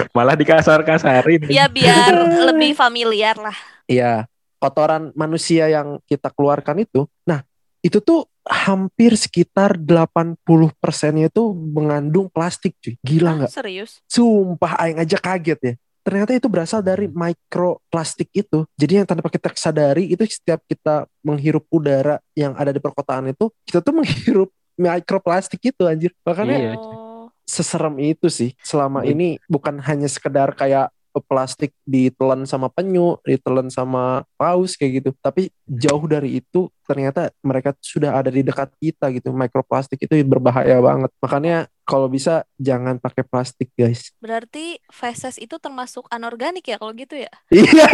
malah 0.09 0.33
dikasar-kasarin. 0.33 1.51
Ya 1.51 1.67
biar 1.67 2.13
lebih 2.49 2.71
familiar 2.73 3.35
lah. 3.35 3.53
Iya, 3.85 4.25
kotoran 4.57 5.11
manusia 5.13 5.67
yang 5.67 5.99
kita 6.05 6.31
keluarkan 6.31 6.81
itu. 6.81 7.05
Nah, 7.23 7.43
itu 7.85 8.01
tuh 8.01 8.25
hampir 8.41 9.13
sekitar 9.13 9.77
80 9.77 10.41
persennya 10.81 11.29
itu 11.29 11.53
mengandung 11.53 12.29
plastik 12.29 12.73
cuy. 12.81 12.97
Gila 13.01 13.29
Ah, 13.29 13.33
nggak? 13.45 13.51
serius? 13.53 14.01
Sumpah 14.09 14.81
aing 14.81 14.97
aja 14.97 15.17
kaget 15.17 15.59
ya. 15.61 15.73
Ternyata 16.01 16.33
itu 16.33 16.45
berasal 16.45 16.81
dari 16.81 17.09
mikroplastik 17.09 18.29
itu. 18.31 18.65
Jadi 18.77 19.01
yang 19.01 19.07
tanpa 19.09 19.25
kita 19.25 19.49
sadari 19.53 20.09
itu 20.09 20.21
setiap 20.25 20.61
kita 20.65 21.09
menghirup 21.21 21.65
udara 21.69 22.21
yang 22.33 22.53
ada 22.53 22.69
di 22.69 22.77
perkotaan 22.77 23.29
itu, 23.29 23.49
kita 23.65 23.81
tuh 23.81 23.93
menghirup 23.97 24.49
mikroplastik 24.77 25.61
itu 25.63 25.81
anjir. 25.85 26.13
Makanya 26.21 26.57
Iya. 26.57 26.73
Oh. 26.77 27.29
seserem 27.45 27.97
itu 28.01 28.25
sih. 28.25 28.57
Selama 28.61 29.05
Iya. 29.05 29.13
ini 29.13 29.27
bukan 29.45 29.77
hanya 29.81 30.05
sekedar 30.05 30.49
kayak 30.53 30.89
plastik 31.23 31.71
ditelan 31.83 32.43
sama 32.43 32.67
penyu, 32.67 33.19
ditelan 33.23 33.67
sama 33.69 34.23
paus 34.35 34.75
kayak 34.75 35.03
gitu. 35.03 35.09
Tapi 35.19 35.51
jauh 35.67 36.03
dari 36.07 36.39
itu 36.39 36.67
ternyata 36.85 37.33
mereka 37.41 37.73
sudah 37.81 38.13
ada 38.17 38.29
di 38.29 38.45
dekat 38.45 38.69
kita 38.77 39.09
gitu. 39.15 39.31
Mikroplastik 39.33 39.99
itu 40.01 40.13
berbahaya 40.25 40.77
banget. 40.79 41.11
Makanya 41.19 41.57
kalau 41.85 42.09
bisa 42.09 42.41
jangan 42.57 42.97
pakai 42.97 43.21
plastik 43.21 43.69
guys. 43.77 44.09
Berarti 44.17 44.81
feses 44.89 45.37
itu 45.37 45.55
termasuk 45.61 46.09
anorganik 46.09 46.65
ya 46.65 46.81
kalau 46.81 46.91
gitu 46.97 47.15
ya? 47.15 47.31
Iya. 47.53 47.87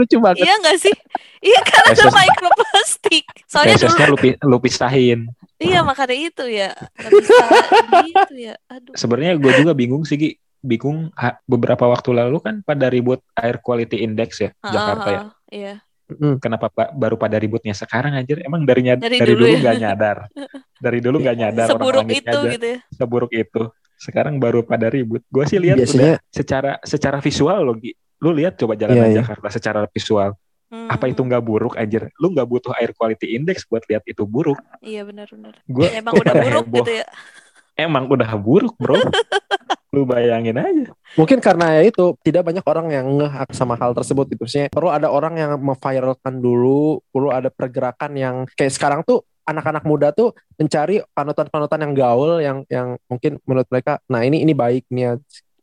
Lucu 0.00 0.16
banget. 0.16 0.48
Iya 0.48 0.54
nggak 0.64 0.78
sih? 0.80 0.94
Iya 1.44 1.60
kan 1.60 1.82
ada 1.92 2.04
mikroplastik. 2.08 3.24
Soalnya 3.44 3.76
dulu 3.76 3.84
Fesesnya 3.92 4.06
lu, 4.08 4.16
pi- 4.16 4.38
lu 4.40 4.56
pisahin. 4.64 5.20
iya 5.60 5.84
makanya 5.84 6.16
itu 6.16 6.44
ya. 6.48 6.72
Bisa 6.96 7.44
gitu 8.08 8.34
ya. 8.38 8.54
Aduh. 8.72 8.94
Sebenarnya 8.96 9.36
gue 9.36 9.52
juga 9.60 9.72
bingung 9.76 10.08
sih, 10.08 10.16
Gi. 10.16 10.30
Bingung 10.58 11.14
beberapa 11.44 11.86
waktu 11.86 12.10
lalu 12.12 12.38
kan 12.38 12.54
pada 12.60 12.86
ribut 12.86 13.22
air 13.32 13.58
quality 13.58 14.00
index 14.00 14.38
ya, 14.38 14.50
Jakarta 14.60 15.08
ya. 15.08 15.20
Ah, 15.20 15.26
Iya. 15.48 15.74
Mm. 16.08 16.40
Kenapa 16.40 16.66
pa- 16.66 16.88
baru 16.88 17.14
pada 17.14 17.36
ributnya 17.36 17.72
sekarang 17.72 18.12
aja? 18.12 18.32
Emang 18.40 18.64
dari, 18.64 18.80
Dari 18.82 18.96
dari, 19.14 19.28
dulu 19.28 19.44
ya? 19.44 19.58
nggak 19.60 19.76
nyadar. 19.78 20.16
dari 20.84 20.98
dulu 20.98 21.16
nggak 21.20 21.36
nyadar 21.36 21.66
orang 21.66 21.74
Seburuk 21.74 22.00
langit 22.02 22.16
itu 22.18 22.30
aja 22.32 22.48
gitu 22.48 22.66
ya. 22.66 22.78
seburuk 22.92 23.32
itu 23.32 23.62
sekarang 23.94 24.34
baru 24.36 24.62
pada 24.62 24.86
ribut 24.86 25.26
gue 25.26 25.44
sih 25.44 25.58
lihat 25.58 25.74
Biasanya- 25.76 25.98
udah 25.98 26.14
secara 26.28 26.72
secara 26.80 27.18
visual 27.18 27.58
lo 27.60 27.74
Gi. 27.74 27.92
lu 28.18 28.30
lihat 28.32 28.54
coba 28.54 28.72
jalanan 28.72 28.94
Iya, 28.96 29.06
iya. 29.10 29.18
Jakarta 29.20 29.46
secara 29.50 29.80
visual 29.86 30.32
Hmm. 30.68 30.84
apa 30.86 31.08
itu 31.08 31.18
nggak 31.18 31.40
buruk 31.40 31.74
anjir 31.74 32.12
lu 32.14 32.28
nggak 32.28 32.44
butuh 32.44 32.72
air 32.74 32.92
quality 32.92 33.34
index 33.34 33.64
buat 33.64 33.82
lihat 33.84 34.04
itu 34.04 34.22
buruk 34.22 34.60
Iya 34.78 35.02
benar-benar. 35.02 35.58
gue 35.64 35.88
Emang 35.90 36.12
udah 36.14 36.34
buruk 36.44 36.62
heboh. 36.62 36.76
gitu 36.78 36.92
ya. 36.94 37.06
emang 37.74 38.04
udah 38.06 38.30
buruk 38.34 38.74
bro 38.76 38.94
lu 39.92 40.04
bayangin 40.04 40.56
aja 40.60 40.92
Mungkin 41.16 41.40
karena 41.40 41.80
ya 41.80 41.88
itu 41.88 42.12
tidak 42.20 42.44
banyak 42.44 42.64
orang 42.68 42.86
yang 42.92 43.06
ngeh 43.16 43.32
sama 43.56 43.80
hal 43.80 43.96
tersebut 43.96 44.28
gitu. 44.28 44.44
Maksudnya 44.44 44.68
perlu 44.68 44.92
ada 44.92 45.08
orang 45.08 45.40
yang 45.40 45.56
memviralkan 45.56 46.36
dulu, 46.36 47.00
perlu 47.08 47.32
ada 47.32 47.48
pergerakan 47.48 48.12
yang 48.12 48.34
kayak 48.52 48.74
sekarang 48.76 49.00
tuh 49.06 49.24
anak-anak 49.48 49.84
muda 49.88 50.12
tuh 50.12 50.36
mencari 50.60 51.00
panutan-panutan 51.16 51.80
yang 51.88 51.92
gaul 51.96 52.32
yang 52.44 52.58
yang 52.68 53.00
mungkin 53.08 53.40
menurut 53.48 53.64
mereka 53.72 53.96
nah 54.04 54.20
ini 54.20 54.44
ini 54.44 54.52
baik 54.52 54.84
nih 54.92 55.04
ya. 55.08 55.12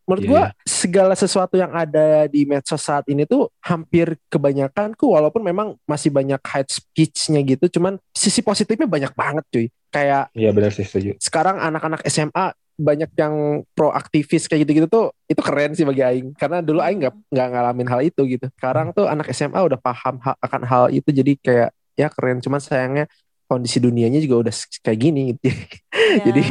Menurut 0.05 0.21
Iya, 0.21 0.29
gua 0.29 0.43
segala 0.69 1.13
sesuatu 1.17 1.57
yang 1.57 1.73
ada 1.73 2.29
di 2.29 2.45
medsos 2.45 2.77
saat 2.77 3.09
ini 3.09 3.25
tuh 3.25 3.49
hampir 3.57 4.13
kebanyakanku 4.29 5.01
walaupun 5.01 5.41
memang 5.41 5.73
masih 5.89 6.13
banyak 6.13 6.37
hate 6.45 6.69
speech-nya 6.69 7.41
gitu 7.41 7.81
cuman 7.81 7.97
sisi 8.13 8.45
positifnya 8.45 8.85
banyak 8.85 9.13
banget 9.17 9.45
cuy. 9.49 9.65
Kayak 9.89 10.29
iya 10.37 10.53
benar 10.53 10.73
sih 10.73 10.85
setuju 10.85 11.17
sekarang 11.17 11.57
anak-anak 11.57 12.05
SMA 12.09 12.53
banyak 12.75 13.11
yang 13.15 13.63
proaktivis 13.71 14.51
kayak 14.51 14.67
gitu-gitu 14.67 14.87
tuh 14.91 15.05
itu 15.31 15.41
keren 15.41 15.71
sih 15.73 15.87
bagi 15.87 16.03
Aing. 16.03 16.27
Karena 16.35 16.59
dulu 16.59 16.83
Aing 16.83 16.99
nggak 17.01 17.15
nggak 17.31 17.47
ngalamin 17.51 17.87
hal 17.87 18.01
itu 18.03 18.21
gitu. 18.27 18.45
Sekarang 18.59 18.91
tuh 18.91 19.07
anak 19.07 19.31
SMA 19.31 19.59
udah 19.63 19.79
paham 19.79 20.19
ha- 20.23 20.39
akan 20.39 20.61
hal 20.67 20.85
itu. 20.91 21.09
Jadi 21.09 21.39
kayak 21.39 21.69
ya 21.95 22.07
keren. 22.11 22.43
Cuman 22.43 22.59
sayangnya 22.59 23.05
kondisi 23.47 23.79
dunianya 23.79 24.19
juga 24.19 24.47
udah 24.47 24.53
kayak 24.83 24.99
gini. 24.99 25.21
Gitu. 25.35 25.49
Ya, 25.95 26.31
jadi 26.31 26.43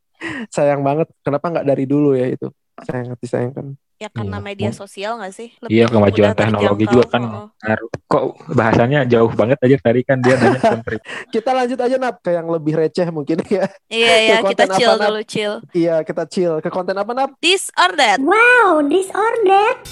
sayang 0.54 0.82
banget. 0.82 1.08
Kenapa 1.22 1.46
nggak 1.48 1.66
dari 1.66 1.84
dulu 1.86 2.18
ya 2.18 2.26
itu? 2.28 2.50
Sayang 2.82 3.14
hati 3.14 3.26
sayang 3.26 3.52
kan 3.54 3.66
ya 3.98 4.06
karena 4.08 4.38
Iya. 4.38 4.46
media 4.46 4.70
sosial 4.70 5.18
nggak 5.18 5.34
sih? 5.34 5.48
Iya, 5.66 5.90
kemajuan 5.90 6.30
teknologi 6.32 6.86
terjangkau. 6.86 6.94
juga 6.94 7.04
kan. 7.10 7.22
Ngaruh. 7.58 7.88
kok 8.08 8.24
bahasanya 8.48 9.04
jauh 9.04 9.28
banget 9.30 9.58
aja 9.60 9.76
tadi 9.82 10.00
kan 10.00 10.16
dia 10.16 10.32
nanya 10.32 10.56
kita 11.34 11.50
lanjut 11.52 11.76
aja 11.76 11.96
nap 11.98 12.24
ke 12.24 12.32
yang 12.32 12.48
lebih 12.48 12.72
receh 12.72 13.04
mungkin 13.10 13.36
ya 13.44 13.68
Iya 13.86 14.14
ya 14.24 14.36
Ke 14.40 14.56
kita 14.56 14.64
chill 14.72 14.88
apa, 14.90 15.04
dulu 15.04 15.20
chill. 15.22 15.54
iya 15.74 16.00
kita 16.00 16.24
chill 16.24 16.56
ke 16.58 16.70
konten 16.70 16.96
apa 16.96 17.12
nap 17.12 17.36
This 17.38 17.68
or 17.76 17.92
that. 17.94 18.16
Wow, 18.18 18.80
disordered. 18.82 19.82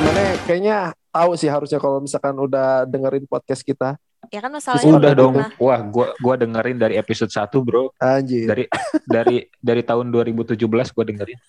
mana 0.00 0.22
kayaknya 0.42 0.76
tahu 1.10 1.32
sih 1.36 1.50
harusnya 1.50 1.76
kalau 1.76 2.00
misalkan 2.00 2.34
udah 2.34 2.88
dengerin 2.88 3.24
podcast 3.26 3.60
kita 3.62 4.00
Ya 4.28 4.38
kan 4.38 4.52
masalahnya 4.52 4.92
udah 4.94 5.12
dong 5.12 5.34
pernah. 5.34 5.50
wah 5.56 5.80
gua 5.80 6.06
gua 6.16 6.34
dengerin 6.36 6.76
dari 6.76 6.94
episode 6.94 7.28
1 7.28 7.48
bro 7.58 7.88
anjir 7.96 8.44
dari 8.44 8.64
dari 9.02 9.36
dari 9.56 9.80
tahun 9.80 10.08
2017 10.08 10.60
gua 10.68 11.04
dengerin 11.04 11.40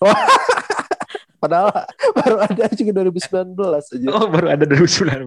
Padahal 1.38 1.74
baru 2.14 2.38
ada 2.38 2.70
juga 2.70 3.02
2019 3.02 3.58
aja. 3.58 4.06
oh 4.10 4.26
baru 4.26 4.46
ada 4.48 4.62
2019 4.62 5.26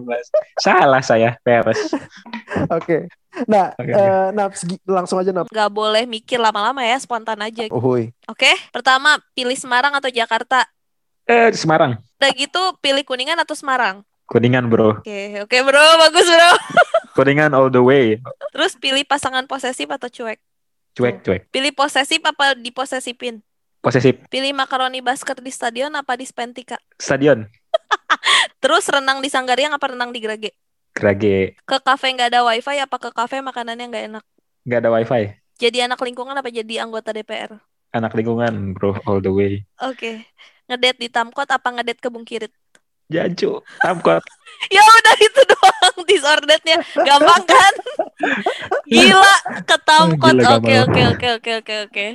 salah 0.56 1.00
saya 1.00 1.36
peres 1.38 1.92
Oke. 2.68 3.06
Nah, 3.44 3.68
Oke, 3.70 3.92
eh, 3.92 4.28
Naps, 4.32 4.64
gi- 4.64 4.80
langsung 4.82 5.20
aja 5.20 5.28
Naps. 5.28 5.52
Nggak 5.52 5.68
boleh 5.70 6.08
mikir 6.08 6.40
lama-lama 6.40 6.80
ya, 6.80 6.96
spontan 6.96 7.36
aja. 7.38 7.68
Oke, 7.68 8.48
pertama 8.70 9.20
pilih 9.30 9.52
Semarang 9.54 9.92
atau 9.92 10.08
Jakarta. 10.08 10.64
eh 11.22 11.52
Semarang 11.52 12.00
Udah 12.16 12.32
gitu 12.32 12.62
pilih 12.78 13.04
Kuningan 13.04 13.36
atau 13.36 13.52
Semarang. 13.52 14.00
kuningan 14.24 14.66
bro 14.66 14.98
Oke, 14.98 15.38
oke 15.38 15.56
bro, 15.60 15.84
bagus 16.00 16.24
bro. 16.24 16.50
kuningan 17.16 17.50
all 17.50 17.66
the 17.66 17.80
way 17.80 18.20
Terus 18.52 18.76
pilih 18.76 19.02
pasangan 19.02 19.44
posesif 19.44 19.88
atau 19.88 20.06
cuek. 20.06 20.38
cuek 20.92 21.16
cuek 21.20 21.42
Pilih 21.48 21.72
posesif 21.72 22.20
apa 22.20 22.52
diposesifin. 22.54 23.40
posesif 23.80 24.20
Pilih 24.28 24.52
makaroni 24.52 25.00
basket 25.00 25.38
di 25.38 25.48
stadion 25.48 25.92
apa 25.92 26.14
di 26.14 26.24
Spentika. 26.24 26.76
stadion 26.96 27.48
Terus 28.62 28.84
renang 28.86 29.20
di 29.20 29.28
Sanggariang 29.28 29.72
apa 29.72 29.86
renang 29.88 30.10
di 30.10 30.18
Grage. 30.18 30.52
Krage 30.92 31.56
Ke 31.62 31.76
kafe 31.78 32.12
nggak 32.12 32.30
ada 32.30 32.40
wifi 32.42 32.76
apa 32.76 32.96
ke 32.96 33.10
kafe 33.10 33.40
makanannya 33.40 33.86
nggak 33.86 34.04
enak. 34.10 34.24
nggak 34.62 34.80
ada 34.80 34.90
wifi 34.90 35.22
Jadi 35.56 35.80
anak 35.80 36.00
lingkungan 36.00 36.32
apa 36.32 36.48
jadi 36.48 36.84
anggota 36.84 37.12
DPR. 37.12 37.56
anak 37.90 38.12
lingkungan 38.12 38.72
bro 38.72 38.92
all 39.04 39.20
the 39.20 39.32
way 39.32 39.64
Oke. 39.80 40.24
Ngedate 40.66 40.98
di 40.98 41.08
Tamkot 41.08 41.46
apa 41.46 41.68
ngedate 41.70 42.02
ke 42.02 42.10
Bungkirit? 42.10 42.50
Jancu, 43.06 43.62
tamkot. 43.80 44.22
Ya 44.66 44.80
udah 44.80 45.16
itu 45.20 45.42
doang 45.52 45.96
disorderednya. 46.10 46.80
Gampang 46.96 47.44
kan? 47.44 47.72
Gila 48.88 49.36
ke 49.68 49.76
Tamkot. 49.84 50.32
Oke 50.32 50.74
oke 50.80 51.02
oke 51.12 51.26
oke 51.36 51.50
oke 51.60 51.74
oke. 51.86 52.06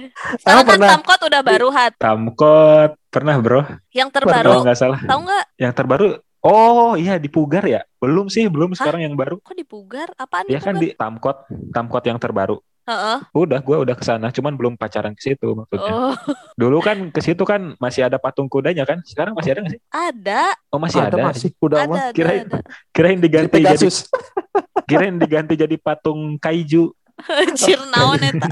Sekarang 0.41 0.65
kan 0.65 0.73
pernah? 0.73 0.89
Tamkot 0.97 1.19
udah 1.29 1.41
baru 1.45 1.69
hat. 1.69 1.93
Tamkot. 2.01 2.97
Pernah 3.13 3.35
bro, 3.43 3.61
Yang 3.93 4.09
kalau 4.09 4.25
terbaru 4.25 4.51
nggak 4.65 4.79
salah. 4.79 4.99
tahu 5.05 5.19
nggak? 5.27 5.45
Yang 5.59 5.73
terbaru, 5.77 6.05
oh 6.41 6.95
iya 6.95 7.19
di 7.19 7.29
Pugar 7.29 7.63
ya? 7.67 7.83
Belum 7.99 8.25
sih, 8.25 8.47
belum 8.47 8.71
sekarang 8.73 9.03
yang 9.05 9.13
baru. 9.13 9.37
Kok 9.43 9.51
dipugar? 9.51 10.09
Apaan 10.17 10.47
di 10.47 10.55
Ya 10.55 10.63
kan 10.63 10.79
Pugar? 10.79 10.81
di 10.81 10.87
Tamkot, 10.97 11.37
Tamkot 11.75 12.03
yang 12.07 12.17
terbaru. 12.17 12.57
Heeh. 12.81 13.17
Udah, 13.31 13.61
gua 13.61 13.77
udah 13.81 13.93
ke 13.93 14.01
sana, 14.01 14.33
cuman 14.33 14.57
belum 14.57 14.73
pacaran 14.73 15.13
ke 15.13 15.21
situ 15.21 15.53
maksudnya. 15.53 15.93
Oh, 15.93 16.15
Dulu 16.57 16.81
kan 16.81 16.97
ke 17.09 17.21
situ 17.21 17.45
kan 17.45 17.77
masih 17.77 18.05
ada 18.05 18.17
patung 18.17 18.49
kudanya 18.49 18.81
kan? 18.83 19.05
Sekarang 19.05 19.37
masih 19.37 19.53
ada 19.53 19.59
nggak 19.61 19.73
sih? 19.77 19.81
ada. 19.89 20.43
Oh 20.73 20.79
masih 20.81 20.99
ada. 20.99 21.21
masih. 21.21 21.49
Udah 21.61 21.85
Ada, 21.85 21.93
ada, 21.93 22.03
Kirain- 22.11 22.49
ada. 22.49 22.59
Kirain 22.89 23.19
diganti 23.21 23.57
jadi, 23.61 23.87
kirain 24.89 25.15
diganti 25.15 25.53
jadi 25.55 25.75
patung 25.77 26.41
kaiju. 26.41 26.89
Anjir 27.21 27.77
naon 27.93 28.17
eta. 28.17 28.49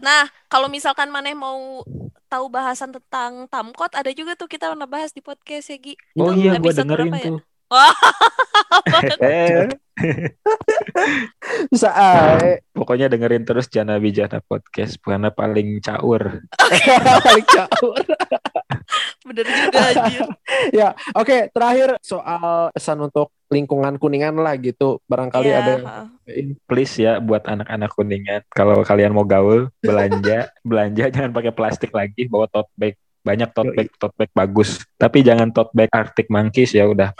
Nah, 0.00 0.24
kalau 0.48 0.72
misalkan 0.72 1.12
maneh 1.12 1.36
mau 1.36 1.84
tahu 2.26 2.48
bahasan 2.48 2.88
tentang 2.88 3.44
Tamkot, 3.44 3.92
ada 3.92 4.08
juga 4.16 4.32
tuh 4.32 4.48
kita 4.48 4.72
pernah 4.72 4.88
bahas 4.88 5.12
di 5.12 5.20
podcast 5.20 5.68
ya, 5.68 5.76
Gi. 5.76 5.94
Oh 6.16 6.32
Itu 6.32 6.48
iya, 6.48 6.56
episode 6.56 6.88
dengerin 6.88 7.12
ya? 7.12 7.32
Eh, 9.20 9.66
Bisa 11.72 11.90
ae. 11.92 12.64
pokoknya 12.72 13.12
dengerin 13.12 13.44
terus 13.44 13.68
Jana 13.68 14.00
Bijana 14.00 14.40
Podcast 14.40 14.96
karena 15.02 15.28
paling 15.28 15.82
caur. 15.84 16.40
Paling 17.26 17.46
caur. 17.46 18.00
bener 19.26 19.46
juga 19.46 19.78
anjir. 19.92 20.26
ya, 20.72 20.88
oke. 21.14 21.52
terakhir 21.52 22.00
soal 22.00 22.72
pesan 22.72 22.98
untuk 23.04 23.30
lingkungan 23.52 24.00
kuningan 24.00 24.34
lah 24.40 24.56
gitu. 24.56 24.98
Barangkali 25.04 25.50
Iya, 25.50 25.58
ada 25.60 25.72
yang 25.74 26.56
please 26.64 26.94
ya 27.02 27.18
buat 27.18 27.42
anak-anak 27.42 27.90
kuningan 27.94 28.40
kalau 28.54 28.80
kalian 28.86 29.10
mau 29.10 29.26
gaul 29.26 29.66
belanja 29.82 30.54
belanja 30.62 31.10
jangan 31.10 31.34
pakai 31.34 31.50
plastik 31.50 31.90
lagi 31.90 32.30
bawa 32.30 32.46
tote 32.46 32.70
bag 32.78 32.94
banyak 33.20 33.50
tote 33.50 33.74
bag 33.74 33.88
tote 33.98 34.14
bag 34.14 34.30
bagus 34.30 34.86
tapi 34.94 35.26
jangan 35.26 35.50
tote 35.50 35.74
bag 35.74 35.90
Arctic 35.90 36.30
Monkeys 36.30 36.70
ya 36.72 36.86
udah 36.86 37.10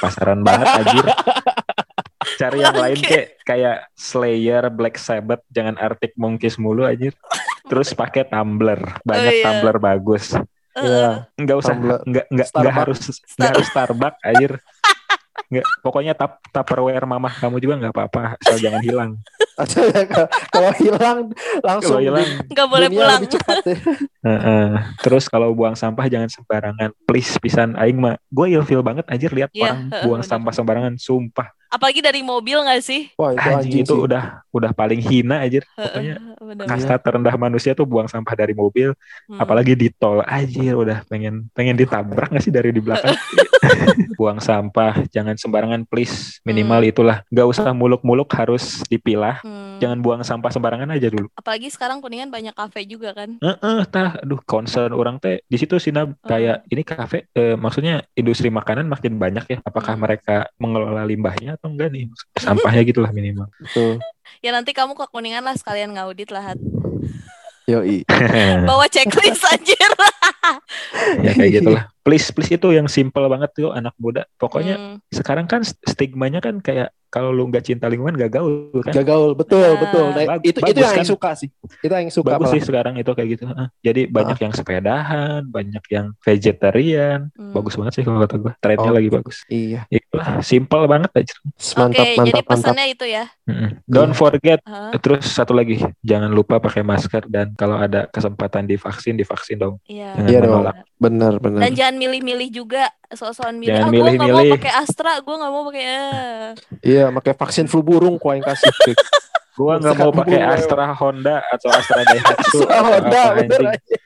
pasaran 0.00 0.40
banget 0.40 0.66
anjir 0.80 1.06
cari 2.40 2.58
yang 2.58 2.72
lain 2.74 2.96
Oke. 2.96 3.04
kayak 3.06 3.26
kayak 3.42 3.76
Slayer 3.92 4.64
Black 4.68 4.96
Sabbath 4.96 5.44
jangan 5.48 5.76
Arctic 5.76 6.16
Monkeys 6.16 6.56
mulu 6.56 6.82
anjir 6.82 7.12
terus 7.66 7.92
pakai 7.92 8.24
tumbler 8.24 8.80
banyak 9.02 9.30
Oh, 9.30 9.36
iya. 9.36 9.44
tumbler 9.44 9.76
bagus 9.78 10.32
Heeh. 10.70 10.80
Iya. 10.80 11.10
nggak 11.36 11.56
usah 11.58 11.74
Tumbler. 11.74 11.98
nggak 12.00 12.02
nggak 12.02 12.26
nggak 12.30 12.48
Starbucks. 12.48 12.78
harus 12.78 13.00
nggak 13.34 13.50
harus 13.50 13.66
Starbucks 13.68 14.18
anjir 14.22 14.52
nggak 15.48 15.66
pokoknya 15.80 16.12
tap 16.12 16.42
tupperware 16.50 17.06
mamah 17.06 17.32
kamu 17.32 17.56
juga 17.58 17.74
nggak 17.80 17.92
apa-apa 17.94 18.36
asal 18.36 18.60
jangan 18.60 18.82
hilang 18.82 19.10
Kalau 20.54 20.72
hilang 20.80 21.18
langsung 21.60 22.00
Kalau 22.00 22.00
hilang, 22.00 22.28
Nggak 22.48 22.64
boleh 22.64 22.88
pulang. 22.88 23.20
lebih 23.20 23.30
cepat 23.36 23.56
ya. 23.60 23.76
Heeh. 24.28 24.68
Terus 25.04 25.28
kalau 25.28 25.52
buang 25.52 25.76
sampah 25.76 26.08
jangan 26.08 26.32
sembarangan. 26.32 26.90
Please 27.04 27.36
pisan 27.36 27.76
aing 27.76 28.00
mah. 28.00 28.16
Gue 28.32 28.56
ilfeel 28.56 28.80
banget 28.80 29.04
aja 29.04 29.28
lihat 29.28 29.50
Iya, 29.52 29.68
orang 29.68 29.80
buang 30.08 30.22
sampah 30.24 30.52
sembarangan. 30.56 30.96
Sumpah. 30.96 31.52
Apalagi 31.70 32.02
dari 32.02 32.20
mobil 32.20 32.58
nggak 32.58 32.82
sih? 32.82 33.14
Wah 33.14 33.30
itu 33.30 33.38
Anjing 33.40 33.54
anjing 33.56 33.82
itu 33.86 33.94
sih. 33.94 34.04
udah 34.04 34.42
udah 34.50 34.70
paling 34.74 34.98
hina 34.98 35.38
aja. 35.40 35.62
Pokoknya 35.70 36.14
bener. 36.42 36.66
kasta 36.66 36.98
terendah 36.98 37.34
manusia 37.38 37.72
tuh 37.72 37.86
buang 37.86 38.10
sampah 38.10 38.34
dari 38.34 38.50
mobil, 38.52 38.90
Hmm. 39.30 39.38
apalagi 39.38 39.78
di 39.78 39.86
tol. 39.88 40.26
Anjir 40.26 40.74
udah 40.74 41.06
pengen 41.06 41.46
pengen 41.54 41.78
ditabrak 41.78 42.28
gak 42.28 42.42
sih 42.42 42.50
dari 42.50 42.74
di 42.74 42.82
belakang? 42.82 43.14
buang 44.18 44.40
sampah 44.40 45.06
jangan 45.08 45.36
sembarangan 45.36 45.86
please. 45.86 46.42
Minimal 46.42 46.82
Hmm. 46.82 46.90
itulah. 46.90 47.16
Gak 47.30 47.46
usah 47.46 47.70
muluk-muluk 47.70 48.26
harus 48.34 48.82
dipilah. 48.86 49.38
Hmm. 49.40 49.78
Jangan 49.78 49.98
buang 50.00 50.22
sampah 50.22 50.50
sembarangan 50.50 50.90
aja 50.90 51.06
dulu. 51.08 51.30
Apalagi 51.32 51.70
sekarang 51.70 52.02
kuningan 52.02 52.28
banyak 52.28 52.52
kafe 52.52 52.84
juga 52.84 53.14
kan. 53.14 53.38
Heeh, 53.38 53.80
tah, 53.86 54.18
aduh 54.18 54.42
concern 54.42 54.90
orang 54.90 55.16
teh 55.16 55.40
di 55.46 55.56
situ 55.56 55.78
sih 55.78 55.94
kayak 56.20 56.66
ini 56.66 56.82
kafe 56.82 57.30
eh, 57.32 57.54
maksudnya 57.54 58.02
industri 58.12 58.50
makanan 58.50 58.90
makin 58.90 59.16
banyak 59.16 59.44
ya. 59.46 59.58
Apakah 59.62 59.94
Hmm. 59.94 60.02
mereka 60.02 60.50
mengelola 60.56 61.04
limbahnya 61.04 61.59
atau 61.60 61.68
enggak 61.68 61.92
nih? 61.92 62.08
Sampahnya 62.40 62.82
gitulah 62.88 63.12
minimal. 63.12 63.52
Betul. 63.60 64.00
Ya 64.40 64.56
nanti 64.56 64.72
kamu 64.72 64.96
ke 64.96 65.04
kuningan 65.12 65.44
lah 65.44 65.52
sekalian 65.52 65.92
ngaudit 65.92 66.32
lah. 66.32 66.40
Hat. 66.40 66.58
Yoi. 67.68 68.00
Bawa 68.72 68.88
checklist 68.88 69.44
anjir. 69.44 69.76
ya 71.28 71.36
kayak 71.36 71.60
gitulah. 71.60 71.84
Please 72.00 72.32
please 72.32 72.56
itu 72.56 72.68
yang 72.72 72.88
simple 72.88 73.28
banget 73.28 73.52
tuh 73.52 73.76
anak 73.76 73.92
muda. 74.00 74.24
Pokoknya 74.40 74.80
Hmm. 74.80 74.96
sekarang 75.12 75.44
kan 75.44 75.60
stigmanya 75.62 76.40
kan 76.40 76.64
kayak 76.64 76.96
kalau 77.10 77.28
lu 77.28 77.44
nggak 77.44 77.62
cinta 77.62 77.84
lingkungan 77.84 78.14
gak 78.16 78.32
gaul 78.32 78.70
kan. 78.80 78.92
Gak 78.92 79.02
gaul, 79.04 79.34
betul, 79.34 79.58
Nah. 79.66 79.78
betul. 79.78 80.06
Nah, 80.08 80.24
Bag- 80.30 80.42
itu 80.42 80.54
itu 80.54 80.62
bagus 80.62 80.78
yang 80.80 80.94
kan? 80.96 81.04
Suka 81.04 81.30
sih. 81.34 81.48
Itu 81.76 81.90
yang 81.90 82.00
Aing 82.00 82.08
suka 82.08 82.28
Bagus 82.30 82.46
malah. 82.46 82.54
sih 82.54 82.62
sekarang 82.62 82.94
itu 82.96 83.10
kayak 83.10 83.28
gitu. 83.30 83.44
Heeh. 83.44 83.66
Jadi 83.82 84.00
banyak 84.06 84.38
yang 84.38 84.52
sepedahan, 84.52 85.40
banyak 85.44 85.84
yang 85.88 86.06
vegetarian. 86.20 87.18
Hmm. 87.32 87.52
Bagus 87.52 87.74
banget 87.74 87.92
sih 87.92 88.02
kalau 88.02 88.18
kata 88.20 88.36
gue. 88.36 88.52
Trennya 88.58 88.86
Oh. 88.86 88.94
lagi 88.94 89.08
bagus. 89.10 89.36
Iya. 89.46 89.84
Itulah 89.86 90.28
simple 90.40 90.84
banget 90.86 91.10
aja. 91.12 91.34
Mantap, 91.76 91.82
Oke, 91.82 91.98
jadi 91.98 92.16
mantap, 92.16 92.34
mantap. 92.40 92.46
pesannya 92.48 92.86
itu 92.88 93.04
ya. 93.04 93.24
Don't 93.86 94.14
forget 94.14 94.60
Hah? 94.66 94.94
Terus 94.98 95.26
satu 95.28 95.52
lagi, 95.56 95.80
jangan 96.04 96.30
lupa 96.30 96.58
pakai 96.60 96.82
masker 96.84 97.26
dan 97.26 97.52
kalau 97.54 97.78
ada 97.78 98.06
kesempatan 98.10 98.66
divaksin, 98.66 99.16
divaksin 99.16 99.58
dong. 99.58 99.74
Iya. 99.86 100.14
Jangan 100.16 100.30
Iya 100.30 100.38
dong. 100.44 100.64
Benar, 101.00 101.32
benar. 101.40 101.60
Dan 101.64 101.72
jangan 101.74 101.96
milih-milih 101.96 102.48
juga 102.52 102.92
soal-soal 103.10 103.56
milih. 103.56 103.72
Jangan 103.72 103.88
ah, 103.88 103.90
gue 103.90 103.98
nggak 103.98 104.16
mau 104.16 104.28
milih-milih. 104.28 104.52
pakai 104.60 104.72
Astra, 104.76 105.12
gue 105.18 105.34
nggak 105.34 105.52
mau 105.52 105.62
pakai. 105.72 105.84
eh. 105.84 106.48
Iya, 106.84 107.04
pakai 107.10 107.32
vaksin 107.34 107.66
flu 107.66 107.80
burung 107.80 108.16
kok 108.20 108.32
yang 108.36 108.44
kasih. 108.44 108.72
Gua 109.60 109.76
nggak 109.76 109.96
mau 109.98 110.12
pakai 110.14 110.40
Astra 110.40 110.88
Honda 110.96 111.44
atau 111.52 111.68
Astra 111.68 112.00
Daihatsu. 112.00 112.64
Atau 112.70 112.80
Honda, 112.80 113.22
bener 113.36 113.60
aja. 113.76 113.96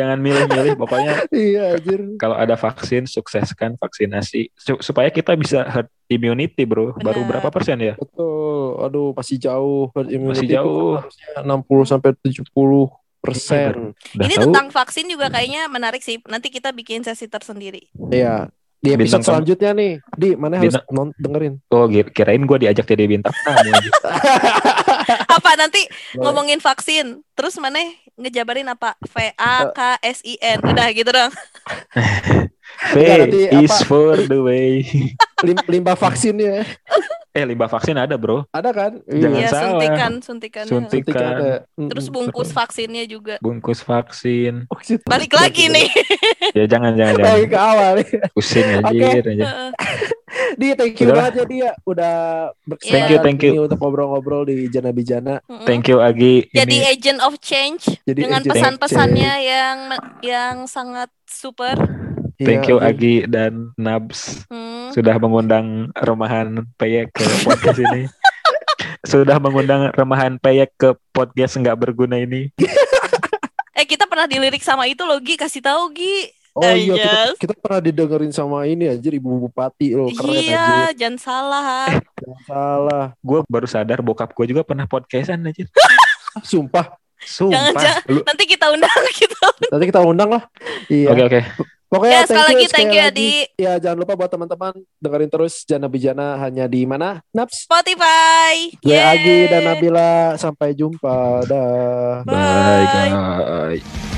Jangan 0.00 0.18
milih-milih. 0.18 0.72
Pokoknya 0.74 1.12
Iya, 1.30 1.76
anjir. 1.76 2.00
kalau 2.16 2.34
ada 2.34 2.56
vaksin, 2.56 3.04
sukseskan 3.04 3.76
vaksinasi 3.76 4.48
Su- 4.52 4.80
supaya 4.80 5.08
kita 5.08 5.36
bisa 5.36 5.62
herd 5.62 5.92
immunity, 6.06 6.64
bro. 6.64 6.96
Baru 6.96 7.20
Benar. 7.20 7.28
berapa 7.36 7.48
persen 7.50 7.76
ya? 7.78 7.94
Betul. 7.94 8.80
Aduh, 8.80 9.12
masih 9.12 9.36
jauh. 9.36 9.92
Herd 9.92 10.08
immunity 10.08 10.48
Masih 10.48 10.56
jauh. 10.56 10.96
itu 10.96 11.04
harusnya 11.04 11.28
60 11.44 11.84
sampai 11.86 12.10
70 12.16 12.88
persen. 13.20 13.92
Udah 14.16 14.24
Ini 14.24 14.34
tahu? 14.34 14.44
tentang 14.48 14.66
vaksin 14.70 15.04
juga 15.04 15.28
kayaknya 15.28 15.68
menarik 15.68 16.00
sih. 16.00 16.16
Nanti 16.24 16.48
kita 16.48 16.72
bikin 16.72 17.04
sesi 17.04 17.28
tersendiri. 17.28 17.84
Iya. 18.08 18.48
Di 18.80 18.96
episode 18.96 19.20
Bintang 19.20 19.24
selanjutnya 19.28 19.70
nih, 19.76 19.92
di 20.16 20.28
mana 20.34 20.56
harus 20.56 20.72
Bintang- 20.72 20.88
non 20.88 21.08
dengerin. 21.14 21.54
Oh, 21.68 21.84
kir- 21.84 22.08
kirain 22.10 22.40
gue 22.40 22.58
diajak 22.58 22.88
jadi 22.88 23.04
bintang 23.06 23.36
tamu. 23.44 23.68
Apa 25.36 25.50
nanti 25.56 25.84
ngomongin 26.16 26.60
vaksin, 26.60 27.20
terus 27.34 27.56
mana 27.56 27.80
ngejabarin 28.20 28.68
apa? 28.68 28.96
V 29.00 29.14
A 29.36 29.68
K 29.72 29.78
S 30.04 30.20
I 30.24 30.36
N. 30.40 30.58
Udah 30.60 30.86
gitu 30.92 31.10
dong. 31.10 31.32
V 32.92 32.96
is 33.64 33.72
apa? 33.72 33.84
for 33.88 34.16
the 34.20 34.40
way. 34.40 34.84
Lim- 35.40 35.66
limbah 35.68 35.96
vaksinnya 35.96 36.64
Eh, 37.30 37.46
limbah 37.46 37.66
vaksin 37.66 37.94
ada, 37.94 38.18
bro. 38.18 38.42
ada 38.50 38.70
kan? 38.70 38.98
Jangan 39.06 39.38
Iya, 39.38 39.48
salah. 39.48 39.70
suntikan, 39.70 40.12
suntikannya. 40.18 40.66
Suntik. 40.68 41.02
Suntik 41.02 41.14
Suntikan. 41.14 41.34
ada. 41.36 41.52
Terus 41.78 42.06
bungkus 42.08 42.50
vaksinnya 42.50 43.04
juga. 43.06 43.34
Bungkus 43.38 43.80
vaksin. 43.80 44.66
Vaksin. 44.66 44.98
Balik 45.04 45.30
lagi 45.32 45.70
nih. 45.70 45.86
Ya 46.50 46.66
jangan 46.66 46.98
jangan 46.98 47.14
jangan. 47.16 47.30
Lagi 47.30 47.46
ke 47.46 47.58
awal 47.58 47.90
nih. 47.96 48.08
Pusing 48.34 48.66
anjir 48.76 49.22
aja. 49.24 49.44
Heeh. 49.46 49.70
Dia 50.52 50.74
thank 50.74 50.94
you 50.94 51.06
Udahlah. 51.06 51.30
banget 51.30 51.34
ya 51.34 51.44
dia 51.44 51.70
udah 51.84 52.14
Thank 52.80 53.08
you, 53.08 53.18
thank 53.20 53.40
you. 53.40 53.52
untuk 53.60 53.78
ngobrol-ngobrol 53.78 54.46
di 54.46 54.66
Jana 54.66 54.90
Bijana. 54.90 55.38
Thank 55.62 55.86
you 55.86 55.98
Agi. 55.98 56.50
Jadi 56.50 56.74
Ini 56.76 56.86
agent 56.88 57.20
of 57.20 57.38
change 57.38 57.86
Jadi 58.02 58.26
dengan 58.26 58.42
pesan-pesannya 58.42 59.32
yang 59.40 59.76
yang 60.20 60.54
sangat 60.66 61.10
super. 61.24 61.78
Thank 62.40 62.62
Iya, 62.62 62.70
you 62.70 62.78
anjir. 62.78 62.90
Agi 62.90 63.14
dan 63.26 63.52
Nabs 63.74 64.44
Hmm. 64.46 64.90
sudah 64.90 65.14
mengundang 65.16 65.66
remahan 65.94 66.46
peyek 66.74 67.12
ke 67.12 67.22
podcast 67.42 67.78
ini. 67.78 68.08
sudah 69.02 69.36
mengundang 69.36 69.88
remahan 69.90 70.36
peyek 70.36 70.74
ke 70.74 70.92
podcast 71.10 71.56
nggak 71.56 71.78
berguna 71.78 72.16
ini. 72.16 72.48
Eh 73.72 73.86
kita 73.86 74.04
pernah 74.04 74.26
dilirik 74.26 74.60
sama 74.60 74.84
itu 74.84 75.00
loh 75.00 75.16
Gi, 75.16 75.34
kasih 75.34 75.60
tahu 75.60 75.88
Gi. 75.90 76.28
Oh 76.52 76.60
Eh, 76.60 76.84
iya 76.84 76.92
kita, 76.92 77.06
yes. 77.24 77.32
kita 77.38 77.54
pernah 77.54 77.80
didengerin 77.80 78.28
sama 78.28 78.66
ini 78.66 78.84
anjir 78.86 79.14
Ibu 79.14 79.46
Bupati 79.46 79.94
loh 79.94 80.10
keren 80.10 80.28
anjir. 80.28 80.50
iya, 80.50 80.68
jangan 80.92 81.16
salah. 81.16 81.64
Jangan 82.20 82.40
salah. 82.44 83.04
Gue 83.20 83.40
baru 83.46 83.64
sadar 83.64 84.02
bokap 84.02 84.34
gue 84.34 84.50
juga 84.50 84.60
pernah 84.60 84.84
podcastan 84.84 85.46
aja. 85.46 85.64
Sumpah. 86.42 86.92
Sumpah. 87.16 87.54
Jangan-jangan. 87.72 88.02
Lu- 88.10 88.26
Nanti 88.26 88.44
kita 88.44 88.66
undang 88.68 88.90
kita. 89.14 89.40
Nanti 89.70 89.84
kita 89.86 90.00
undang 90.02 90.28
lah. 90.30 90.42
Iya. 90.90 91.06
Oke 91.08 91.22
oke. 91.24 91.40
Pokoknya 91.90 92.22
Ya, 92.22 92.26
sekali 92.26 92.46
lagi 92.54 92.66
thank 92.70 92.94
you, 92.94 93.02
lagi. 93.02 93.10
Adi. 93.10 93.32
Ya 93.58 93.72
jangan 93.82 93.98
lupa 93.98 94.14
buat 94.14 94.30
teman-teman 94.30 94.72
dengerin 94.96 95.26
terus 95.26 95.66
Jana 95.66 95.90
Bijana 95.90 96.38
hanya 96.38 96.70
di 96.70 96.86
mana? 96.86 97.18
Naps. 97.34 97.66
Spotify. 97.66 98.70
Gue. 98.78 98.94
Agi 98.94 99.50
dan 99.50 99.62
Nabila 99.66 100.38
sampai 100.38 100.70
jumpa. 100.70 101.42
Dah. 101.50 102.22
Bye 102.22 102.30
Bye. 102.30 102.86
guys. 103.82 104.09